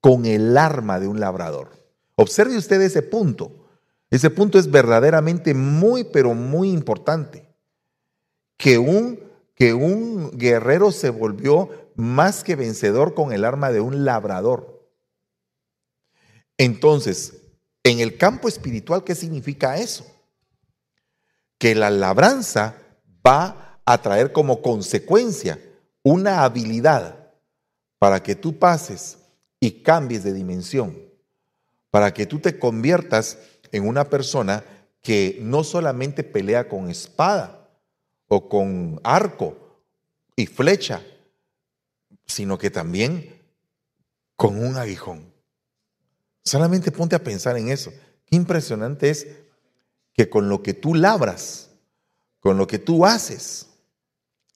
con 0.00 0.26
el 0.26 0.58
arma 0.58 0.98
de 0.98 1.06
un 1.06 1.20
labrador. 1.20 1.68
Observe 2.16 2.56
usted 2.56 2.80
ese 2.82 3.02
punto. 3.02 3.68
Ese 4.10 4.28
punto 4.28 4.58
es 4.58 4.68
verdaderamente 4.68 5.54
muy, 5.54 6.02
pero 6.02 6.34
muy 6.34 6.72
importante. 6.72 7.49
Que 8.60 8.76
un, 8.76 9.18
que 9.54 9.72
un 9.72 10.36
guerrero 10.36 10.92
se 10.92 11.08
volvió 11.08 11.70
más 11.96 12.44
que 12.44 12.56
vencedor 12.56 13.14
con 13.14 13.32
el 13.32 13.46
arma 13.46 13.70
de 13.72 13.80
un 13.80 14.04
labrador. 14.04 14.86
Entonces, 16.58 17.40
en 17.82 18.00
el 18.00 18.18
campo 18.18 18.48
espiritual, 18.48 19.02
¿qué 19.02 19.14
significa 19.14 19.78
eso? 19.78 20.04
Que 21.56 21.74
la 21.74 21.88
labranza 21.88 22.76
va 23.26 23.80
a 23.86 24.02
traer 24.02 24.30
como 24.32 24.60
consecuencia 24.60 25.58
una 26.02 26.44
habilidad 26.44 27.32
para 27.98 28.22
que 28.22 28.34
tú 28.34 28.58
pases 28.58 29.16
y 29.58 29.82
cambies 29.82 30.22
de 30.22 30.34
dimensión, 30.34 30.98
para 31.90 32.12
que 32.12 32.26
tú 32.26 32.40
te 32.40 32.58
conviertas 32.58 33.38
en 33.72 33.88
una 33.88 34.04
persona 34.10 34.64
que 35.00 35.38
no 35.40 35.64
solamente 35.64 36.24
pelea 36.24 36.68
con 36.68 36.90
espada 36.90 37.59
o 38.32 38.48
con 38.48 39.00
arco 39.02 39.56
y 40.36 40.46
flecha, 40.46 41.02
sino 42.24 42.56
que 42.58 42.70
también 42.70 43.42
con 44.36 44.56
un 44.56 44.76
aguijón. 44.76 45.34
Solamente 46.44 46.92
ponte 46.92 47.16
a 47.16 47.24
pensar 47.24 47.56
en 47.56 47.68
eso. 47.68 47.90
Qué 48.24 48.36
impresionante 48.36 49.10
es 49.10 49.26
que 50.14 50.30
con 50.30 50.48
lo 50.48 50.62
que 50.62 50.74
tú 50.74 50.94
labras, 50.94 51.70
con 52.38 52.56
lo 52.56 52.68
que 52.68 52.78
tú 52.78 53.04
haces, 53.04 53.66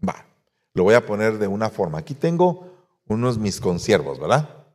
Va, 0.07 0.27
lo 0.75 0.85
voy 0.85 0.95
a 0.95 1.07
poner 1.07 1.39
de 1.39 1.49
una 1.49 1.71
forma. 1.71 1.99
Aquí 1.99 2.15
tengo 2.15 2.73
unos 3.07 3.39
mis 3.39 3.61
consiervos, 3.61 4.21
¿verdad? 4.21 4.67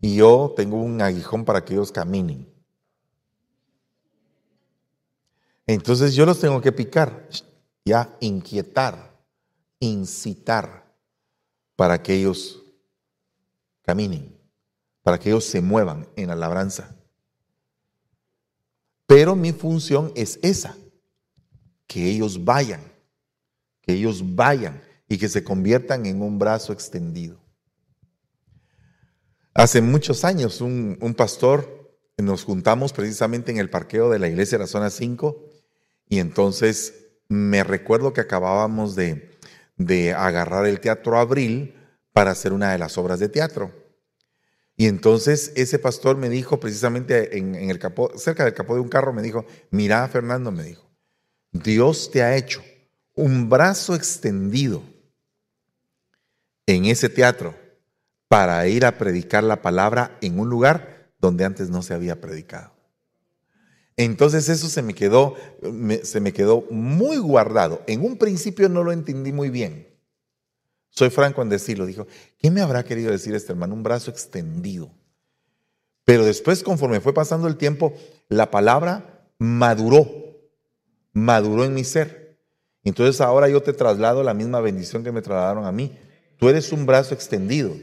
Y 0.00 0.16
yo 0.16 0.52
tengo 0.56 0.76
un 0.76 1.00
aguijón 1.00 1.44
para 1.44 1.64
que 1.64 1.74
ellos 1.74 1.92
caminen. 1.92 2.52
Entonces 5.66 6.14
yo 6.14 6.26
los 6.26 6.38
tengo 6.40 6.60
que 6.60 6.72
picar, 6.72 7.28
ya 7.86 8.14
inquietar, 8.20 9.18
incitar 9.80 10.94
para 11.74 12.02
que 12.02 12.12
ellos 12.12 12.62
caminen, 13.80 14.38
para 15.02 15.18
que 15.18 15.30
ellos 15.30 15.46
se 15.46 15.62
muevan 15.62 16.06
en 16.16 16.28
la 16.28 16.34
labranza. 16.34 16.94
Pero 19.06 19.34
mi 19.34 19.52
función 19.52 20.12
es 20.14 20.38
esa, 20.42 20.76
que 21.86 22.10
ellos 22.10 22.44
vayan 22.44 22.80
que 23.86 23.94
ellos 23.94 24.34
vayan 24.34 24.82
y 25.08 25.16
que 25.16 25.28
se 25.28 25.44
conviertan 25.44 26.04
en 26.06 26.20
un 26.20 26.38
brazo 26.38 26.72
extendido. 26.72 27.38
Hace 29.54 29.80
muchos 29.80 30.24
años 30.24 30.60
un, 30.60 31.14
pastor 31.16 31.96
nos 32.18 32.44
juntamos 32.44 32.92
precisamente 32.92 33.52
en 33.52 33.58
el 33.58 33.70
parqueo 33.70 34.10
de 34.10 34.18
la 34.18 34.28
iglesia 34.28 34.58
de 34.58 34.64
la 34.64 34.68
zona 34.68 34.90
5 34.90 35.40
y 36.08 36.18
entonces 36.18 37.05
me 37.28 37.64
recuerdo 37.64 38.12
que 38.12 38.20
acabábamos 38.20 38.94
de, 38.94 39.38
agarrar 40.16 40.66
el 40.66 40.80
Teatro 40.80 41.18
Abril 41.18 41.74
para 42.12 42.30
hacer 42.30 42.52
una 42.52 42.72
de 42.72 42.78
las 42.78 42.96
obras 42.98 43.18
de 43.18 43.28
teatro. 43.28 43.72
Y 44.76 44.86
entonces 44.86 45.52
ese 45.56 45.78
pastor 45.78 46.16
me 46.16 46.28
dijo 46.28 46.60
precisamente 46.60 47.38
en, 47.38 47.54
en 47.54 47.70
el 47.70 47.78
capó, 47.78 48.16
cerca 48.18 48.44
del 48.44 48.54
capó 48.54 48.74
de 48.74 48.80
un 48.80 48.88
carro, 48.88 49.12
me 49.12 49.22
dijo, 49.22 49.46
mira 49.70 50.06
Fernando, 50.08 50.50
me 50.52 50.64
dijo, 50.64 50.90
Dios 51.52 52.10
te 52.10 52.22
ha 52.22 52.36
hecho 52.36 52.62
un 53.14 53.48
brazo 53.48 53.94
extendido 53.94 54.82
en 56.66 56.84
ese 56.84 57.08
teatro 57.08 57.54
para 58.28 58.66
ir 58.68 58.84
a 58.84 58.98
predicar 58.98 59.44
la 59.44 59.62
palabra 59.62 60.18
en 60.20 60.38
un 60.38 60.48
lugar 60.50 61.12
donde 61.18 61.44
antes 61.44 61.70
no 61.70 61.82
se 61.82 61.94
había 61.94 62.20
predicado. 62.20 62.75
Entonces 63.96 64.48
eso 64.48 64.68
se 64.68 64.82
me 64.82 64.94
quedó, 64.94 65.34
se 66.02 66.20
me 66.20 66.32
quedó 66.32 66.66
muy 66.70 67.16
guardado. 67.16 67.82
En 67.86 68.04
un 68.04 68.18
principio 68.18 68.68
no 68.68 68.84
lo 68.84 68.92
entendí 68.92 69.32
muy 69.32 69.48
bien. 69.48 69.88
Soy 70.90 71.10
franco 71.10 71.42
en 71.42 71.48
decirlo. 71.48 71.86
Dijo, 71.86 72.06
¿qué 72.38 72.50
me 72.50 72.60
habrá 72.60 72.84
querido 72.84 73.10
decir 73.10 73.34
este 73.34 73.52
hermano? 73.52 73.74
Un 73.74 73.82
brazo 73.82 74.10
extendido. 74.10 74.90
Pero 76.04 76.24
después, 76.24 76.62
conforme 76.62 77.00
fue 77.00 77.14
pasando 77.14 77.48
el 77.48 77.56
tiempo, 77.56 77.92
la 78.28 78.50
palabra 78.50 79.28
maduró, 79.38 80.08
maduró 81.12 81.64
en 81.64 81.74
mi 81.74 81.84
ser. 81.84 82.38
Entonces 82.84 83.20
ahora 83.20 83.48
yo 83.48 83.62
te 83.62 83.72
traslado 83.72 84.22
la 84.22 84.32
misma 84.32 84.60
bendición 84.60 85.02
que 85.02 85.10
me 85.10 85.22
trasladaron 85.22 85.64
a 85.64 85.72
mí. 85.72 85.98
Tú 86.38 86.48
eres 86.48 86.70
un 86.70 86.86
brazo 86.86 87.14
extendido. 87.14 87.74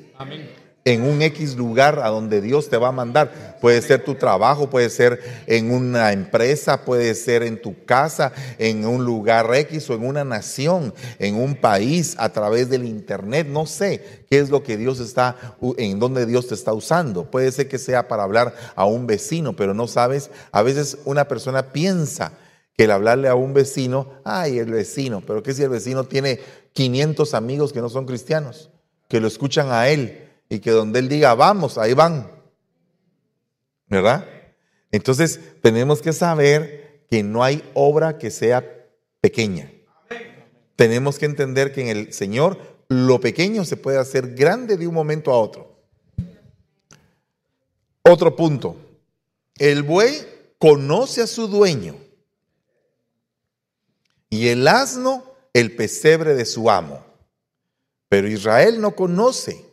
En 0.86 1.04
un 1.04 1.22
X 1.22 1.56
lugar 1.56 2.00
a 2.04 2.10
donde 2.10 2.41
Dios 2.41 2.69
te 2.69 2.76
va 2.76 2.89
a 2.89 2.91
mandar. 2.91 3.58
Puede 3.62 3.82
ser 3.82 4.04
tu 4.04 4.15
trabajo, 4.15 4.69
puede 4.69 4.89
ser 4.89 5.22
en 5.48 5.72
una 5.72 6.12
empresa, 6.12 6.84
puede 6.84 7.15
ser 7.15 7.41
en 7.43 7.62
tu 7.62 7.86
casa, 7.86 8.34
en 8.58 8.86
un 8.86 9.06
lugar 9.06 9.54
X 9.56 9.89
o 9.89 9.93
en 9.93 10.06
una 10.06 10.26
nación, 10.26 10.93
en 11.19 11.36
un 11.36 11.56
país, 11.56 12.15
a 12.17 12.30
través 12.30 12.69
del 12.69 12.84
internet. 12.84 13.48
No 13.48 13.65
sé 13.65 14.26
qué 14.30 14.39
es 14.39 14.50
lo 14.50 14.62
que 14.62 14.76
Dios 14.76 15.00
está, 15.00 15.38
en 15.78 16.00
donde 16.00 16.26
Dios 16.26 16.48
te 16.48 16.56
está 16.56 16.74
usando. 16.74 17.32
Puede 17.32 17.54
ser 17.54 17.69
que 17.69 17.80
sea 17.80 18.10
para 18.10 18.24
hablar 18.24 18.54
a 18.76 18.86
un 18.86 19.08
vecino, 19.08 19.56
pero 19.56 19.74
no 19.74 19.88
sabes. 19.88 20.32
A 20.52 20.63
veces 20.63 20.98
una 21.06 21.30
persona 21.30 21.72
piensa 21.72 22.34
que 22.76 22.86
el 22.86 22.91
hablarle 22.91 23.30
a 23.30 23.36
un 23.36 23.54
vecino, 23.54 24.10
ay, 24.26 24.60
el 24.60 24.72
vecino, 24.72 25.22
pero 25.26 25.43
¿qué 25.43 25.54
si 25.54 25.63
el 25.63 25.69
vecino 25.69 26.04
tiene 26.06 26.39
500 26.74 27.34
amigos 27.36 27.72
que 27.72 27.82
no 27.82 27.89
son 27.89 28.06
cristianos, 28.06 28.69
que 29.08 29.19
lo 29.19 29.28
escuchan 29.28 29.72
a 29.72 29.88
él 29.89 30.22
y 30.54 30.60
que 30.60 30.72
donde 30.72 31.00
él 31.00 31.10
diga, 31.10 31.34
vamos, 31.34 31.78
ahí 31.78 31.94
van? 31.94 32.30
¿Verdad? 33.88 34.26
Entonces 34.92 35.39
tenemos 35.62 36.02
que 36.02 36.13
saber 36.13 37.06
que 37.10 37.24
no 37.24 37.44
hay 37.44 37.68
obra 37.74 38.18
que 38.18 38.30
sea 38.30 38.63
pequeña. 39.20 39.72
Tenemos 40.76 41.18
que 41.18 41.26
entender 41.26 41.74
que 41.74 41.82
en 41.82 41.88
el 41.88 42.13
Señor 42.13 42.60
lo 42.88 43.20
pequeño 43.20 43.66
se 43.66 43.78
puede 43.78 43.98
hacer 43.98 44.36
grande 44.36 44.78
de 44.78 44.88
un 44.88 44.94
momento 44.94 45.32
a 45.32 45.39
otro. 45.39 45.76
Otro 48.04 48.36
punto. 48.36 48.76
El 49.58 49.84
buey 49.84 50.28
conoce 50.60 51.22
a 51.22 51.28
su 51.28 51.48
dueño 51.48 51.96
y 54.30 54.50
el 54.50 54.68
asno 54.68 55.24
el 55.54 55.76
pesebre 55.76 56.36
de 56.36 56.46
su 56.46 56.70
amo. 56.70 57.04
Pero 58.10 58.28
Israel 58.28 58.80
no 58.82 58.96
conoce, 58.96 59.72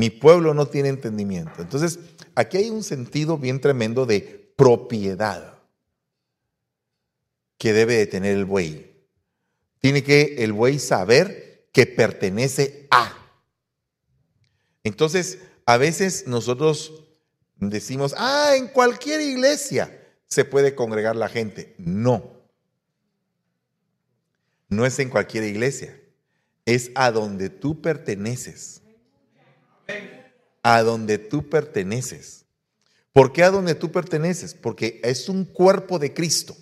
mi 0.00 0.08
pueblo 0.08 0.54
no 0.54 0.64
tiene 0.64 0.88
entendimiento. 0.88 1.60
Entonces, 1.60 1.98
aquí 2.34 2.56
hay 2.56 2.70
un 2.70 2.82
sentido 2.82 3.36
bien 3.36 3.60
tremendo 3.60 4.06
de 4.06 4.50
propiedad 4.56 5.58
que 7.58 7.74
debe 7.74 7.96
de 7.96 8.06
tener 8.06 8.34
el 8.34 8.46
buey. 8.46 8.90
Tiene 9.78 10.02
que 10.02 10.36
el 10.38 10.54
buey 10.54 10.78
saber 10.78 11.68
que 11.70 11.84
pertenece 11.84 12.88
a. 12.90 13.14
Entonces, 14.84 15.40
a 15.66 15.76
veces 15.76 16.26
nosotros 16.26 17.04
decimos, 17.56 18.14
ah, 18.16 18.54
en 18.56 18.68
cualquier 18.68 19.20
iglesia 19.20 20.02
se 20.24 20.46
puede 20.46 20.74
congregar 20.74 21.14
la 21.14 21.28
gente. 21.28 21.74
No. 21.76 22.40
No 24.70 24.86
es 24.86 24.98
en 24.98 25.10
cualquier 25.10 25.44
iglesia. 25.44 26.00
Es 26.64 26.90
a 26.94 27.10
donde 27.10 27.50
tú 27.50 27.82
perteneces. 27.82 28.79
A 30.62 30.82
donde 30.82 31.18
tú 31.18 31.48
perteneces. 31.48 32.44
¿Por 33.12 33.32
qué 33.32 33.42
a 33.42 33.50
donde 33.50 33.74
tú 33.74 33.90
perteneces? 33.90 34.54
Porque 34.54 35.00
es 35.02 35.28
un 35.28 35.44
cuerpo 35.44 35.98
de 35.98 36.14
Cristo. 36.14 36.56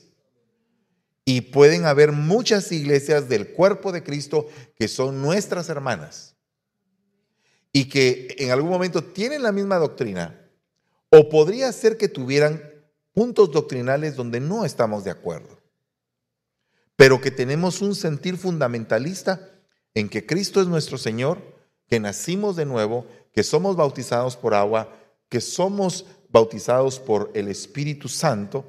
Y 1.24 1.42
pueden 1.42 1.84
haber 1.84 2.12
muchas 2.12 2.72
iglesias 2.72 3.28
del 3.28 3.52
cuerpo 3.52 3.92
de 3.92 4.02
Cristo 4.02 4.46
que 4.76 4.88
son 4.88 5.20
nuestras 5.20 5.68
hermanas. 5.68 6.36
Y 7.72 7.88
que 7.88 8.34
en 8.38 8.50
algún 8.50 8.70
momento 8.70 9.04
tienen 9.04 9.42
la 9.42 9.52
misma 9.52 9.76
doctrina, 9.76 10.48
o 11.10 11.28
podría 11.28 11.70
ser 11.72 11.96
que 11.96 12.08
tuvieran 12.08 12.62
puntos 13.12 13.50
doctrinales 13.50 14.16
donde 14.16 14.40
no 14.40 14.64
estamos 14.64 15.04
de 15.04 15.10
acuerdo, 15.10 15.60
pero 16.96 17.20
que 17.20 17.30
tenemos 17.30 17.80
un 17.80 17.94
sentir 17.94 18.36
fundamentalista 18.36 19.50
en 19.94 20.08
que 20.08 20.26
Cristo 20.26 20.60
es 20.60 20.68
nuestro 20.68 20.98
Señor, 20.98 21.57
que 21.88 22.00
nacimos 22.00 22.56
de 22.56 22.66
nuevo, 22.66 23.06
que 23.32 23.42
somos 23.42 23.76
bautizados 23.76 24.36
por 24.36 24.54
agua, 24.54 24.88
que 25.28 25.40
somos 25.40 26.06
bautizados 26.28 27.00
por 27.00 27.30
el 27.34 27.48
Espíritu 27.48 28.08
Santo, 28.08 28.64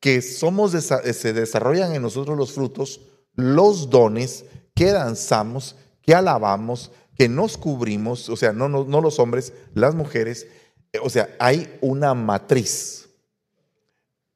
que 0.00 0.22
somos 0.22 0.72
se 0.72 1.32
desarrollan 1.32 1.94
en 1.94 2.02
nosotros 2.02 2.36
los 2.36 2.52
frutos, 2.52 3.00
los 3.34 3.90
dones, 3.90 4.44
que 4.74 4.92
danzamos, 4.92 5.76
que 6.02 6.14
alabamos, 6.14 6.92
que 7.16 7.28
nos 7.28 7.56
cubrimos, 7.56 8.28
o 8.28 8.36
sea, 8.36 8.52
no 8.52 8.68
los 8.68 9.18
hombres, 9.18 9.52
las 9.74 9.94
mujeres, 9.94 10.46
eh, 10.92 10.98
o 11.02 11.10
sea, 11.10 11.34
hay 11.38 11.76
una 11.80 12.14
matriz. 12.14 13.08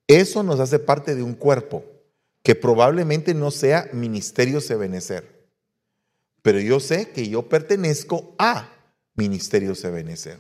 Eso 0.07 0.43
nos 0.43 0.61
hace 0.61 0.79
parte 0.79 1.15
de 1.15 1.23
un 1.23 1.35
cuerpo 1.35 1.85
que 2.43 2.55
probablemente 2.55 3.35
no 3.35 3.51
sea 3.51 3.89
ministerio 3.93 4.61
Sebenecer. 4.61 5.42
Pero 6.43 6.59
yo 6.59 6.81
sé 6.81 7.11
que 7.13 7.29
yo 7.29 7.49
pertenezco 7.49 8.35
a 8.39 8.69
ministerio 9.15 9.75
Sebenecer. 9.75 10.39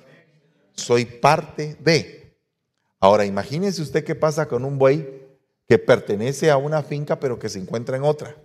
Soy 0.74 1.04
parte 1.04 1.76
de. 1.80 2.36
Ahora, 2.98 3.24
imagínese 3.24 3.82
usted 3.82 4.04
qué 4.04 4.14
pasa 4.14 4.46
con 4.46 4.64
un 4.64 4.78
buey 4.78 5.22
que 5.68 5.78
pertenece 5.78 6.50
a 6.50 6.56
una 6.56 6.82
finca 6.82 7.18
pero 7.18 7.38
que 7.38 7.48
se 7.48 7.58
encuentra 7.58 7.96
en 7.96 8.02
otra. 8.02 8.36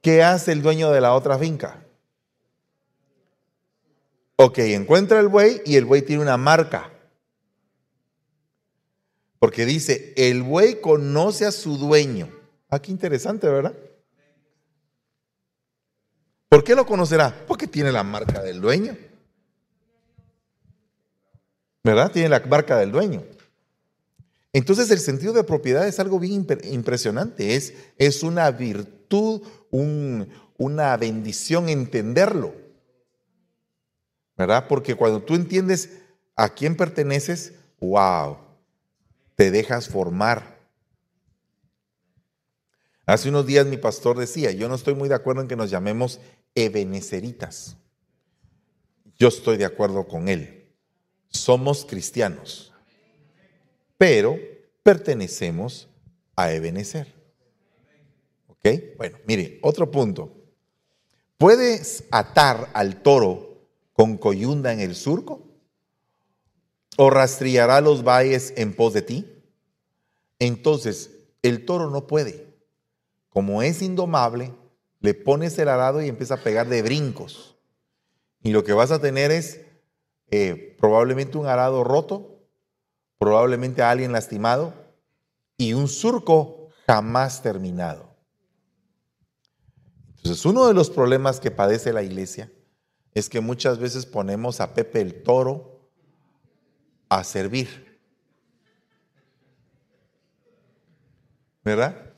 ¿Qué 0.00 0.22
hace 0.22 0.52
el 0.52 0.62
dueño 0.62 0.90
de 0.90 1.00
la 1.00 1.14
otra 1.14 1.38
finca? 1.38 1.86
Ok, 4.36 4.58
encuentra 4.58 5.20
el 5.20 5.28
buey 5.28 5.62
y 5.64 5.76
el 5.76 5.84
buey 5.84 6.02
tiene 6.02 6.22
una 6.22 6.36
marca. 6.36 6.90
Porque 9.38 9.64
dice, 9.64 10.12
el 10.16 10.42
buey 10.42 10.80
conoce 10.80 11.46
a 11.46 11.52
su 11.52 11.76
dueño. 11.76 12.41
Ah, 12.72 12.80
qué 12.80 12.90
interesante, 12.90 13.46
¿verdad? 13.46 13.74
¿Por 16.48 16.64
qué 16.64 16.74
lo 16.74 16.86
conocerá? 16.86 17.44
Porque 17.46 17.66
tiene 17.66 17.92
la 17.92 18.02
marca 18.02 18.40
del 18.40 18.62
dueño. 18.62 18.96
¿Verdad? 21.84 22.10
Tiene 22.10 22.30
la 22.30 22.40
marca 22.40 22.78
del 22.78 22.90
dueño. 22.90 23.24
Entonces 24.54 24.90
el 24.90 25.00
sentido 25.00 25.34
de 25.34 25.44
propiedad 25.44 25.86
es 25.86 26.00
algo 26.00 26.18
bien 26.18 26.46
impresionante. 26.64 27.56
Es, 27.56 27.74
es 27.98 28.22
una 28.22 28.50
virtud, 28.50 29.42
una 30.56 30.96
bendición 30.96 31.68
entenderlo. 31.68 32.54
¿verdad? 34.34 34.66
Porque 34.66 34.94
cuando 34.94 35.20
tú 35.20 35.34
entiendes 35.34 35.90
a 36.36 36.48
quién 36.48 36.78
perteneces, 36.78 37.52
wow, 37.80 38.38
te 39.36 39.50
dejas 39.50 39.90
formar. 39.90 40.51
Hace 43.06 43.28
unos 43.28 43.46
días 43.46 43.66
mi 43.66 43.76
pastor 43.76 44.18
decía, 44.18 44.52
yo 44.52 44.68
no 44.68 44.74
estoy 44.74 44.94
muy 44.94 45.08
de 45.08 45.14
acuerdo 45.14 45.42
en 45.42 45.48
que 45.48 45.56
nos 45.56 45.70
llamemos 45.70 46.20
ebeneceritas. 46.54 47.76
Yo 49.18 49.28
estoy 49.28 49.56
de 49.56 49.64
acuerdo 49.64 50.06
con 50.06 50.28
él. 50.28 50.74
Somos 51.28 51.84
cristianos, 51.84 52.72
pero 53.96 54.38
pertenecemos 54.82 55.88
a 56.36 56.52
Ebenecer. 56.52 57.14
¿Ok? 58.48 58.68
Bueno, 58.98 59.18
mire, 59.26 59.58
otro 59.62 59.90
punto. 59.90 60.32
Puedes 61.38 62.04
atar 62.10 62.70
al 62.74 63.02
toro 63.02 63.52
con 63.92 64.16
coyunda 64.16 64.72
en 64.72 64.80
el 64.80 64.94
surco? 64.94 65.46
¿O 66.96 67.10
rastrillará 67.10 67.80
los 67.80 68.04
valles 68.04 68.52
en 68.56 68.74
pos 68.74 68.92
de 68.92 69.02
ti? 69.02 69.26
Entonces, 70.38 71.10
el 71.42 71.64
toro 71.64 71.90
no 71.90 72.06
puede. 72.06 72.51
Como 73.32 73.62
es 73.62 73.80
indomable, 73.80 74.54
le 75.00 75.14
pones 75.14 75.58
el 75.58 75.68
arado 75.68 76.02
y 76.02 76.08
empieza 76.08 76.34
a 76.34 76.42
pegar 76.42 76.68
de 76.68 76.82
brincos. 76.82 77.56
Y 78.42 78.50
lo 78.50 78.62
que 78.62 78.72
vas 78.72 78.90
a 78.90 79.00
tener 79.00 79.30
es 79.30 79.62
eh, 80.30 80.76
probablemente 80.78 81.38
un 81.38 81.46
arado 81.46 81.82
roto, 81.82 82.40
probablemente 83.18 83.82
a 83.82 83.90
alguien 83.90 84.12
lastimado 84.12 84.74
y 85.56 85.72
un 85.72 85.88
surco 85.88 86.68
jamás 86.86 87.42
terminado. 87.42 88.12
Entonces, 90.16 90.44
uno 90.44 90.66
de 90.66 90.74
los 90.74 90.90
problemas 90.90 91.40
que 91.40 91.50
padece 91.50 91.92
la 91.92 92.02
iglesia 92.02 92.52
es 93.14 93.28
que 93.28 93.40
muchas 93.40 93.78
veces 93.78 94.06
ponemos 94.06 94.60
a 94.60 94.74
Pepe 94.74 95.00
el 95.00 95.22
toro 95.22 95.90
a 97.08 97.24
servir. 97.24 98.00
¿Verdad? 101.64 102.11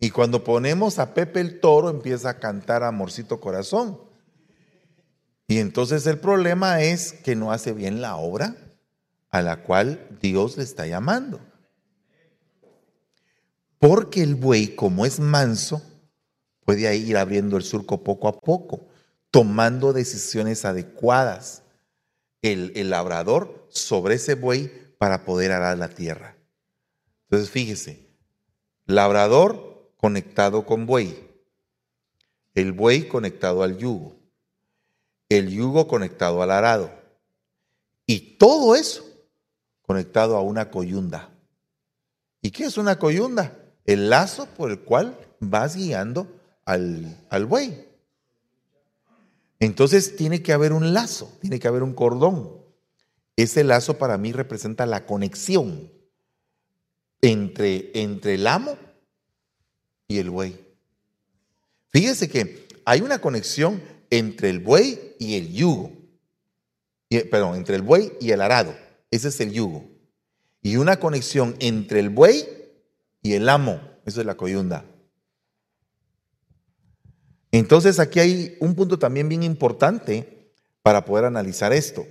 Y 0.00 0.10
cuando 0.10 0.44
ponemos 0.44 0.98
a 0.98 1.14
Pepe 1.14 1.40
el 1.40 1.60
toro 1.60 1.90
empieza 1.90 2.30
a 2.30 2.38
cantar 2.38 2.82
Amorcito 2.82 3.40
Corazón. 3.40 4.00
Y 5.48 5.58
entonces 5.58 6.06
el 6.06 6.18
problema 6.18 6.82
es 6.82 7.12
que 7.12 7.34
no 7.34 7.52
hace 7.52 7.72
bien 7.72 8.00
la 8.00 8.16
obra 8.16 8.56
a 9.30 9.42
la 9.42 9.62
cual 9.62 10.06
Dios 10.20 10.56
le 10.56 10.64
está 10.64 10.86
llamando. 10.86 11.40
Porque 13.78 14.22
el 14.22 14.34
buey, 14.34 14.74
como 14.74 15.06
es 15.06 15.20
manso, 15.20 15.82
puede 16.64 16.94
ir 16.96 17.16
abriendo 17.16 17.56
el 17.56 17.62
surco 17.62 18.04
poco 18.04 18.28
a 18.28 18.40
poco 18.40 18.88
tomando 19.30 19.92
decisiones 19.92 20.64
adecuadas 20.64 21.62
el, 22.42 22.90
labrador 22.90 23.66
sobre 23.70 24.14
ese 24.14 24.34
buey 24.34 24.70
para 24.98 25.24
poder 25.24 25.52
arar 25.52 25.78
la 25.78 25.88
tierra. 25.88 26.36
Entonces 27.24 27.50
fíjese, 27.50 28.08
labrador 28.86 29.67
conectado 29.98 30.64
con 30.64 30.86
buey, 30.86 31.28
el 32.54 32.72
buey 32.72 33.06
conectado 33.06 33.62
al 33.62 33.76
yugo, 33.76 34.16
el 35.28 35.50
yugo 35.50 35.86
conectado 35.86 36.42
al 36.42 36.50
arado 36.50 36.90
y 38.06 38.38
todo 38.38 38.74
eso 38.74 39.04
conectado 39.82 40.36
a 40.36 40.40
una 40.40 40.70
coyunda. 40.70 41.30
¿Y 42.40 42.52
qué 42.52 42.64
es 42.64 42.78
una 42.78 42.98
coyunda? 42.98 43.58
El 43.84 44.08
lazo 44.08 44.46
por 44.56 44.70
el 44.70 44.80
cual 44.80 45.18
vas 45.40 45.76
guiando 45.76 46.28
al, 46.64 47.26
al 47.28 47.46
buey. 47.46 47.86
Entonces 49.58 50.14
tiene 50.16 50.42
que 50.42 50.52
haber 50.52 50.72
un 50.72 50.94
lazo, 50.94 51.36
tiene 51.40 51.58
que 51.58 51.66
haber 51.66 51.82
un 51.82 51.94
cordón. 51.94 52.52
Ese 53.34 53.64
lazo 53.64 53.98
para 53.98 54.16
mí 54.16 54.32
representa 54.32 54.86
la 54.86 55.04
conexión 55.06 55.90
entre, 57.20 57.90
entre 58.00 58.34
el 58.34 58.46
amo 58.46 58.76
y 60.08 60.18
el 60.18 60.30
buey. 60.30 60.58
Fíjese 61.90 62.28
que 62.28 62.66
hay 62.84 63.02
una 63.02 63.20
conexión 63.20 63.82
entre 64.10 64.48
el 64.48 64.58
buey 64.58 65.14
y 65.18 65.36
el 65.36 65.52
yugo. 65.52 65.92
perdón, 67.30 67.56
entre 67.56 67.76
el 67.76 67.82
buey 67.82 68.12
y 68.20 68.30
el 68.30 68.40
arado. 68.40 68.74
Ese 69.10 69.28
es 69.28 69.40
el 69.40 69.52
yugo. 69.52 69.84
Y 70.62 70.76
una 70.76 70.98
conexión 70.98 71.54
entre 71.60 72.00
el 72.00 72.08
buey 72.08 72.46
y 73.22 73.34
el 73.34 73.48
amo. 73.48 73.80
Esa 74.04 74.20
es 74.20 74.26
la 74.26 74.36
coyunda. 74.36 74.84
Entonces 77.52 77.98
aquí 77.98 78.20
hay 78.20 78.56
un 78.60 78.74
punto 78.74 78.98
también 78.98 79.28
bien 79.28 79.42
importante 79.42 80.52
para 80.82 81.04
poder 81.04 81.26
analizar 81.26 81.72
esto. 81.72 82.06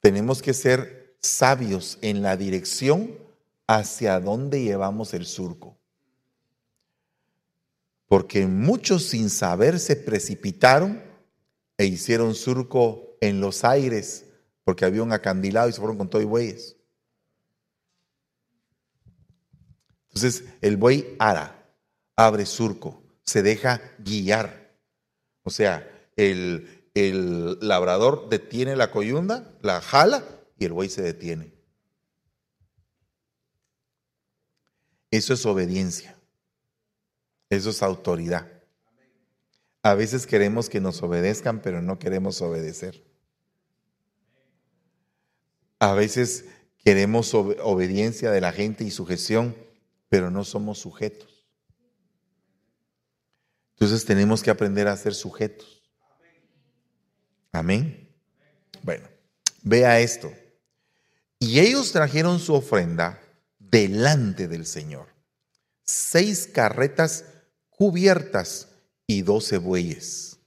Tenemos 0.00 0.42
que 0.42 0.52
ser 0.52 1.16
sabios 1.20 1.98
en 2.02 2.22
la 2.22 2.36
dirección 2.36 3.18
hacia 3.66 4.20
dónde 4.20 4.62
llevamos 4.62 5.14
el 5.14 5.24
surco. 5.24 5.78
Porque 8.14 8.46
muchos 8.46 9.02
sin 9.08 9.28
saber 9.28 9.80
se 9.80 9.96
precipitaron 9.96 11.02
e 11.76 11.84
hicieron 11.84 12.36
surco 12.36 13.18
en 13.20 13.40
los 13.40 13.64
aires 13.64 14.26
porque 14.62 14.84
había 14.84 15.02
un 15.02 15.12
acandilado 15.12 15.68
y 15.68 15.72
se 15.72 15.80
fueron 15.80 15.98
con 15.98 16.08
todo 16.08 16.22
y 16.22 16.24
bueyes. 16.24 16.76
Entonces 20.10 20.44
el 20.60 20.76
buey 20.76 21.16
ara, 21.18 21.68
abre 22.14 22.46
surco, 22.46 23.02
se 23.24 23.42
deja 23.42 23.82
guiar. 23.98 24.78
O 25.42 25.50
sea, 25.50 25.84
el, 26.14 26.88
el 26.94 27.58
labrador 27.66 28.28
detiene 28.28 28.76
la 28.76 28.92
coyunda, 28.92 29.58
la 29.60 29.80
jala 29.80 30.24
y 30.56 30.66
el 30.66 30.72
buey 30.72 30.88
se 30.88 31.02
detiene. 31.02 31.52
Eso 35.10 35.34
es 35.34 35.44
obediencia. 35.44 36.16
Eso 37.54 37.70
es 37.70 37.82
autoridad. 37.82 38.50
A 39.82 39.94
veces 39.94 40.26
queremos 40.26 40.68
que 40.68 40.80
nos 40.80 41.02
obedezcan, 41.02 41.60
pero 41.60 41.82
no 41.82 41.98
queremos 41.98 42.40
obedecer. 42.40 43.04
A 45.78 45.92
veces 45.92 46.46
queremos 46.82 47.34
obediencia 47.34 48.30
de 48.30 48.40
la 48.40 48.52
gente 48.52 48.84
y 48.84 48.90
sujeción, 48.90 49.54
pero 50.08 50.30
no 50.30 50.44
somos 50.44 50.78
sujetos. 50.78 51.46
Entonces 53.72 54.04
tenemos 54.04 54.42
que 54.42 54.50
aprender 54.50 54.88
a 54.88 54.96
ser 54.96 55.14
sujetos. 55.14 55.82
Amén. 57.52 58.10
Bueno, 58.82 59.06
vea 59.62 60.00
esto. 60.00 60.32
Y 61.38 61.60
ellos 61.60 61.92
trajeron 61.92 62.40
su 62.40 62.54
ofrenda 62.54 63.20
delante 63.58 64.48
del 64.48 64.64
Señor. 64.64 65.08
Seis 65.84 66.46
carretas 66.46 67.24
cubiertas 67.76 68.68
y 69.06 69.22
doce 69.22 69.58
bueyes. 69.58 70.38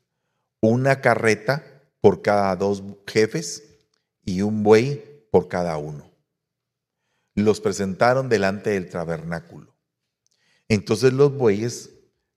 Una 0.61 1.01
carreta 1.01 1.63
por 2.01 2.21
cada 2.21 2.55
dos 2.55 2.83
jefes 3.05 3.63
y 4.23 4.41
un 4.41 4.63
buey 4.63 5.27
por 5.31 5.47
cada 5.47 5.77
uno. 5.77 6.11
Los 7.35 7.61
presentaron 7.61 8.29
delante 8.29 8.71
del 8.71 8.89
tabernáculo. 8.89 9.75
Entonces 10.67 11.13
los 11.13 11.33
bueyes 11.33 11.91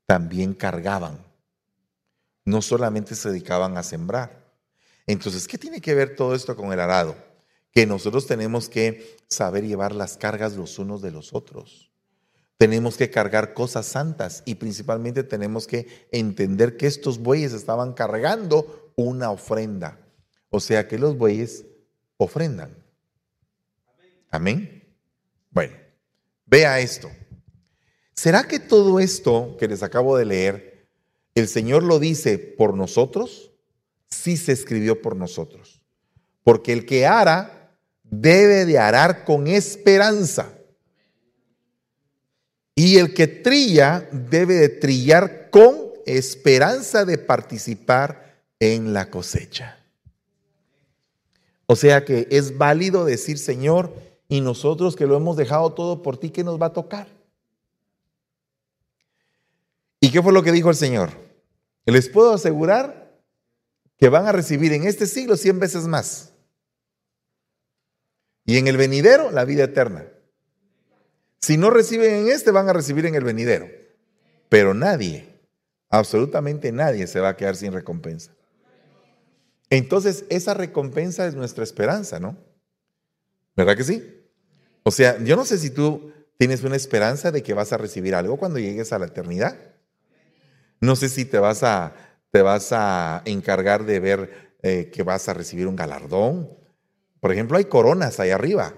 también 0.07 0.55
cargaban. 0.55 1.25
No 2.45 2.63
solamente 2.63 3.15
se 3.15 3.31
dedicaban 3.31 3.77
a 3.77 3.83
sembrar. 3.83 4.41
Entonces, 5.07 5.49
¿qué 5.49 5.59
tiene 5.59 5.81
que 5.81 5.95
ver 5.95 6.15
todo 6.17 6.35
esto 6.35 6.55
con 6.55 6.73
el 6.73 6.81
arado? 6.81 7.17
Que 7.73 7.87
nosotros 7.87 8.27
tenemos 8.27 8.69
que 8.69 9.17
saber 9.29 9.65
llevar 9.65 9.95
las 9.95 10.17
cargas 10.17 10.57
los 10.57 10.79
unos 10.79 11.03
de 11.03 11.11
los 11.11 11.33
otros. 11.33 11.90
Tenemos 12.61 12.99
que 12.99 13.09
cargar 13.09 13.55
cosas 13.55 13.87
santas 13.87 14.43
y 14.45 14.57
principalmente 14.57 15.25
tenemos 15.25 15.67
que 15.67 15.87
entender 16.13 16.77
que 16.77 16.87
estos 16.87 17.19
bueyes 17.19 17.55
estaban 17.55 17.95
cargando 17.95 18.93
una 18.97 19.31
ofrenda. 19.31 19.99
O 20.51 20.61
sea 20.61 20.87
que 20.87 20.99
los 20.99 21.17
bueyes 21.17 21.65
ofrendan. 22.19 22.77
Amén. 24.31 24.95
Bueno, 25.51 25.75
vea 26.45 26.81
esto. 26.81 27.11
¿Será 28.13 28.47
que 28.47 28.61
todo 28.61 29.01
esto 29.01 29.57
que 29.59 29.67
les 29.67 29.83
acabo 29.83 30.19
de 30.19 30.27
leer, 30.27 30.87
el 31.35 31.49
Señor 31.49 31.83
lo 31.83 31.99
dice 31.99 32.37
por 32.37 32.75
nosotros? 32.75 33.53
Sí 34.11 34.37
se 34.37 34.53
escribió 34.53 35.01
por 35.01 35.17
nosotros. 35.17 35.81
Porque 36.45 36.75
el 36.75 36.85
que 36.85 37.07
ara 37.07 37.75
debe 38.03 38.67
de 38.67 38.79
arar 38.79 39.25
con 39.25 39.47
esperanza. 39.47 40.60
Y 42.83 42.97
el 42.97 43.13
que 43.13 43.27
trilla 43.27 44.09
debe 44.11 44.55
de 44.55 44.71
trillar 44.71 45.51
con 45.51 45.91
esperanza 46.07 47.05
de 47.05 47.19
participar 47.19 48.41
en 48.59 48.95
la 48.95 49.11
cosecha. 49.11 49.85
O 51.67 51.77
sea 51.77 52.07
que 52.07 52.27
es 52.31 52.57
válido 52.57 53.05
decir, 53.05 53.37
Señor, 53.37 53.93
y 54.29 54.41
nosotros 54.41 54.97
que 54.97 55.05
lo 55.05 55.15
hemos 55.15 55.37
dejado 55.37 55.75
todo 55.75 56.03
por 56.03 56.17
ti, 56.17 56.31
¿qué 56.31 56.43
nos 56.43 56.59
va 56.59 56.69
a 56.69 56.73
tocar? 56.73 57.07
¿Y 60.01 60.11
qué 60.11 60.23
fue 60.23 60.33
lo 60.33 60.43
que 60.43 60.51
dijo 60.51 60.71
el 60.71 60.77
Señor? 60.77 61.11
Les 61.85 62.09
puedo 62.09 62.33
asegurar 62.33 63.15
que 63.99 64.09
van 64.09 64.27
a 64.27 64.33
recibir 64.33 64.73
en 64.73 64.85
este 64.85 65.07
siglo 65.07 65.37
cien 65.37 65.61
veces 65.61 65.87
más. 65.87 66.33
Y 68.47 68.57
en 68.57 68.69
el 68.69 68.79
venidero, 68.79 69.31
la 69.31 69.45
vida 69.45 69.65
eterna. 69.65 70.10
Si 71.41 71.57
no 71.57 71.71
reciben 71.71 72.13
en 72.13 72.29
este, 72.29 72.51
van 72.51 72.69
a 72.69 72.73
recibir 72.73 73.07
en 73.07 73.15
el 73.15 73.25
venidero. 73.25 73.69
Pero 74.49 74.75
nadie, 74.75 75.27
absolutamente 75.89 76.73
nadie 76.73 77.07
se 77.07 77.21
va 77.21 77.31
a 77.31 77.37
quedar 77.37 77.57
sin 77.57 77.73
recompensa. 77.73 78.33
Entonces, 79.71 80.25
esa 80.29 80.53
recompensa 80.55 81.27
es 81.27 81.35
nuestra 81.35 81.65
esperanza, 81.65 82.19
¿no? 82.19 82.37
¿Verdad 83.57 83.77
que 83.77 83.85
sí? 83.85 84.21
O 84.83 84.91
sea, 84.91 85.23
yo 85.23 85.37
no 85.37 85.45
sé 85.45 85.59
si 85.59 85.71
tú 85.71 86.13
tienes 86.37 86.65
una 86.65 86.77
esperanza 86.77 87.31
de 87.31 87.43
que 87.43 87.55
vas 87.55 87.73
a 87.73 87.77
recibir 87.77 88.15
algo 88.15 88.37
cuando 88.37 88.59
llegues 88.59 88.93
a 88.93 88.99
la 88.99 89.07
eternidad. 89.07 89.57
No 90.81 90.97
sé 90.97 91.09
si 91.09 91.25
te 91.25 91.39
vas 91.39 91.63
a, 91.63 91.95
te 92.31 92.43
vas 92.43 92.73
a 92.73 93.23
encargar 93.27 93.85
de 93.85 94.01
ver 94.01 94.57
eh, 94.63 94.91
que 94.93 95.03
vas 95.03 95.29
a 95.29 95.35
recibir 95.35 95.67
un 95.67 95.77
galardón. 95.77 96.51
Por 97.21 97.33
ejemplo, 97.33 97.59
hay 97.59 97.67
coronas 97.67 98.19
ahí 98.19 98.31
arriba. 98.31 98.75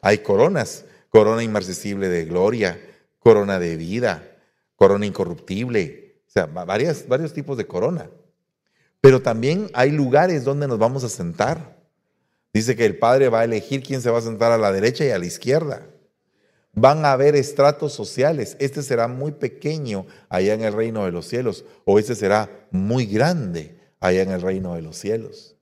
Hay 0.00 0.18
coronas. 0.18 0.83
Corona 1.14 1.44
inmarcesible 1.44 2.08
de 2.08 2.24
gloria, 2.24 2.76
corona 3.20 3.60
de 3.60 3.76
vida, 3.76 4.36
corona 4.74 5.06
incorruptible. 5.06 6.16
O 6.26 6.30
sea, 6.32 6.46
varias, 6.46 7.06
varios 7.06 7.32
tipos 7.32 7.56
de 7.56 7.68
corona. 7.68 8.10
Pero 9.00 9.22
también 9.22 9.70
hay 9.74 9.92
lugares 9.92 10.42
donde 10.42 10.66
nos 10.66 10.80
vamos 10.80 11.04
a 11.04 11.08
sentar. 11.08 11.78
Dice 12.52 12.74
que 12.74 12.84
el 12.84 12.98
Padre 12.98 13.28
va 13.28 13.42
a 13.42 13.44
elegir 13.44 13.84
quién 13.84 14.02
se 14.02 14.10
va 14.10 14.18
a 14.18 14.22
sentar 14.22 14.50
a 14.50 14.58
la 14.58 14.72
derecha 14.72 15.04
y 15.04 15.10
a 15.10 15.18
la 15.20 15.26
izquierda. 15.26 15.86
Van 16.72 17.04
a 17.04 17.12
haber 17.12 17.36
estratos 17.36 17.92
sociales. 17.92 18.56
Este 18.58 18.82
será 18.82 19.06
muy 19.06 19.30
pequeño 19.30 20.06
allá 20.28 20.54
en 20.54 20.62
el 20.64 20.72
reino 20.72 21.04
de 21.04 21.12
los 21.12 21.28
cielos 21.28 21.64
o 21.84 22.00
este 22.00 22.16
será 22.16 22.50
muy 22.72 23.06
grande 23.06 23.78
allá 24.00 24.22
en 24.22 24.32
el 24.32 24.42
reino 24.42 24.74
de 24.74 24.82
los 24.82 24.96
cielos. 24.96 25.54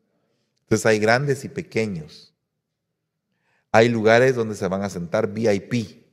Entonces 0.63 0.87
hay 0.87 0.99
grandes 0.99 1.45
y 1.45 1.51
pequeños. 1.51 2.32
Hay 3.73 3.89
lugares 3.89 4.37
donde 4.37 4.55
se 4.55 4.69
van 4.69 4.83
a 4.83 4.91
sentar 4.91 5.29
VIP. 5.29 6.05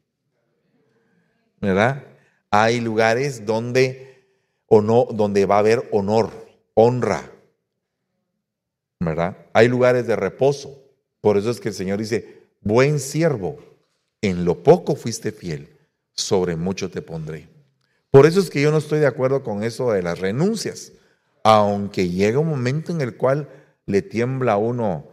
¿Verdad? 1.62 2.04
Hay 2.50 2.80
lugares 2.80 3.46
donde, 3.46 4.26
o 4.66 4.82
no, 4.82 5.08
donde 5.12 5.46
va 5.46 5.58
a 5.58 5.60
haber 5.60 5.88
honor, 5.92 6.32
honra. 6.74 7.30
¿verdad? 9.00 9.38
Hay 9.54 9.68
lugares 9.68 10.08
de 10.08 10.16
reposo. 10.16 10.84
Por 11.22 11.38
eso 11.38 11.50
es 11.50 11.60
que 11.60 11.70
el 11.70 11.76
Señor 11.76 12.00
dice, 12.00 12.44
buen 12.62 13.00
siervo, 13.00 13.58
en 14.22 14.46
lo 14.46 14.64
poco 14.64 14.96
fuiste 14.96 15.32
fiel, 15.32 15.70
sobre 16.14 16.56
mucho 16.56 16.90
te 16.90 17.02
pondré. 17.02 17.48
Por 18.12 18.26
eso 18.26 18.40
es 18.40 18.50
que 18.50 18.62
yo 18.62 18.72
no 18.72 18.78
estoy 18.78 19.00
de 19.00 19.08
acuerdo 19.08 19.44
con 19.44 19.64
eso 19.64 19.92
de 19.92 20.02
las 20.02 20.20
renuncias, 20.20 20.94
aunque 21.44 22.10
llega 22.10 22.40
un 22.40 22.48
momento 22.48 22.92
en 22.92 23.02
el 23.02 23.16
cual 23.16 23.50
le 23.86 24.02
tiembla 24.02 24.54
a 24.54 24.58
uno 24.58 25.08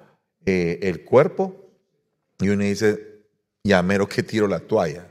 eh, 0.44 0.78
el 0.82 1.04
cuerpo 1.04 1.65
y 2.40 2.48
uno 2.48 2.64
dice, 2.64 3.22
ya 3.64 3.82
mero 3.82 4.08
que 4.08 4.22
tiro 4.22 4.46
la 4.46 4.60
toalla, 4.60 5.08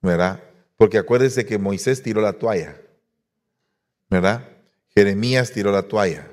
¿verdad? 0.00 0.42
Porque 0.76 0.98
acuérdese 0.98 1.46
que 1.46 1.58
Moisés 1.58 2.02
tiró 2.02 2.20
la 2.20 2.32
toalla, 2.32 2.76
¿verdad? 4.10 4.48
Jeremías 4.94 5.52
tiró 5.52 5.72
la 5.72 5.82
toalla. 5.82 6.28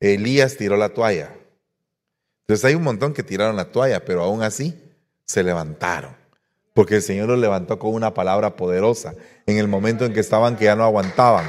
Elías 0.00 0.56
tiró 0.56 0.76
la 0.76 0.90
toalla. 0.90 1.32
Entonces 2.42 2.64
hay 2.64 2.74
un 2.74 2.82
montón 2.82 3.12
que 3.12 3.22
tiraron 3.22 3.56
la 3.56 3.70
toalla, 3.72 4.04
pero 4.04 4.22
aún 4.22 4.42
así 4.42 4.80
se 5.24 5.42
levantaron. 5.42 6.14
Porque 6.74 6.96
el 6.96 7.02
Señor 7.02 7.28
los 7.28 7.38
levantó 7.38 7.78
con 7.78 7.94
una 7.94 8.12
palabra 8.12 8.56
poderosa 8.56 9.14
en 9.46 9.56
el 9.58 9.66
momento 9.66 10.04
en 10.04 10.12
que 10.12 10.20
estaban 10.20 10.56
que 10.56 10.66
ya 10.66 10.76
no 10.76 10.84
aguantaban. 10.84 11.46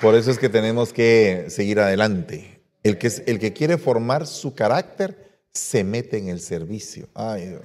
Por 0.00 0.14
eso 0.14 0.30
es 0.30 0.38
que 0.38 0.48
tenemos 0.48 0.92
que 0.92 1.46
seguir 1.48 1.80
adelante. 1.80 2.60
El 2.84 2.98
que, 2.98 3.10
el 3.26 3.40
que 3.40 3.52
quiere 3.52 3.78
formar 3.78 4.28
su 4.28 4.54
carácter 4.54 5.42
se 5.52 5.82
mete 5.82 6.18
en 6.18 6.28
el 6.28 6.40
servicio. 6.40 7.08
Ay, 7.14 7.58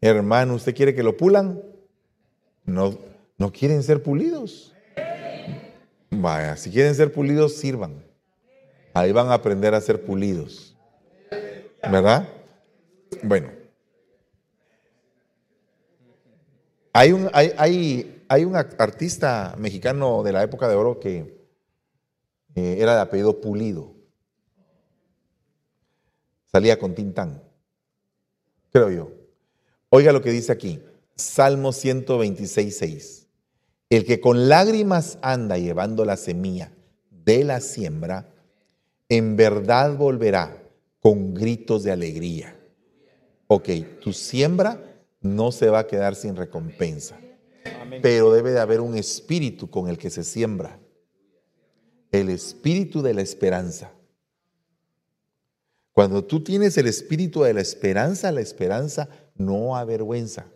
hermano, 0.00 0.54
¿usted 0.54 0.74
quiere 0.74 0.94
que 0.94 1.04
lo 1.04 1.16
pulan? 1.16 1.62
No, 2.64 2.98
no 3.38 3.52
quieren 3.52 3.84
ser 3.84 4.02
pulidos. 4.02 4.74
Vaya, 6.10 6.56
si 6.56 6.70
quieren 6.70 6.94
ser 6.96 7.12
pulidos, 7.12 7.56
sirvan. 7.56 8.04
Ahí 8.92 9.12
van 9.12 9.28
a 9.28 9.34
aprender 9.34 9.72
a 9.72 9.80
ser 9.80 10.04
pulidos. 10.04 10.76
¿Verdad? 11.80 12.28
Bueno. 13.22 13.50
Hay 16.92 17.12
un, 17.12 17.30
hay, 17.32 17.52
hay, 17.56 18.24
hay 18.28 18.44
un 18.44 18.56
artista 18.56 19.54
mexicano 19.58 20.24
de 20.24 20.32
la 20.32 20.42
época 20.42 20.66
de 20.66 20.74
oro 20.74 20.98
que 20.98 21.35
eh, 22.56 22.78
era 22.80 22.96
de 22.96 23.02
apellido 23.02 23.40
Pulido. 23.40 23.94
Salía 26.50 26.78
con 26.78 26.94
Tintán, 26.94 27.42
creo 28.72 28.90
yo. 28.90 29.12
Oiga 29.90 30.10
lo 30.10 30.22
que 30.22 30.30
dice 30.30 30.52
aquí, 30.52 30.82
Salmo 31.14 31.72
126, 31.72 32.76
6. 32.76 33.26
El 33.90 34.04
que 34.04 34.20
con 34.20 34.48
lágrimas 34.48 35.18
anda 35.22 35.58
llevando 35.58 36.04
la 36.04 36.16
semilla 36.16 36.72
de 37.10 37.44
la 37.44 37.60
siembra, 37.60 38.32
en 39.08 39.36
verdad 39.36 39.96
volverá 39.96 40.62
con 41.00 41.34
gritos 41.34 41.84
de 41.84 41.92
alegría. 41.92 42.58
Ok, 43.48 43.68
tu 44.00 44.12
siembra 44.12 44.82
no 45.20 45.52
se 45.52 45.68
va 45.68 45.80
a 45.80 45.86
quedar 45.86 46.14
sin 46.14 46.36
recompensa, 46.36 47.18
pero 48.02 48.32
debe 48.32 48.52
de 48.52 48.60
haber 48.60 48.80
un 48.80 48.96
espíritu 48.96 49.70
con 49.70 49.88
el 49.88 49.98
que 49.98 50.10
se 50.10 50.24
siembra, 50.24 50.80
el 52.20 52.30
espíritu 52.30 53.02
de 53.02 53.14
la 53.14 53.22
esperanza. 53.22 53.92
Cuando 55.92 56.24
tú 56.24 56.42
tienes 56.42 56.76
el 56.76 56.86
espíritu 56.86 57.42
de 57.42 57.54
la 57.54 57.62
esperanza, 57.62 58.30
la 58.30 58.42
esperanza 58.42 59.08
no 59.34 59.76
avergüenza. 59.76 60.46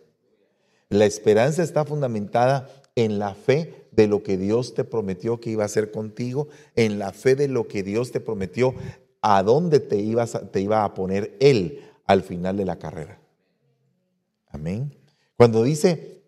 La 0.90 1.06
esperanza 1.06 1.62
está 1.62 1.84
fundamentada 1.84 2.68
en 2.94 3.18
la 3.18 3.34
fe 3.34 3.86
de 3.92 4.06
lo 4.06 4.22
que 4.22 4.36
Dios 4.36 4.74
te 4.74 4.84
prometió 4.84 5.40
que 5.40 5.50
iba 5.50 5.62
a 5.62 5.66
hacer 5.66 5.90
contigo, 5.90 6.48
en 6.76 6.98
la 6.98 7.12
fe 7.12 7.36
de 7.36 7.48
lo 7.48 7.68
que 7.68 7.82
Dios 7.82 8.12
te 8.12 8.20
prometió 8.20 8.74
a 9.22 9.42
dónde 9.42 9.80
te, 9.80 9.96
te 10.52 10.60
iba 10.60 10.84
a 10.84 10.94
poner 10.94 11.36
Él 11.40 11.80
al 12.06 12.22
final 12.22 12.56
de 12.56 12.64
la 12.64 12.78
carrera. 12.78 13.20
Amén. 14.48 14.94
Cuando 15.36 15.62
dice 15.62 16.22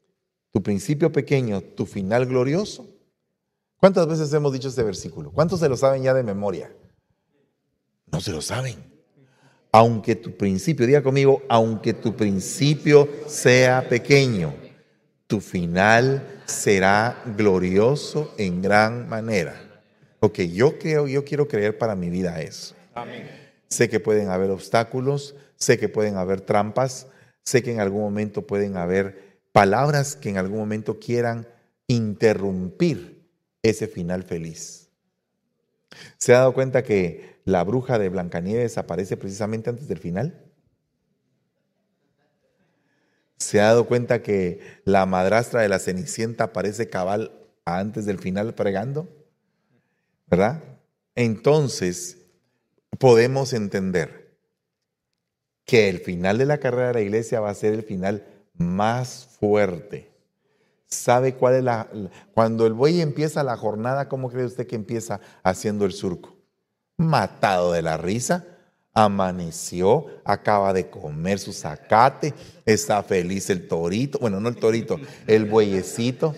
tu 0.52 0.62
principio 0.62 1.12
pequeño, 1.12 1.60
tu 1.60 1.86
final 1.86 2.26
glorioso, 2.26 2.86
¿cuántas 3.82 4.06
veces 4.06 4.32
hemos 4.32 4.52
dicho 4.52 4.68
este 4.68 4.84
versículo? 4.84 5.32
¿Cuántos 5.32 5.58
se 5.58 5.68
lo 5.68 5.76
saben 5.76 6.04
ya 6.04 6.14
de 6.14 6.22
memoria? 6.22 6.72
No 8.12 8.20
se 8.20 8.30
lo 8.30 8.40
saben. 8.40 8.76
Aunque 9.72 10.14
tu 10.14 10.36
principio, 10.36 10.86
diga 10.86 11.02
conmigo, 11.02 11.42
aunque 11.48 11.92
tu 11.92 12.14
principio 12.14 13.08
sea 13.26 13.88
pequeño, 13.88 14.54
tu 15.26 15.40
final 15.40 16.42
será 16.44 17.24
glorioso 17.36 18.32
en 18.38 18.62
gran 18.62 19.08
manera. 19.08 19.82
Ok, 20.20 20.42
yo 20.42 20.78
creo, 20.78 21.08
yo 21.08 21.24
quiero 21.24 21.48
creer 21.48 21.76
para 21.76 21.96
mi 21.96 22.08
vida 22.08 22.40
eso. 22.40 22.76
Sé 23.66 23.88
que 23.88 23.98
pueden 23.98 24.28
haber 24.28 24.50
obstáculos, 24.50 25.34
sé 25.56 25.76
que 25.76 25.88
pueden 25.88 26.18
haber 26.18 26.42
trampas, 26.42 27.08
sé 27.42 27.64
que 27.64 27.72
en 27.72 27.80
algún 27.80 28.02
momento 28.02 28.46
pueden 28.46 28.76
haber 28.76 29.40
palabras 29.50 30.14
que 30.14 30.28
en 30.28 30.38
algún 30.38 30.60
momento 30.60 31.00
quieran 31.00 31.48
interrumpir 31.88 33.11
ese 33.62 33.86
final 33.86 34.22
feliz. 34.22 34.88
¿Se 36.18 36.34
ha 36.34 36.38
dado 36.38 36.54
cuenta 36.54 36.82
que 36.82 37.40
la 37.44 37.64
bruja 37.64 37.98
de 37.98 38.08
Blancanieves 38.08 38.78
aparece 38.78 39.16
precisamente 39.16 39.70
antes 39.70 39.88
del 39.88 39.98
final? 39.98 40.52
¿Se 43.36 43.60
ha 43.60 43.64
dado 43.64 43.86
cuenta 43.86 44.22
que 44.22 44.60
la 44.84 45.04
madrastra 45.04 45.62
de 45.62 45.68
la 45.68 45.78
Cenicienta 45.78 46.44
aparece 46.44 46.88
cabal 46.88 47.32
antes 47.64 48.06
del 48.06 48.18
final 48.18 48.54
pregando? 48.54 49.08
¿Verdad? 50.28 50.62
Entonces, 51.14 52.18
podemos 52.98 53.52
entender 53.52 54.38
que 55.64 55.88
el 55.88 55.98
final 55.98 56.38
de 56.38 56.46
la 56.46 56.58
carrera 56.58 56.88
de 56.88 56.94
la 56.94 57.00
iglesia 57.00 57.40
va 57.40 57.50
a 57.50 57.54
ser 57.54 57.74
el 57.74 57.82
final 57.82 58.26
más 58.54 59.36
fuerte. 59.40 60.11
¿Sabe 60.92 61.34
cuál 61.34 61.54
es 61.54 61.64
la... 61.64 61.88
Cuando 62.34 62.66
el 62.66 62.74
buey 62.74 63.00
empieza 63.00 63.42
la 63.42 63.56
jornada, 63.56 64.08
¿cómo 64.08 64.30
cree 64.30 64.44
usted 64.44 64.66
que 64.66 64.76
empieza 64.76 65.20
haciendo 65.42 65.84
el 65.84 65.92
surco? 65.92 66.36
Matado 66.98 67.72
de 67.72 67.82
la 67.82 67.96
risa, 67.96 68.44
amaneció, 68.92 70.06
acaba 70.24 70.72
de 70.72 70.90
comer 70.90 71.38
su 71.38 71.52
zacate, 71.52 72.34
está 72.66 73.02
feliz 73.02 73.48
el 73.48 73.66
torito, 73.66 74.18
bueno, 74.18 74.38
no 74.38 74.50
el 74.50 74.56
torito, 74.56 74.98
el 75.26 75.46
bueyecito. 75.46 76.34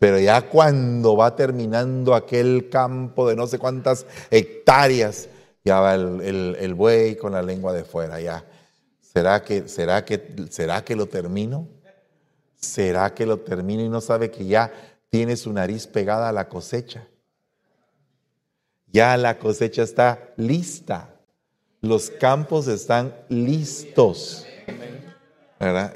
Pero 0.00 0.18
ya 0.18 0.42
cuando 0.42 1.16
va 1.16 1.36
terminando 1.36 2.16
aquel 2.16 2.68
campo 2.68 3.28
de 3.28 3.36
no 3.36 3.46
sé 3.46 3.60
cuántas 3.60 4.04
hectáreas, 4.32 5.28
ya 5.64 5.78
va 5.78 5.94
el, 5.94 6.74
buey 6.74 7.14
con 7.14 7.32
la 7.32 7.42
lengua 7.42 7.72
de 7.72 7.84
fuera, 7.84 8.20
ya. 8.20 8.44
¿Será 9.00 9.44
que, 9.44 9.68
será, 9.68 10.04
que, 10.04 10.46
¿Será 10.50 10.84
que 10.84 10.96
lo 10.96 11.06
termino? 11.06 11.68
¿Será 12.62 13.12
que 13.12 13.26
lo 13.26 13.40
termino 13.40 13.82
y 13.82 13.88
no 13.88 14.00
sabe 14.00 14.30
que 14.30 14.46
ya 14.46 14.72
tiene 15.10 15.36
su 15.36 15.52
nariz 15.52 15.86
pegada 15.86 16.28
a 16.28 16.32
la 16.32 16.48
cosecha? 16.48 17.06
Ya 18.86 19.16
la 19.16 19.38
cosecha 19.38 19.82
está 19.82 20.32
lista. 20.36 21.20
Los 21.80 22.10
campos 22.10 22.68
están 22.68 23.14
listos. 23.28 24.46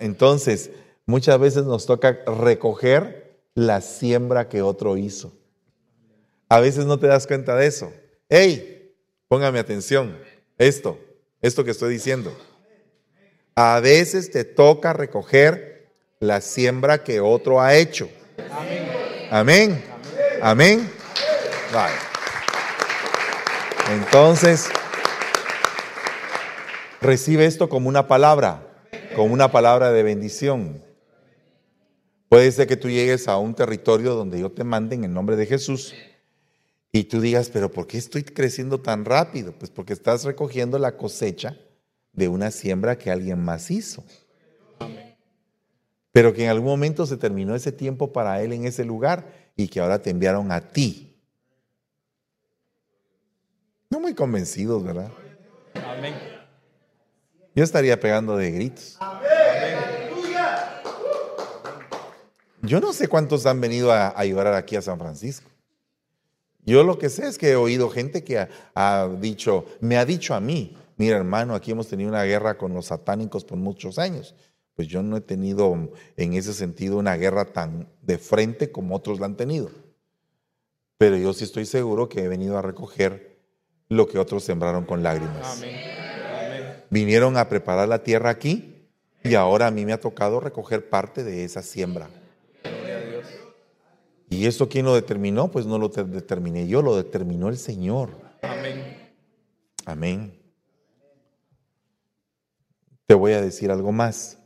Entonces, 0.00 0.70
muchas 1.06 1.38
veces 1.38 1.64
nos 1.64 1.86
toca 1.86 2.18
recoger 2.26 3.40
la 3.54 3.80
siembra 3.80 4.48
que 4.48 4.60
otro 4.60 4.96
hizo. 4.96 5.32
A 6.48 6.58
veces 6.60 6.84
no 6.84 6.98
te 6.98 7.06
das 7.06 7.26
cuenta 7.26 7.54
de 7.54 7.66
eso. 7.66 7.92
¡Hey! 8.28 8.92
Póngame 9.28 9.60
atención. 9.60 10.18
Esto, 10.58 10.98
esto 11.40 11.64
que 11.64 11.70
estoy 11.70 11.92
diciendo. 11.92 12.36
A 13.54 13.80
veces 13.80 14.30
te 14.30 14.44
toca 14.44 14.92
recoger 14.92 15.75
la 16.26 16.40
siembra 16.40 17.02
que 17.02 17.20
otro 17.20 17.60
ha 17.60 17.74
hecho. 17.74 18.08
Amén. 19.30 19.82
Amén. 20.42 20.90
Entonces, 23.90 24.68
recibe 27.00 27.46
esto 27.46 27.68
como 27.68 27.88
una 27.88 28.08
palabra, 28.08 28.66
como 29.14 29.32
una 29.32 29.50
palabra 29.50 29.92
de 29.92 30.02
bendición. 30.02 30.82
Puede 32.28 32.50
ser 32.50 32.66
que 32.66 32.76
tú 32.76 32.88
llegues 32.88 33.28
a 33.28 33.38
un 33.38 33.54
territorio 33.54 34.14
donde 34.14 34.40
yo 34.40 34.50
te 34.50 34.64
mande 34.64 34.96
en 34.96 35.04
el 35.04 35.12
nombre 35.12 35.36
de 35.36 35.46
Jesús 35.46 35.94
y 36.90 37.04
tú 37.04 37.20
digas, 37.20 37.50
pero 37.50 37.70
¿por 37.70 37.86
qué 37.86 37.98
estoy 37.98 38.24
creciendo 38.24 38.80
tan 38.80 39.04
rápido? 39.04 39.52
Pues 39.52 39.70
porque 39.70 39.92
estás 39.92 40.24
recogiendo 40.24 40.78
la 40.78 40.96
cosecha 40.96 41.56
de 42.12 42.28
una 42.28 42.50
siembra 42.50 42.98
que 42.98 43.10
alguien 43.10 43.38
más 43.44 43.70
hizo. 43.70 44.02
Pero 46.16 46.32
que 46.32 46.44
en 46.44 46.48
algún 46.48 46.70
momento 46.70 47.04
se 47.04 47.18
terminó 47.18 47.54
ese 47.54 47.72
tiempo 47.72 48.10
para 48.10 48.40
él 48.40 48.54
en 48.54 48.64
ese 48.64 48.86
lugar 48.86 49.50
y 49.54 49.68
que 49.68 49.80
ahora 49.80 50.00
te 50.00 50.08
enviaron 50.08 50.50
a 50.50 50.62
ti. 50.62 51.14
No 53.90 54.00
muy 54.00 54.14
convencidos, 54.14 54.82
¿verdad? 54.82 55.10
Amén. 55.74 56.14
Yo 57.54 57.62
estaría 57.62 58.00
pegando 58.00 58.34
de 58.38 58.50
gritos. 58.50 58.98
Yo 62.62 62.80
no 62.80 62.94
sé 62.94 63.08
cuántos 63.08 63.44
han 63.44 63.60
venido 63.60 63.92
a, 63.92 64.06
a 64.06 64.18
ayudar 64.18 64.46
aquí 64.54 64.74
a 64.74 64.80
San 64.80 64.98
Francisco. 64.98 65.50
Yo 66.64 66.82
lo 66.82 66.98
que 66.98 67.10
sé 67.10 67.26
es 67.28 67.36
que 67.36 67.50
he 67.50 67.56
oído 67.56 67.90
gente 67.90 68.24
que 68.24 68.48
ha, 68.74 69.08
dicho, 69.20 69.66
me 69.80 69.98
ha 69.98 70.06
dicho 70.06 70.34
a 70.34 70.40
mí, 70.40 70.78
mira 70.96 71.18
hermano, 71.18 71.54
aquí 71.54 71.72
hemos 71.72 71.88
tenido 71.88 72.08
una 72.08 72.24
guerra 72.24 72.56
con 72.56 72.72
los 72.72 72.86
satánicos 72.86 73.44
por 73.44 73.58
muchos 73.58 73.98
años. 73.98 74.34
Pues 74.76 74.88
yo 74.88 75.02
no 75.02 75.16
he 75.16 75.22
tenido 75.22 75.74
en 76.16 76.34
ese 76.34 76.52
sentido 76.52 76.98
una 76.98 77.16
guerra 77.16 77.46
tan 77.46 77.88
de 78.02 78.18
frente 78.18 78.70
como 78.70 78.94
otros 78.94 79.18
la 79.18 79.26
han 79.26 79.36
tenido. 79.36 79.70
Pero 80.98 81.16
yo 81.16 81.32
sí 81.32 81.44
estoy 81.44 81.64
seguro 81.64 82.08
que 82.10 82.22
he 82.22 82.28
venido 82.28 82.58
a 82.58 82.62
recoger 82.62 83.38
lo 83.88 84.06
que 84.06 84.18
otros 84.18 84.44
sembraron 84.44 84.84
con 84.84 85.02
lágrimas. 85.02 85.62
Vinieron 86.90 87.38
a 87.38 87.48
preparar 87.48 87.88
la 87.88 88.02
tierra 88.02 88.30
aquí 88.30 88.86
y 89.24 89.34
ahora 89.34 89.66
a 89.66 89.70
mí 89.70 89.86
me 89.86 89.94
ha 89.94 90.00
tocado 90.00 90.40
recoger 90.40 90.88
parte 90.88 91.24
de 91.24 91.44
esa 91.44 91.62
siembra. 91.62 92.08
¿Y 94.28 94.46
eso 94.46 94.68
quién 94.68 94.84
lo 94.84 94.94
determinó? 94.94 95.50
Pues 95.50 95.66
no 95.66 95.78
lo 95.78 95.88
determiné 95.88 96.66
yo, 96.66 96.82
lo 96.82 96.96
determinó 96.96 97.48
el 97.48 97.56
Señor. 97.56 98.10
Amén. 98.42 99.12
Amén. 99.86 100.38
Te 103.06 103.14
voy 103.14 103.32
a 103.32 103.40
decir 103.40 103.70
algo 103.70 103.92
más. 103.92 104.38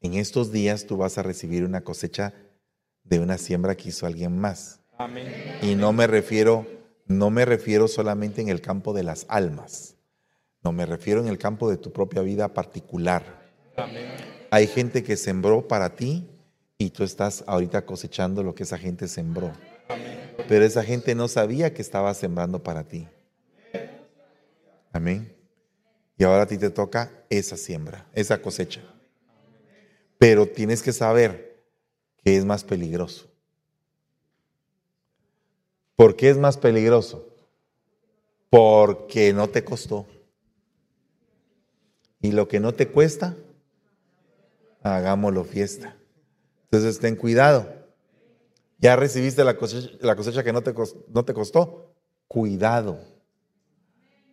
En 0.00 0.14
estos 0.14 0.50
días 0.50 0.86
tú 0.86 0.96
vas 0.96 1.18
a 1.18 1.22
recibir 1.22 1.64
una 1.64 1.82
cosecha 1.82 2.32
de 3.04 3.18
una 3.18 3.36
siembra 3.36 3.76
que 3.76 3.90
hizo 3.90 4.06
alguien 4.06 4.38
más. 4.38 4.80
Y 5.62 5.74
no 5.74 5.92
me 5.92 6.06
refiero, 6.06 6.66
no 7.06 7.30
me 7.30 7.44
refiero 7.44 7.88
solamente 7.88 8.40
en 8.40 8.48
el 8.48 8.60
campo 8.60 8.92
de 8.92 9.02
las 9.02 9.26
almas. 9.28 9.96
No 10.62 10.72
me 10.72 10.86
refiero 10.86 11.20
en 11.20 11.28
el 11.28 11.38
campo 11.38 11.70
de 11.70 11.76
tu 11.76 11.92
propia 11.92 12.22
vida 12.22 12.52
particular. 12.52 13.40
Hay 14.50 14.66
gente 14.66 15.02
que 15.02 15.16
sembró 15.16 15.68
para 15.68 15.96
ti 15.96 16.28
y 16.78 16.90
tú 16.90 17.04
estás 17.04 17.44
ahorita 17.46 17.84
cosechando 17.84 18.42
lo 18.42 18.54
que 18.54 18.62
esa 18.62 18.78
gente 18.78 19.06
sembró. 19.06 19.52
Pero 20.48 20.64
esa 20.64 20.82
gente 20.82 21.14
no 21.14 21.28
sabía 21.28 21.74
que 21.74 21.82
estaba 21.82 22.12
sembrando 22.14 22.62
para 22.62 22.84
ti. 22.84 23.06
Amén. 24.92 25.34
Y 26.16 26.24
ahora 26.24 26.42
a 26.42 26.46
ti 26.46 26.58
te 26.58 26.70
toca 26.70 27.10
esa 27.30 27.56
siembra, 27.56 28.06
esa 28.14 28.40
cosecha. 28.42 28.82
Pero 30.20 30.46
tienes 30.46 30.82
que 30.82 30.92
saber 30.92 31.64
que 32.22 32.36
es 32.36 32.44
más 32.44 32.62
peligroso. 32.62 33.30
¿Por 35.96 36.14
qué 36.14 36.28
es 36.28 36.36
más 36.36 36.58
peligroso? 36.58 37.26
Porque 38.50 39.32
no 39.32 39.48
te 39.48 39.64
costó. 39.64 40.06
Y 42.20 42.32
lo 42.32 42.48
que 42.48 42.60
no 42.60 42.74
te 42.74 42.88
cuesta, 42.88 43.34
hagámoslo 44.82 45.42
fiesta. 45.44 45.96
Entonces 46.64 46.98
ten 46.98 47.16
cuidado. 47.16 47.72
Ya 48.76 48.96
recibiste 48.96 49.42
la 49.42 49.56
cosecha, 49.56 50.44
que 50.44 50.52
no 50.52 50.60
te, 50.60 50.74
no 51.08 51.24
te 51.24 51.32
costó. 51.32 51.94
Cuidado. 52.28 53.00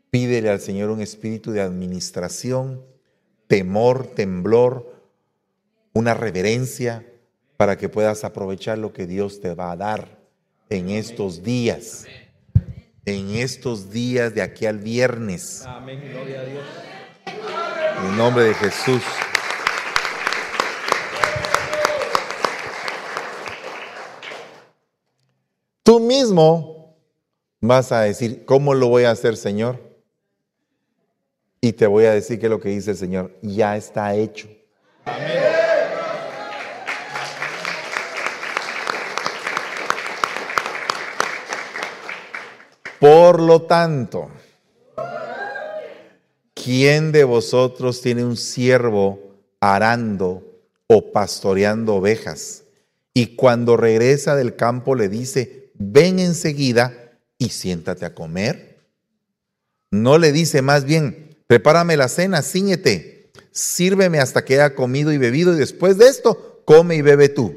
Pídele 0.09 0.49
al 0.49 0.59
Señor 0.59 0.89
un 0.89 0.99
espíritu 0.99 1.51
de 1.51 1.61
administración, 1.61 2.85
temor, 3.47 4.07
temblor, 4.07 4.96
una 5.97 6.13
reverencia 6.13 7.03
para 7.57 7.75
que 7.75 7.89
puedas 7.89 8.23
aprovechar 8.23 8.77
lo 8.77 8.93
que 8.93 9.07
Dios 9.07 9.41
te 9.41 9.55
va 9.55 9.71
a 9.71 9.75
dar 9.75 10.19
en 10.69 10.91
estos 10.91 11.41
días. 11.41 12.05
En 13.05 13.31
estos 13.35 13.89
días 13.89 14.35
de 14.35 14.43
aquí 14.43 14.67
al 14.67 14.77
viernes. 14.77 15.63
Amén, 15.65 16.07
gloria 16.11 16.41
a 16.41 16.43
Dios. 16.43 16.63
En 17.25 18.15
nombre 18.15 18.43
de 18.43 18.53
Jesús. 18.53 19.01
Tú 25.81 25.99
mismo 25.99 26.95
vas 27.59 27.91
a 27.91 28.01
decir, 28.01 28.45
¿cómo 28.45 28.75
lo 28.75 28.89
voy 28.89 29.05
a 29.05 29.11
hacer, 29.11 29.35
Señor? 29.35 29.81
Y 31.59 31.73
te 31.73 31.87
voy 31.87 32.05
a 32.05 32.11
decir 32.11 32.39
que 32.39 32.45
es 32.45 32.51
lo 32.51 32.59
que 32.59 32.69
dice 32.69 32.91
el 32.91 32.97
Señor, 32.97 33.35
ya 33.41 33.75
está 33.77 34.13
hecho. 34.13 34.47
Por 42.99 43.39
lo 43.41 43.61
tanto, 43.63 44.31
¿quién 46.55 47.11
de 47.11 47.23
vosotros 47.23 48.01
tiene 48.01 48.25
un 48.25 48.37
siervo 48.37 49.35
arando 49.59 50.43
o 50.87 51.11
pastoreando 51.11 51.95
ovejas? 51.95 52.63
Y 53.13 53.35
cuando 53.35 53.77
regresa 53.77 54.35
del 54.35 54.55
campo 54.55 54.95
le 54.95 55.09
dice, 55.09 55.71
ven 55.75 56.17
enseguida 56.17 56.93
y 57.37 57.49
siéntate 57.49 58.05
a 58.05 58.15
comer. 58.15 58.79
No 59.91 60.17
le 60.17 60.31
dice 60.31 60.63
más 60.63 60.83
bien, 60.83 61.37
prepárame 61.45 61.97
la 61.97 62.07
cena, 62.07 62.41
ciñete, 62.41 63.31
sírveme 63.51 64.19
hasta 64.19 64.43
que 64.43 64.55
haya 64.55 64.73
comido 64.73 65.11
y 65.11 65.19
bebido 65.19 65.53
y 65.53 65.57
después 65.57 65.99
de 65.99 66.07
esto, 66.07 66.61
come 66.65 66.95
y 66.95 67.03
bebe 67.03 67.29
tú. 67.29 67.55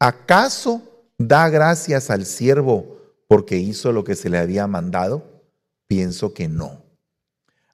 ¿Acaso 0.00 0.82
da 1.16 1.48
gracias 1.48 2.10
al 2.10 2.26
siervo 2.26 2.99
porque 3.30 3.58
hizo 3.58 3.92
lo 3.92 4.02
que 4.02 4.16
se 4.16 4.28
le 4.28 4.38
había 4.38 4.66
mandado? 4.66 5.44
Pienso 5.86 6.34
que 6.34 6.48
no. 6.48 6.84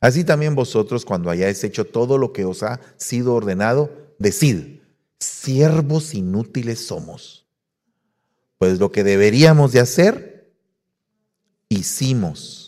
Así 0.00 0.22
también 0.22 0.54
vosotros, 0.54 1.06
cuando 1.06 1.30
hayáis 1.30 1.64
hecho 1.64 1.86
todo 1.86 2.18
lo 2.18 2.34
que 2.34 2.44
os 2.44 2.62
ha 2.62 2.78
sido 2.98 3.32
ordenado, 3.32 3.90
decid, 4.18 4.80
siervos 5.18 6.12
inútiles 6.12 6.80
somos. 6.86 7.46
Pues 8.58 8.78
lo 8.78 8.92
que 8.92 9.02
deberíamos 9.02 9.72
de 9.72 9.80
hacer, 9.80 10.52
hicimos 11.70 12.66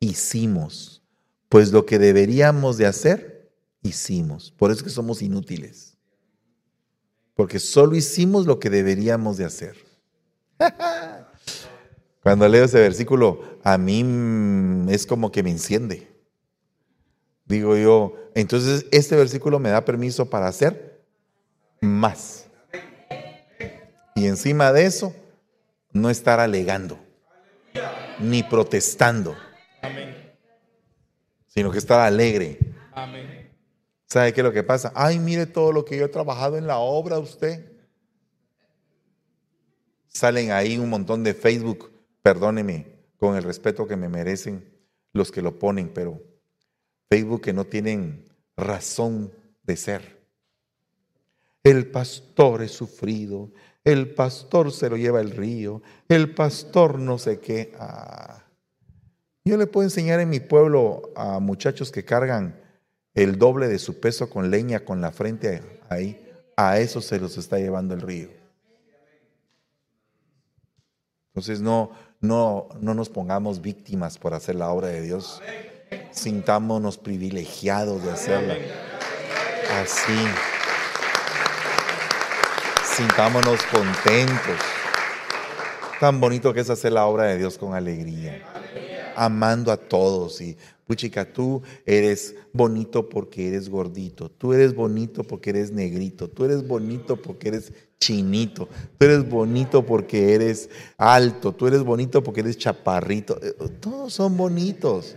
hicimos. 0.00 1.02
Pues 1.48 1.72
lo 1.72 1.86
que 1.86 1.98
deberíamos 1.98 2.78
de 2.78 2.86
hacer, 2.86 3.52
hicimos. 3.82 4.50
Por 4.50 4.70
eso 4.70 4.82
que 4.82 4.90
somos 4.90 5.22
inútiles. 5.22 5.96
Porque 7.34 7.58
solo 7.58 7.94
hicimos 7.94 8.46
lo 8.46 8.58
que 8.58 8.70
deberíamos 8.70 9.36
de 9.36 9.44
hacer. 9.44 9.89
Cuando 12.22 12.46
leo 12.48 12.64
ese 12.64 12.78
versículo, 12.78 13.58
a 13.64 13.78
mí 13.78 14.04
es 14.90 15.06
como 15.06 15.32
que 15.32 15.42
me 15.42 15.50
enciende. 15.50 16.08
Digo 17.46 17.76
yo, 17.76 18.14
entonces 18.34 18.86
este 18.92 19.16
versículo 19.16 19.58
me 19.58 19.70
da 19.70 19.84
permiso 19.84 20.28
para 20.28 20.46
hacer 20.46 21.02
más. 21.80 22.46
Y 24.14 24.26
encima 24.26 24.72
de 24.72 24.84
eso, 24.84 25.14
no 25.92 26.10
estar 26.10 26.38
alegando, 26.40 26.98
ni 28.18 28.42
protestando 28.42 29.34
sino 31.50 31.70
que 31.70 31.78
estar 31.78 32.00
alegre. 32.00 32.58
¿Sabe 34.06 34.32
qué 34.32 34.40
es 34.40 34.44
lo 34.44 34.52
que 34.52 34.62
pasa? 34.62 34.92
Ay, 34.94 35.18
mire 35.18 35.46
todo 35.46 35.72
lo 35.72 35.84
que 35.84 35.96
yo 35.96 36.04
he 36.04 36.08
trabajado 36.08 36.56
en 36.56 36.66
la 36.66 36.78
obra 36.78 37.18
usted. 37.18 37.69
Salen 40.10 40.50
ahí 40.50 40.76
un 40.76 40.90
montón 40.90 41.22
de 41.22 41.34
Facebook, 41.34 41.90
perdóneme, 42.22 43.00
con 43.16 43.36
el 43.36 43.44
respeto 43.44 43.86
que 43.86 43.96
me 43.96 44.08
merecen 44.08 44.68
los 45.12 45.30
que 45.30 45.40
lo 45.40 45.58
ponen, 45.58 45.90
pero 45.94 46.20
Facebook 47.08 47.42
que 47.42 47.52
no 47.52 47.64
tienen 47.64 48.24
razón 48.56 49.32
de 49.62 49.76
ser. 49.76 50.20
El 51.62 51.90
pastor 51.90 52.62
es 52.62 52.72
sufrido, 52.72 53.52
el 53.84 54.14
pastor 54.14 54.72
se 54.72 54.90
lo 54.90 54.96
lleva 54.96 55.20
el 55.20 55.30
río, 55.30 55.82
el 56.08 56.34
pastor 56.34 56.98
no 56.98 57.18
sé 57.18 57.38
qué. 57.38 57.72
Ah. 57.78 58.44
Yo 59.44 59.56
le 59.56 59.66
puedo 59.66 59.84
enseñar 59.84 60.20
en 60.20 60.28
mi 60.28 60.40
pueblo 60.40 61.12
a 61.14 61.38
muchachos 61.38 61.92
que 61.92 62.04
cargan 62.04 62.60
el 63.14 63.38
doble 63.38 63.68
de 63.68 63.78
su 63.78 64.00
peso 64.00 64.28
con 64.28 64.50
leña 64.50 64.80
con 64.80 65.00
la 65.00 65.12
frente 65.12 65.62
ahí. 65.88 66.26
A 66.56 66.78
eso 66.78 67.00
se 67.00 67.20
los 67.20 67.38
está 67.38 67.58
llevando 67.58 67.94
el 67.94 68.00
río. 68.00 68.39
Entonces 71.30 71.60
no, 71.60 71.90
no, 72.20 72.68
no 72.80 72.94
nos 72.94 73.08
pongamos 73.08 73.60
víctimas 73.60 74.18
por 74.18 74.34
hacer 74.34 74.56
la 74.56 74.70
obra 74.70 74.88
de 74.88 75.02
Dios. 75.02 75.40
Sintámonos 76.10 76.98
privilegiados 76.98 78.02
de 78.02 78.10
hacerla. 78.10 78.56
Así. 79.80 80.12
Sintámonos 82.84 83.60
contentos. 83.64 84.60
Tan 86.00 86.20
bonito 86.20 86.52
que 86.52 86.60
es 86.60 86.70
hacer 86.70 86.92
la 86.92 87.06
obra 87.06 87.24
de 87.24 87.38
Dios 87.38 87.58
con 87.58 87.74
alegría 87.74 88.42
amando 89.20 89.70
a 89.70 89.76
todos 89.76 90.40
y 90.40 90.56
puchica, 90.86 91.30
tú 91.30 91.62
eres 91.84 92.34
bonito 92.54 93.08
porque 93.08 93.48
eres 93.48 93.68
gordito, 93.68 94.30
tú 94.30 94.54
eres 94.54 94.74
bonito 94.74 95.24
porque 95.24 95.50
eres 95.50 95.72
negrito, 95.72 96.28
tú 96.28 96.46
eres 96.46 96.66
bonito 96.66 97.16
porque 97.16 97.48
eres 97.48 97.72
chinito, 98.00 98.66
tú 98.98 99.04
eres 99.04 99.28
bonito 99.28 99.84
porque 99.84 100.34
eres 100.34 100.70
alto, 100.96 101.52
tú 101.52 101.66
eres 101.66 101.82
bonito 101.82 102.24
porque 102.24 102.40
eres 102.40 102.56
chaparrito, 102.56 103.38
eh, 103.42 103.54
todos 103.78 104.14
son 104.14 104.36
bonitos. 104.36 105.16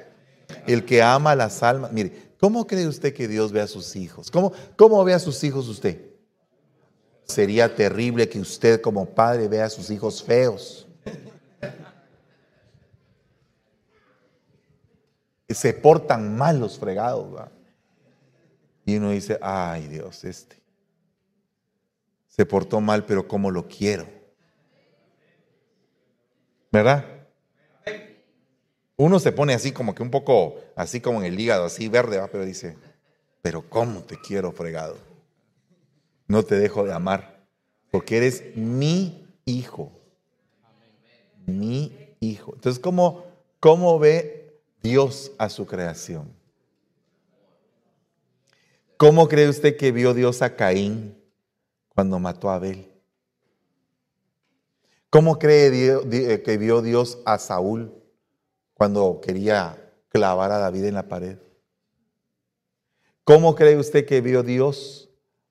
El 0.68 0.86
que 0.86 1.02
ama 1.02 1.34
las 1.34 1.64
almas, 1.64 1.92
mire, 1.92 2.34
¿cómo 2.40 2.68
cree 2.68 2.88
usted 2.88 3.14
que 3.14 3.28
Dios 3.28 3.52
ve 3.52 3.62
a 3.62 3.68
sus 3.68 3.96
hijos? 3.96 4.30
¿Cómo, 4.30 4.52
cómo 4.76 5.04
ve 5.04 5.14
a 5.14 5.20
sus 5.20 5.44
hijos 5.44 5.68
usted? 5.68 6.12
Sería 7.26 7.74
terrible 7.74 8.28
que 8.28 8.40
usted 8.40 8.82
como 8.82 9.06
padre 9.06 9.48
vea 9.48 9.66
a 9.66 9.70
sus 9.70 9.90
hijos 9.90 10.22
feos. 10.22 10.86
se 15.50 15.74
portan 15.74 16.36
mal 16.36 16.60
los 16.60 16.78
fregados. 16.80 17.50
Y 18.86 18.98
uno 18.98 19.12
dice, 19.12 19.40
ay 19.42 19.88
Dios, 19.88 20.24
este 20.24 20.63
se 22.36 22.46
portó 22.46 22.82
mal, 22.82 23.06
pero 23.06 23.28
como 23.28 23.52
lo 23.52 23.68
quiero. 23.68 24.08
¿Verdad? 26.72 27.06
Uno 28.96 29.20
se 29.20 29.32
pone 29.32 29.54
así 29.54 29.72
como 29.72 29.94
que 29.94 30.02
un 30.02 30.10
poco, 30.10 30.56
así 30.76 31.00
como 31.00 31.20
en 31.20 31.26
el 31.26 31.40
hígado, 31.40 31.66
así 31.66 31.90
verde, 31.90 32.18
¿va? 32.18 32.28
pero 32.28 32.46
dice, 32.46 32.78
pero 33.42 33.68
¿cómo 33.70 34.02
te 34.02 34.18
quiero 34.18 34.52
fregado? 34.52 34.98
No 36.28 36.44
te 36.44 36.56
dejo 36.56 36.84
de 36.84 36.94
amar, 36.94 37.46
porque 37.92 38.18
eres 38.18 38.56
mi 38.56 39.28
hijo. 39.46 39.92
Mi 41.46 42.16
hijo. 42.20 42.54
Entonces, 42.56 42.80
¿cómo, 42.80 43.26
cómo 43.60 44.00
ve 44.00 44.44
Dios 44.82 45.32
a 45.38 45.50
su 45.50 45.66
creación. 45.66 46.34
¿Cómo 48.98 49.30
cree 49.30 49.48
usted 49.48 49.78
que 49.78 49.92
vio 49.92 50.14
Dios 50.14 50.42
a 50.42 50.56
Caín 50.56 51.23
cuando 51.94 52.20
mató 52.20 52.50
a 52.50 52.56
Abel? 52.56 52.92
¿Cómo 55.10 55.38
cree 55.38 55.70
eh, 56.12 56.42
que 56.42 56.58
vio 56.58 56.82
Dios 56.82 57.20
a 57.26 57.38
Saúl 57.38 57.94
cuando 58.74 59.22
quería 59.22 59.78
clavar 60.10 60.52
a 60.52 60.58
David 60.58 60.86
en 60.86 60.96
la 60.96 61.08
pared? 61.08 61.38
¿Cómo 63.24 63.56
cree 63.56 63.78
usted 63.78 64.06
que 64.06 64.22
vio 64.22 64.44
Dios 64.44 65.10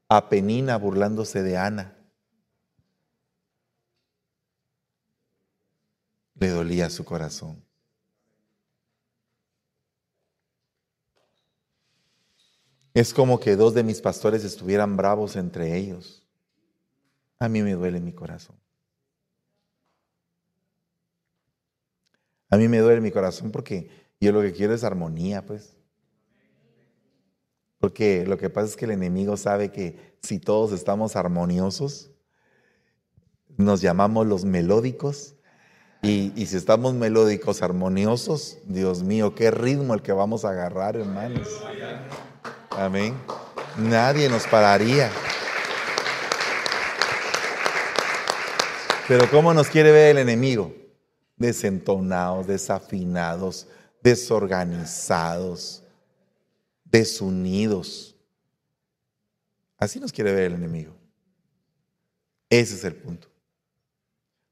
a 0.09 0.28
Penina 0.28 0.76
burlándose 0.76 1.43
de 1.43 1.57
Ana? 1.57 1.97
Le 6.34 6.49
dolía 6.49 6.90
su 6.90 7.05
corazón. 7.05 7.64
Es 12.95 13.14
como 13.14 13.40
que 13.40 13.57
dos 13.57 13.72
de 13.74 13.84
mis 13.84 14.03
pastores 14.03 14.45
estuvieran 14.45 14.97
bravos 14.97 15.36
entre 15.36 15.76
ellos. 15.78 16.21
A 17.43 17.49
mí 17.49 17.61
me 17.61 17.72
duele 17.72 18.01
mi 18.01 18.12
corazón. 18.12 18.55
A 22.49 22.57
mí 22.57 22.68
me 22.68 22.78
duele 22.78 23.01
mi 23.01 23.11
corazón 23.11 23.51
porque 23.51 23.90
yo 24.20 24.30
lo 24.30 24.43
que 24.43 24.53
quiero 24.53 24.74
es 24.74 24.84
armonía, 24.84 25.45
pues. 25.45 25.76
Porque 27.80 28.24
lo 28.28 28.38
que 28.38 28.49
pasa 28.49 28.68
es 28.68 28.76
que 28.76 28.84
el 28.84 28.93
enemigo 28.93 29.36
sabe 29.36 29.72
que 29.72 30.16
si 30.22 30.38
todos 30.38 30.70
estamos 30.70 31.16
armoniosos, 31.16 32.12
nos 33.57 33.80
llamamos 33.80 34.24
los 34.24 34.45
melódicos. 34.45 35.34
Y, 36.01 36.32
y, 36.36 36.47
si 36.47 36.57
estamos 36.57 36.95
melódicos, 36.95 37.61
armoniosos, 37.61 38.59
Dios 38.66 39.03
mío, 39.03 39.34
qué 39.34 39.51
ritmo 39.51 39.95
el 39.95 40.03
que 40.03 40.12
vamos 40.12 40.45
a 40.45 40.51
agarrar, 40.51 40.95
hermanos. 40.95 41.49
Amén. 42.70 43.16
Nadie 43.78 44.28
nos 44.28 44.47
pararía. 44.47 45.11
Pero 49.12 49.30
¿cómo 49.30 49.52
nos 49.52 49.68
quiere 49.68 49.92
ver 49.92 50.12
el 50.12 50.22
enemigo? 50.22 50.74
Desentonados, 51.36 52.46
desafinados, 52.46 53.68
desorganizados, 54.02 55.84
desunidos. 56.86 58.16
Así 59.76 60.00
nos 60.00 60.12
quiere 60.12 60.32
ver 60.32 60.44
el 60.44 60.54
enemigo. 60.54 60.94
Ese 62.48 62.74
es 62.74 62.84
el 62.84 62.94
punto. 62.94 63.28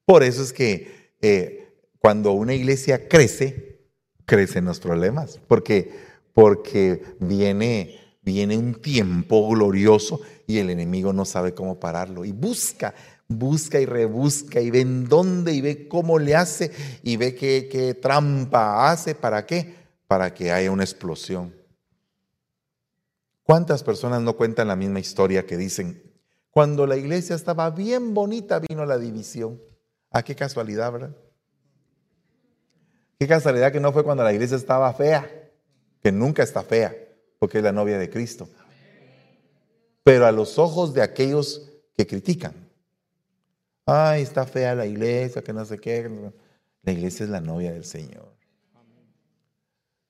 Por 0.04 0.22
eso 0.22 0.42
es 0.42 0.52
que 0.52 1.14
eh, 1.22 1.72
cuando 1.98 2.32
una 2.32 2.52
iglesia 2.52 3.08
crece, 3.08 3.80
crecen 4.26 4.66
los 4.66 4.78
problemas, 4.78 5.40
porque, 5.48 5.90
porque 6.34 7.02
viene 7.18 7.98
viene 8.22 8.56
un 8.56 8.74
tiempo 8.74 9.48
glorioso 9.48 10.20
y 10.46 10.58
el 10.58 10.70
enemigo 10.70 11.12
no 11.12 11.24
sabe 11.24 11.54
cómo 11.54 11.80
pararlo. 11.80 12.24
Y 12.24 12.32
busca, 12.32 12.94
busca 13.30 13.80
y 13.80 13.86
rebusca 13.86 14.60
y 14.60 14.70
ve 14.70 14.80
en 14.80 15.08
dónde 15.08 15.54
y 15.54 15.62
ve 15.62 15.88
cómo 15.88 16.18
le 16.18 16.34
hace 16.34 16.70
y 17.02 17.16
ve 17.16 17.34
qué, 17.34 17.98
trampa 18.00 18.90
hace. 18.90 19.14
¿Para 19.14 19.46
qué? 19.46 19.74
Para 20.06 20.34
que 20.34 20.52
haya 20.52 20.70
una 20.70 20.84
explosión. 20.84 21.54
¿Cuántas 23.42 23.82
personas 23.82 24.20
no 24.20 24.36
cuentan 24.36 24.68
la 24.68 24.76
misma 24.76 25.00
historia 25.00 25.46
que 25.46 25.56
dicen, 25.56 26.02
cuando 26.50 26.86
la 26.86 26.96
iglesia 26.96 27.34
estaba 27.34 27.70
bien 27.70 28.12
bonita 28.12 28.58
vino 28.58 28.84
la 28.84 28.98
división? 28.98 29.60
¿A 30.10 30.22
qué 30.22 30.34
casualidad, 30.34 30.92
verdad? 30.92 31.16
Qué 33.18 33.26
casualidad 33.26 33.72
que 33.72 33.80
no 33.80 33.92
fue 33.92 34.04
cuando 34.04 34.24
la 34.24 34.32
iglesia 34.32 34.56
estaba 34.56 34.92
fea, 34.92 35.28
que 36.02 36.10
nunca 36.12 36.42
está 36.42 36.62
fea 36.62 36.94
porque 37.40 37.58
es 37.58 37.64
la 37.64 37.72
novia 37.72 37.98
de 37.98 38.08
Cristo. 38.08 38.48
Pero 40.04 40.26
a 40.26 40.32
los 40.32 40.58
ojos 40.58 40.94
de 40.94 41.02
aquellos 41.02 41.72
que 41.96 42.06
critican, 42.06 42.69
ay, 43.86 44.22
está 44.22 44.46
fea 44.46 44.74
la 44.74 44.86
iglesia, 44.86 45.42
que 45.42 45.52
no 45.52 45.64
sé 45.64 45.78
qué. 45.78 46.32
La 46.82 46.92
iglesia 46.92 47.24
es 47.24 47.30
la 47.30 47.40
novia 47.40 47.72
del 47.72 47.84
Señor. 47.84 48.34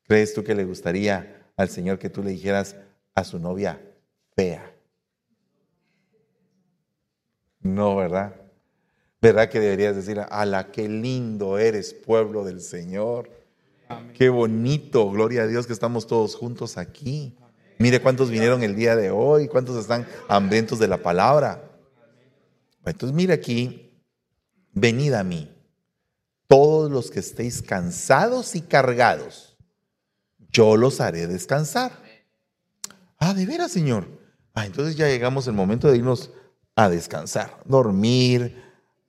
¿Crees 0.04 0.34
tú 0.34 0.42
que 0.42 0.54
le 0.54 0.64
gustaría 0.64 1.46
al 1.56 1.68
Señor 1.68 1.98
que 1.98 2.10
tú 2.10 2.22
le 2.22 2.30
dijeras 2.30 2.76
a 3.14 3.24
su 3.24 3.38
novia 3.38 3.80
fea? 4.34 4.74
No, 7.60 7.96
¿verdad? 7.96 8.34
¿Verdad 9.20 9.48
que 9.50 9.60
deberías 9.60 9.94
decir, 9.94 10.18
a 10.18 10.46
la 10.46 10.72
que 10.72 10.88
lindo 10.88 11.58
eres, 11.58 11.92
pueblo 11.92 12.44
del 12.44 12.60
Señor? 12.60 13.30
Qué 14.14 14.28
bonito, 14.28 15.10
gloria 15.10 15.42
a 15.42 15.46
Dios 15.46 15.66
que 15.66 15.72
estamos 15.72 16.06
todos 16.06 16.36
juntos 16.36 16.78
aquí. 16.78 17.36
Mire 17.78 18.00
cuántos 18.00 18.30
vinieron 18.30 18.62
el 18.62 18.76
día 18.76 18.96
de 18.96 19.10
hoy, 19.10 19.48
cuántos 19.48 19.76
están 19.76 20.06
hambrientos 20.28 20.78
de 20.78 20.88
la 20.88 20.98
palabra. 20.98 21.69
Entonces 22.84 23.14
mire 23.14 23.34
aquí, 23.34 24.04
venid 24.72 25.12
a 25.14 25.24
mí, 25.24 25.50
todos 26.46 26.90
los 26.90 27.10
que 27.10 27.20
estéis 27.20 27.62
cansados 27.62 28.56
y 28.56 28.62
cargados, 28.62 29.56
yo 30.50 30.76
los 30.76 31.00
haré 31.00 31.26
descansar. 31.26 31.92
Ah, 33.18 33.34
de 33.34 33.46
veras, 33.46 33.70
Señor. 33.70 34.08
Ah, 34.54 34.66
entonces 34.66 34.96
ya 34.96 35.06
llegamos 35.06 35.46
el 35.46 35.52
momento 35.52 35.88
de 35.88 35.98
irnos 35.98 36.32
a 36.74 36.88
descansar, 36.88 37.62
dormir, 37.66 38.62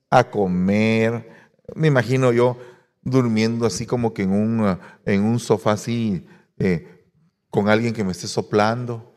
a 0.10 0.30
comer. 0.30 1.30
Me 1.74 1.88
imagino 1.88 2.32
yo, 2.32 2.58
durmiendo 3.02 3.66
así 3.66 3.86
como 3.86 4.14
que 4.14 4.24
en 4.24 4.32
un, 4.32 4.78
en 5.06 5.24
un 5.24 5.40
sofá 5.40 5.72
así, 5.72 6.28
eh, 6.60 7.08
con 7.50 7.70
alguien 7.70 7.94
que 7.94 8.04
me 8.04 8.12
esté 8.12 8.28
soplando 8.28 9.14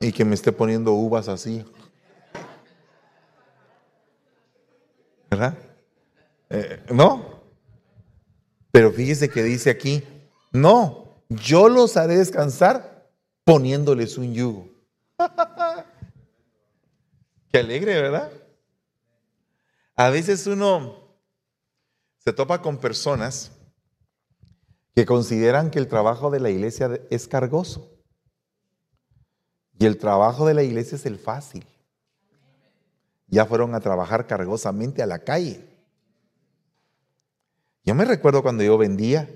y 0.00 0.12
que 0.12 0.24
me 0.24 0.34
esté 0.34 0.52
poniendo 0.52 0.92
uvas 0.92 1.28
así. 1.28 1.64
¿Verdad? 5.30 5.58
Eh, 6.50 6.84
no. 6.92 7.42
Pero 8.70 8.92
fíjese 8.92 9.28
que 9.28 9.42
dice 9.42 9.70
aquí, 9.70 10.02
no, 10.52 11.22
yo 11.28 11.68
los 11.68 11.96
haré 11.96 12.16
descansar 12.16 13.10
poniéndoles 13.44 14.18
un 14.18 14.34
yugo. 14.34 14.68
Qué 17.50 17.58
alegre, 17.58 18.00
¿verdad? 18.00 18.30
A 19.94 20.10
veces 20.10 20.46
uno 20.46 21.06
se 22.18 22.32
topa 22.32 22.60
con 22.60 22.78
personas 22.78 23.52
que 24.94 25.06
consideran 25.06 25.70
que 25.70 25.78
el 25.78 25.88
trabajo 25.88 26.30
de 26.30 26.40
la 26.40 26.50
iglesia 26.50 27.00
es 27.10 27.28
cargoso. 27.28 27.92
Y 29.78 29.86
el 29.86 29.98
trabajo 29.98 30.46
de 30.46 30.54
la 30.54 30.62
iglesia 30.62 30.96
es 30.96 31.06
el 31.06 31.18
fácil. 31.18 31.66
Ya 33.28 33.46
fueron 33.46 33.74
a 33.74 33.80
trabajar 33.80 34.26
cargosamente 34.26 35.02
a 35.02 35.06
la 35.06 35.20
calle. 35.20 35.64
Yo 37.84 37.94
me 37.94 38.04
recuerdo 38.04 38.42
cuando 38.42 38.64
yo 38.64 38.76
vendía, 38.78 39.28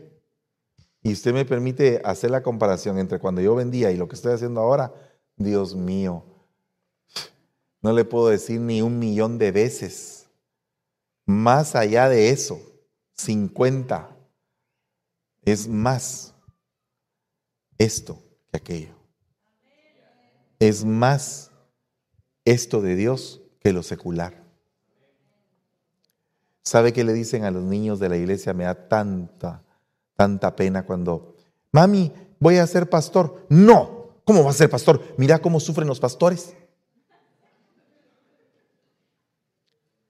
y 1.02 1.12
usted 1.12 1.32
me 1.32 1.44
permite 1.44 2.02
hacer 2.04 2.30
la 2.30 2.42
comparación 2.42 2.98
entre 2.98 3.18
cuando 3.18 3.40
yo 3.40 3.54
vendía 3.54 3.90
y 3.90 3.96
lo 3.96 4.08
que 4.08 4.16
estoy 4.16 4.32
haciendo 4.32 4.60
ahora, 4.60 4.92
Dios 5.36 5.74
mío, 5.74 6.24
no 7.80 7.92
le 7.92 8.04
puedo 8.04 8.28
decir 8.28 8.60
ni 8.60 8.82
un 8.82 8.98
millón 8.98 9.38
de 9.38 9.52
veces. 9.52 10.28
Más 11.24 11.74
allá 11.74 12.08
de 12.08 12.30
eso, 12.30 12.60
50 13.14 14.16
es 15.42 15.66
más 15.68 16.34
esto 17.78 18.22
que 18.50 18.58
aquello. 18.58 18.94
Es 20.58 20.84
más 20.84 21.50
esto 22.44 22.82
de 22.82 22.96
Dios 22.96 23.39
que 23.60 23.72
lo 23.72 23.82
secular. 23.82 24.42
¿Sabe 26.62 26.92
qué 26.92 27.04
le 27.04 27.12
dicen 27.12 27.44
a 27.44 27.50
los 27.50 27.62
niños 27.62 28.00
de 28.00 28.08
la 28.08 28.16
iglesia? 28.16 28.54
Me 28.54 28.64
da 28.64 28.88
tanta, 28.88 29.62
tanta 30.16 30.56
pena 30.56 30.84
cuando, 30.84 31.36
mami, 31.72 32.12
voy 32.38 32.56
a 32.56 32.66
ser 32.66 32.88
pastor. 32.88 33.46
No, 33.48 34.16
¿cómo 34.24 34.44
va 34.44 34.50
a 34.50 34.54
ser 34.54 34.68
pastor? 34.68 35.02
Mira 35.16 35.38
cómo 35.38 35.60
sufren 35.60 35.88
los 35.88 36.00
pastores. 36.00 36.54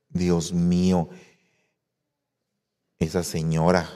Dios 0.09 0.53
mío, 0.53 1.09
esa 2.99 3.23
señora. 3.23 3.89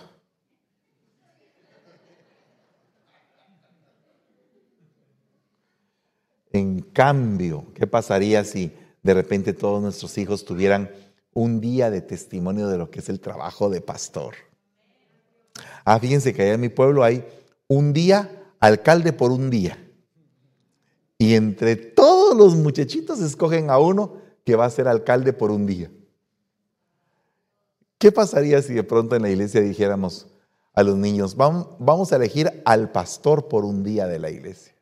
En 6.52 6.80
cambio, 6.80 7.66
¿qué 7.74 7.84
pasaría 7.88 8.44
si 8.44 8.72
de 9.05 9.14
repente 9.14 9.52
todos 9.52 9.80
nuestros 9.80 10.18
hijos 10.18 10.44
tuvieran 10.44 10.90
un 11.32 11.61
día 11.61 11.90
de 11.90 12.00
testimonio 12.00 12.68
de 12.68 12.78
lo 12.78 12.90
que 12.90 12.98
es 12.98 13.09
el 13.09 13.20
trabajo 13.20 13.70
de 13.70 13.80
pastor? 13.80 14.34
Ah, 15.84 16.00
fíjense 16.00 16.32
que 16.34 16.42
allá 16.42 16.55
en 16.55 16.61
mi 16.61 16.70
pueblo 16.70 17.05
hay 17.05 17.24
un 17.68 17.92
día, 17.92 18.50
alcalde 18.59 19.12
por 19.12 19.30
un 19.30 19.50
día. 19.50 19.78
Y 21.18 21.34
entre 21.34 21.76
todos 21.76 22.36
los 22.36 22.57
muchachitos 22.57 23.20
escogen 23.20 23.70
a 23.70 23.78
uno 23.78 24.16
que 24.44 24.57
va 24.57 24.64
a 24.64 24.70
ser 24.70 24.88
alcalde 24.88 25.32
por 25.32 25.50
un 25.50 25.66
día. 25.66 25.90
¿Qué 27.98 28.11
pasaría 28.11 28.61
si 28.62 28.74
de 28.74 28.82
pronto 28.82 29.14
en 29.16 29.22
la 29.22 29.30
iglesia 29.30 29.61
dijéramos 29.61 30.26
a 30.74 30.82
los 30.82 30.96
niños, 30.96 31.36
vamos 31.36 32.12
a 32.12 32.16
elegir 32.16 32.62
al 32.64 32.90
pastor 32.90 33.48
por 33.48 33.64
un 33.64 33.84
día 33.84 34.07
de 34.07 34.18
la 34.18 34.30
iglesia? 34.30 34.73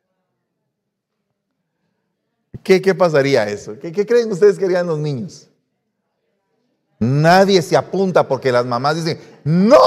¿Qué, 2.63 2.81
qué 2.81 2.95
pasaría 2.95 3.47
eso? 3.49 3.77
¿Qué, 3.77 3.91
creen 4.05 4.31
ustedes 4.31 4.57
que 4.57 4.65
harían 4.65 4.87
los 4.87 4.97
niños? 4.97 5.49
Nadie 6.97 7.61
se 7.61 7.75
apunta 7.75 8.25
porque 8.25 8.51
las 8.51 8.65
mamás 8.65 8.95
dicen, 8.95 9.19
no. 9.43 9.77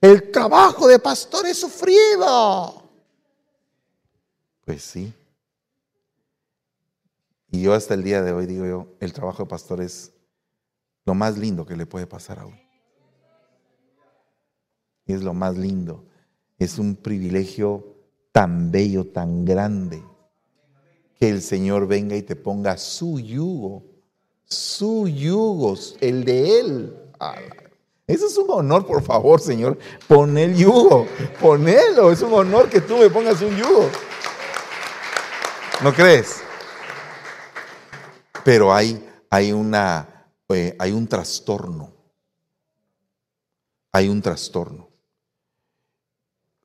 El 0.00 0.30
trabajo 0.30 0.86
de 0.86 1.00
pastor 1.00 1.46
es 1.46 1.58
sufrido. 1.58 2.88
Pues 4.64 4.82
sí. 4.82 5.12
Y 7.50 7.62
yo 7.62 7.74
hasta 7.74 7.94
el 7.94 8.04
día 8.04 8.22
de 8.22 8.32
hoy 8.32 8.46
digo 8.46 8.64
yo, 8.64 8.86
el 9.00 9.12
trabajo 9.12 9.42
de 9.42 9.48
pastor 9.48 9.80
es 9.80 10.12
lo 11.04 11.14
más 11.14 11.36
lindo 11.36 11.66
que 11.66 11.76
le 11.76 11.86
puede 11.86 12.06
pasar 12.06 12.38
a 12.38 12.46
uno. 12.46 12.60
Es 15.06 15.22
lo 15.22 15.34
más 15.34 15.58
lindo. 15.58 16.04
Es 16.60 16.78
un 16.78 16.94
privilegio 16.94 17.96
tan 18.32 18.70
bello, 18.70 19.06
tan 19.06 19.46
grande, 19.46 20.04
que 21.18 21.30
el 21.30 21.40
Señor 21.40 21.86
venga 21.86 22.14
y 22.14 22.22
te 22.22 22.36
ponga 22.36 22.76
su 22.76 23.18
yugo, 23.18 23.82
su 24.44 25.08
yugo, 25.08 25.74
el 26.02 26.24
de 26.24 26.60
Él. 26.60 26.96
Eso 28.06 28.26
es 28.26 28.36
un 28.36 28.50
honor, 28.50 28.86
por 28.86 29.02
favor, 29.02 29.40
Señor. 29.40 29.78
Pon 30.06 30.36
el 30.36 30.54
yugo, 30.54 31.06
ponelo. 31.40 32.12
Es 32.12 32.20
un 32.20 32.34
honor 32.34 32.68
que 32.68 32.82
tú 32.82 32.98
me 32.98 33.08
pongas 33.08 33.40
un 33.40 33.56
yugo. 33.56 33.88
¿No 35.82 35.94
crees? 35.94 36.42
Pero 38.44 38.74
hay, 38.74 39.08
hay, 39.30 39.52
una, 39.52 40.26
eh, 40.50 40.76
hay 40.78 40.92
un 40.92 41.06
trastorno. 41.06 41.90
Hay 43.92 44.10
un 44.10 44.20
trastorno. 44.20 44.89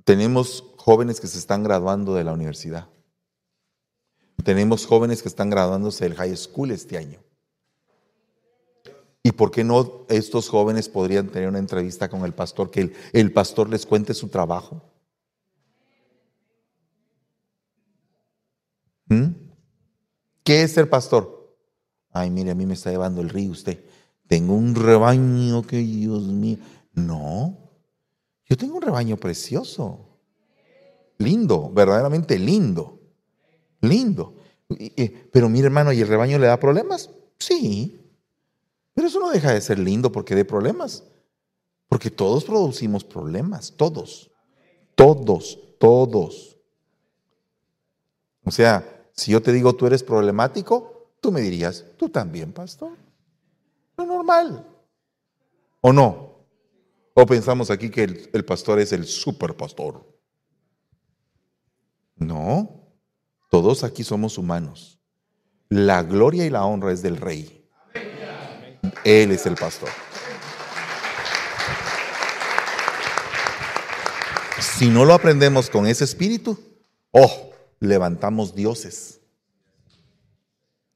Tenemos 0.05 0.63
jóvenes 0.77 1.19
que 1.19 1.27
se 1.27 1.39
están 1.39 1.63
graduando 1.63 2.13
de 2.13 2.23
la 2.23 2.31
universidad. 2.31 2.87
Tenemos 4.43 4.85
jóvenes 4.85 5.23
que 5.23 5.27
están 5.27 5.49
graduándose 5.49 6.05
del 6.05 6.13
high 6.13 6.37
school 6.37 6.69
este 6.69 6.97
año. 6.97 7.19
¿Y 9.23 9.31
por 9.31 9.49
qué 9.49 9.63
no 9.63 10.05
estos 10.07 10.47
jóvenes 10.47 10.87
podrían 10.87 11.29
tener 11.29 11.49
una 11.49 11.57
entrevista 11.57 12.07
con 12.07 12.23
el 12.23 12.33
pastor, 12.35 12.69
que 12.69 12.93
el, 13.11 13.33
pastor 13.33 13.67
les 13.67 13.87
cuente 13.87 14.13
su 14.13 14.27
trabajo? 14.27 14.83
¿Mm? 19.07 19.29
¿Qué 20.43 20.61
es 20.61 20.73
ser 20.73 20.87
pastor? 20.87 21.57
Ay, 22.11 22.29
mire, 22.29 22.51
a 22.51 22.55
mí 22.55 22.67
me 22.67 22.75
está 22.75 22.91
llevando 22.91 23.21
el 23.21 23.29
río 23.29 23.49
usted. 23.49 23.83
Tengo 24.27 24.53
un 24.53 24.75
rebaño 24.75 25.65
que, 25.65 25.77
Dios 25.77 26.27
mío. 26.27 26.59
No, 26.93 27.64
yo 28.45 28.57
tengo 28.57 28.75
un 28.75 28.81
rebaño 28.81 29.17
precioso. 29.17 30.07
Lindo, 31.17 31.69
verdaderamente 31.71 32.37
lindo. 32.37 32.99
Lindo. 33.81 34.35
Pero 35.31 35.49
mi 35.49 35.59
hermano, 35.61 35.91
¿y 35.93 36.01
el 36.01 36.07
rebaño 36.07 36.37
le 36.37 36.47
da 36.47 36.59
problemas? 36.59 37.09
Sí. 37.39 38.01
Pero 38.93 39.07
eso 39.07 39.19
no 39.19 39.29
deja 39.29 39.53
de 39.53 39.61
ser 39.61 39.79
lindo 39.79 40.11
porque 40.11 40.35
dé 40.35 40.45
problemas. 40.45 41.03
Porque 41.87 42.09
todos 42.09 42.45
producimos 42.45 43.03
problemas, 43.03 43.73
todos. 43.75 44.31
Todos, 44.95 45.59
todos. 45.79 46.57
O 48.43 48.51
sea, 48.51 49.07
si 49.11 49.31
yo 49.31 49.41
te 49.41 49.51
digo 49.51 49.73
tú 49.73 49.87
eres 49.87 50.03
problemático, 50.03 51.09
tú 51.19 51.31
me 51.31 51.41
dirías, 51.41 51.85
tú 51.97 52.09
también, 52.09 52.53
pastor. 52.53 52.91
Lo 53.97 54.05
normal. 54.05 54.67
¿O 55.81 55.91
no? 55.93 56.34
¿O 57.17 57.25
pensamos 57.25 57.71
aquí 57.71 57.89
que 57.89 58.03
el, 58.33 58.43
pastor 58.43 58.77
es 58.77 58.91
el 58.91 59.05
super 59.05 59.55
pastor? 59.55 60.05
No, 62.17 62.89
todos 63.49 63.85
aquí 63.85 64.03
somos 64.03 64.37
humanos. 64.37 64.99
La 65.69 66.03
gloria 66.03 66.45
y 66.45 66.49
la 66.49 66.65
honra 66.65 66.91
es 66.91 67.01
del 67.01 67.15
rey. 67.15 67.65
Él 69.05 69.31
es 69.31 69.45
el 69.45 69.55
pastor. 69.55 69.87
Si 74.59 74.89
no 74.89 75.05
lo 75.05 75.13
aprendemos 75.13 75.69
con 75.69 75.87
ese 75.87 76.03
espíritu, 76.03 76.59
oh, 77.11 77.53
levantamos 77.79 78.53
dioses 78.53 79.21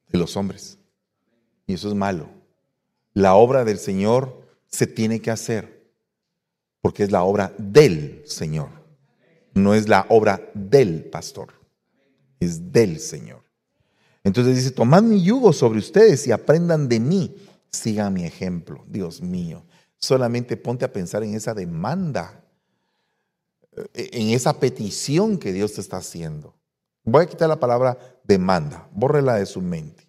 de 0.10 0.20
los 0.20 0.36
hombres. 0.36 0.80
Y 1.66 1.76
eso 1.76 1.88
es 1.88 1.96
malo. 1.96 2.28
La 3.14 3.36
obra 3.36 3.64
del 3.64 3.80
Señor 3.80 4.46
se 4.68 4.86
tiene 4.86 5.22
que 5.22 5.32
hacer 5.32 5.79
porque 6.82 7.04
es 7.04 7.12
la 7.12 7.24
obra 7.24 7.54
del 7.58 8.24
Señor 8.26 8.80
no 9.54 9.74
es 9.74 9.88
la 9.88 10.06
obra 10.10 10.50
del 10.54 11.06
pastor, 11.06 11.54
es 12.40 12.72
del 12.72 13.00
Señor. 13.00 13.44
Entonces 14.24 14.56
dice, 14.56 14.72
tomad 14.72 15.04
mi 15.04 15.22
yugo 15.24 15.54
sobre 15.54 15.80
ustedes 15.80 16.28
y 16.28 16.32
aprendan 16.32 16.90
de 16.90 17.00
mí, 17.00 17.36
sigan 17.72 18.14
mi 18.14 18.26
ejemplo. 18.26 18.84
Dios 18.88 19.22
mío, 19.22 19.66
solamente 19.98 20.58
ponte 20.58 20.86
a 20.86 20.94
pensar 20.94 21.24
en 21.24 21.36
esa 21.36 21.54
demanda, 21.54 22.44
eh, 23.94 24.10
en 24.14 24.30
esa 24.30 24.60
petición 24.60 25.38
que 25.38 25.54
Dios 25.54 25.74
te 25.74 25.82
está 25.82 25.98
haciendo. 25.98 26.56
Voy 27.04 27.24
a 27.24 27.28
quitar 27.28 27.50
la 27.50 27.60
palabra 27.60 27.98
demanda, 28.24 28.90
bórrela 28.92 29.36
de 29.36 29.46
su 29.46 29.62
mente. 29.62 30.08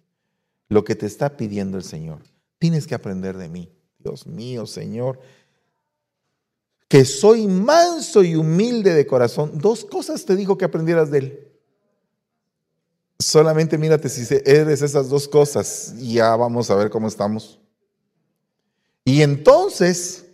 Lo 0.67 0.83
que 0.83 0.95
te 0.95 1.05
está 1.05 1.35
pidiendo 1.35 1.77
el 1.77 1.83
Señor, 1.83 2.21
tienes 2.59 2.85
que 2.85 2.95
aprender 2.95 3.37
de 3.37 3.49
mí. 3.49 3.71
Dios 3.97 4.27
mío, 4.27 4.65
Señor, 4.65 5.19
que 6.91 7.05
soy 7.05 7.47
manso 7.47 8.21
y 8.21 8.35
humilde 8.35 8.93
de 8.93 9.07
corazón. 9.07 9.51
Dos 9.53 9.85
cosas 9.85 10.25
te 10.25 10.35
digo 10.35 10.57
que 10.57 10.65
aprendieras 10.65 11.09
de 11.09 11.19
él. 11.19 11.51
Solamente 13.17 13.77
mírate 13.77 14.09
si 14.09 14.27
eres 14.43 14.81
esas 14.81 15.07
dos 15.07 15.25
cosas 15.29 15.93
ya 15.97 16.35
vamos 16.35 16.69
a 16.69 16.75
ver 16.75 16.89
cómo 16.89 17.07
estamos. 17.07 17.61
Y 19.05 19.21
entonces 19.21 20.25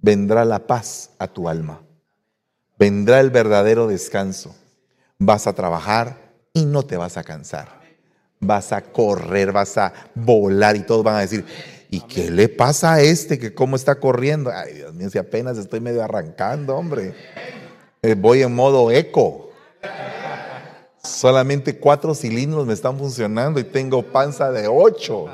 vendrá 0.00 0.44
la 0.44 0.66
paz 0.66 1.08
a 1.18 1.28
tu 1.28 1.48
alma. 1.48 1.80
Vendrá 2.78 3.18
el 3.20 3.30
verdadero 3.30 3.86
descanso. 3.86 4.54
Vas 5.16 5.46
a 5.46 5.54
trabajar 5.54 6.34
y 6.52 6.66
no 6.66 6.82
te 6.82 6.98
vas 6.98 7.16
a 7.16 7.24
cansar. 7.24 7.80
Vas 8.38 8.72
a 8.72 8.82
correr, 8.82 9.50
vas 9.50 9.78
a 9.78 9.94
volar 10.14 10.76
y 10.76 10.82
todos 10.82 11.04
van 11.04 11.16
a 11.16 11.20
decir, 11.20 11.46
¿Y 11.92 12.00
qué 12.00 12.30
le 12.30 12.48
pasa 12.48 12.94
a 12.94 13.00
este 13.02 13.38
que 13.38 13.52
cómo 13.52 13.76
está 13.76 14.00
corriendo? 14.00 14.50
Ay, 14.50 14.72
Dios 14.76 14.94
mío, 14.94 15.10
si 15.10 15.18
apenas 15.18 15.58
estoy 15.58 15.78
medio 15.78 16.02
arrancando, 16.02 16.74
hombre. 16.74 17.14
Eh, 18.00 18.14
voy 18.14 18.40
en 18.40 18.54
modo 18.54 18.90
eco. 18.90 19.50
Solamente 21.04 21.78
cuatro 21.78 22.14
cilindros 22.14 22.66
me 22.66 22.72
están 22.72 22.98
funcionando 22.98 23.60
y 23.60 23.64
tengo 23.64 24.02
panza 24.02 24.50
de 24.50 24.68
ocho. 24.68 25.26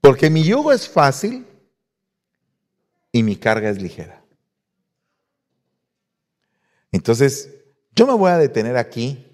Porque 0.00 0.30
mi 0.30 0.44
yugo 0.44 0.70
es 0.70 0.88
fácil 0.88 1.44
y 3.10 3.24
mi 3.24 3.34
carga 3.34 3.68
es 3.68 3.82
ligera. 3.82 4.22
Entonces, 6.92 7.50
yo 7.96 8.06
me 8.06 8.12
voy 8.12 8.30
a 8.30 8.38
detener 8.38 8.76
aquí 8.76 9.26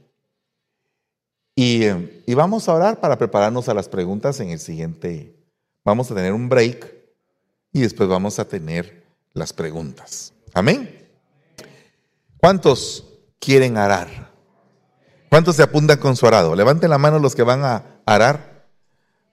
y, 1.59 2.35
vamos 2.35 2.69
a 2.69 2.75
orar 2.75 3.01
para 3.01 3.17
prepararnos 3.17 3.71
a 3.71 3.75
las 3.75 3.89
preguntas 3.89 4.39
en 4.41 4.51
el 4.51 4.61
siguiente. 4.61 5.35
Vamos 5.87 6.11
a 6.11 6.15
tener 6.15 6.35
un 6.35 6.51
break 6.51 6.95
y 7.73 7.81
después 7.81 8.11
vamos 8.11 8.39
a 8.39 8.47
tener 8.47 9.07
las 9.33 9.55
preguntas. 9.55 10.35
Amén. 10.53 11.09
¿Cuántos 12.37 13.07
quieren 13.41 13.79
arar? 13.79 14.31
¿Cuántos 15.31 15.57
se 15.57 15.63
apuntan 15.63 15.99
con 15.99 16.15
su 16.15 16.27
arado? 16.27 16.55
Levanten 16.55 16.91
la 16.91 16.99
mano 16.99 17.19
los 17.19 17.35
que 17.35 17.43
van 17.43 17.65
a 17.65 18.01
arar. 18.05 18.67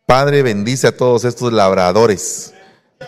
Padre, 0.05 0.43
bendice 0.43 0.87
a 0.87 0.95
todos 0.95 1.25
estos 1.25 1.51
labradores 1.51 2.53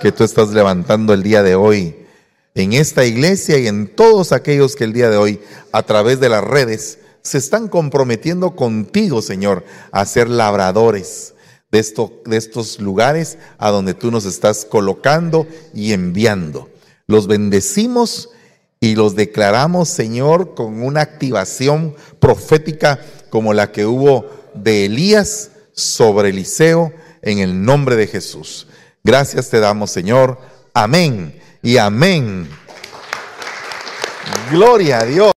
que 0.02 0.12
tú 0.12 0.26
estás 0.26 0.50
levantando 0.50 1.14
el 1.14 1.24
día 1.24 1.42
de 1.42 1.56
hoy 1.56 2.06
en 2.54 2.74
esta 2.74 3.06
iglesia 3.06 3.58
y 3.60 3.68
en 3.68 3.96
todos 3.96 4.34
aquellos 4.34 4.76
que 4.76 4.84
el 4.84 4.92
día 4.92 5.10
de 5.10 5.16
hoy 5.16 5.42
a 5.72 5.84
través 5.84 6.20
de 6.20 6.28
las 6.28 6.44
redes 6.44 7.00
se 7.26 7.40
están 7.40 7.70
comprometiendo 7.70 8.56
contigo, 8.56 9.20
Señor, 9.20 9.66
a 9.92 10.06
ser 10.06 10.30
labradores 10.30 11.34
de, 11.72 11.80
esto, 11.80 12.22
de 12.24 12.38
estos 12.38 12.80
lugares 12.80 13.40
a 13.58 13.72
donde 13.72 13.96
tú 13.96 14.12
nos 14.12 14.26
estás 14.26 14.64
colocando 14.64 15.48
y 15.74 15.94
enviando. 15.94 16.70
Los 17.08 17.26
bendecimos 17.26 18.30
y 18.80 18.94
los 18.94 19.16
declaramos, 19.16 19.90
Señor, 19.90 20.54
con 20.54 20.84
una 20.84 21.02
activación 21.02 21.96
profética 22.20 23.00
como 23.32 23.56
la 23.56 23.72
que 23.72 23.88
hubo 23.88 24.30
de 24.54 24.86
Elías 24.86 25.50
sobre 25.74 26.30
Eliseo 26.30 26.94
en 27.24 27.40
el 27.40 27.66
nombre 27.66 27.96
de 27.96 28.06
Jesús. 28.06 28.68
Gracias 29.04 29.50
te 29.50 29.60
damos, 29.60 29.90
Señor. 29.90 30.38
Amén 30.76 31.42
y 31.64 31.78
amén. 31.78 32.48
Gloria 34.52 35.00
a 35.00 35.06
Dios. 35.06 35.35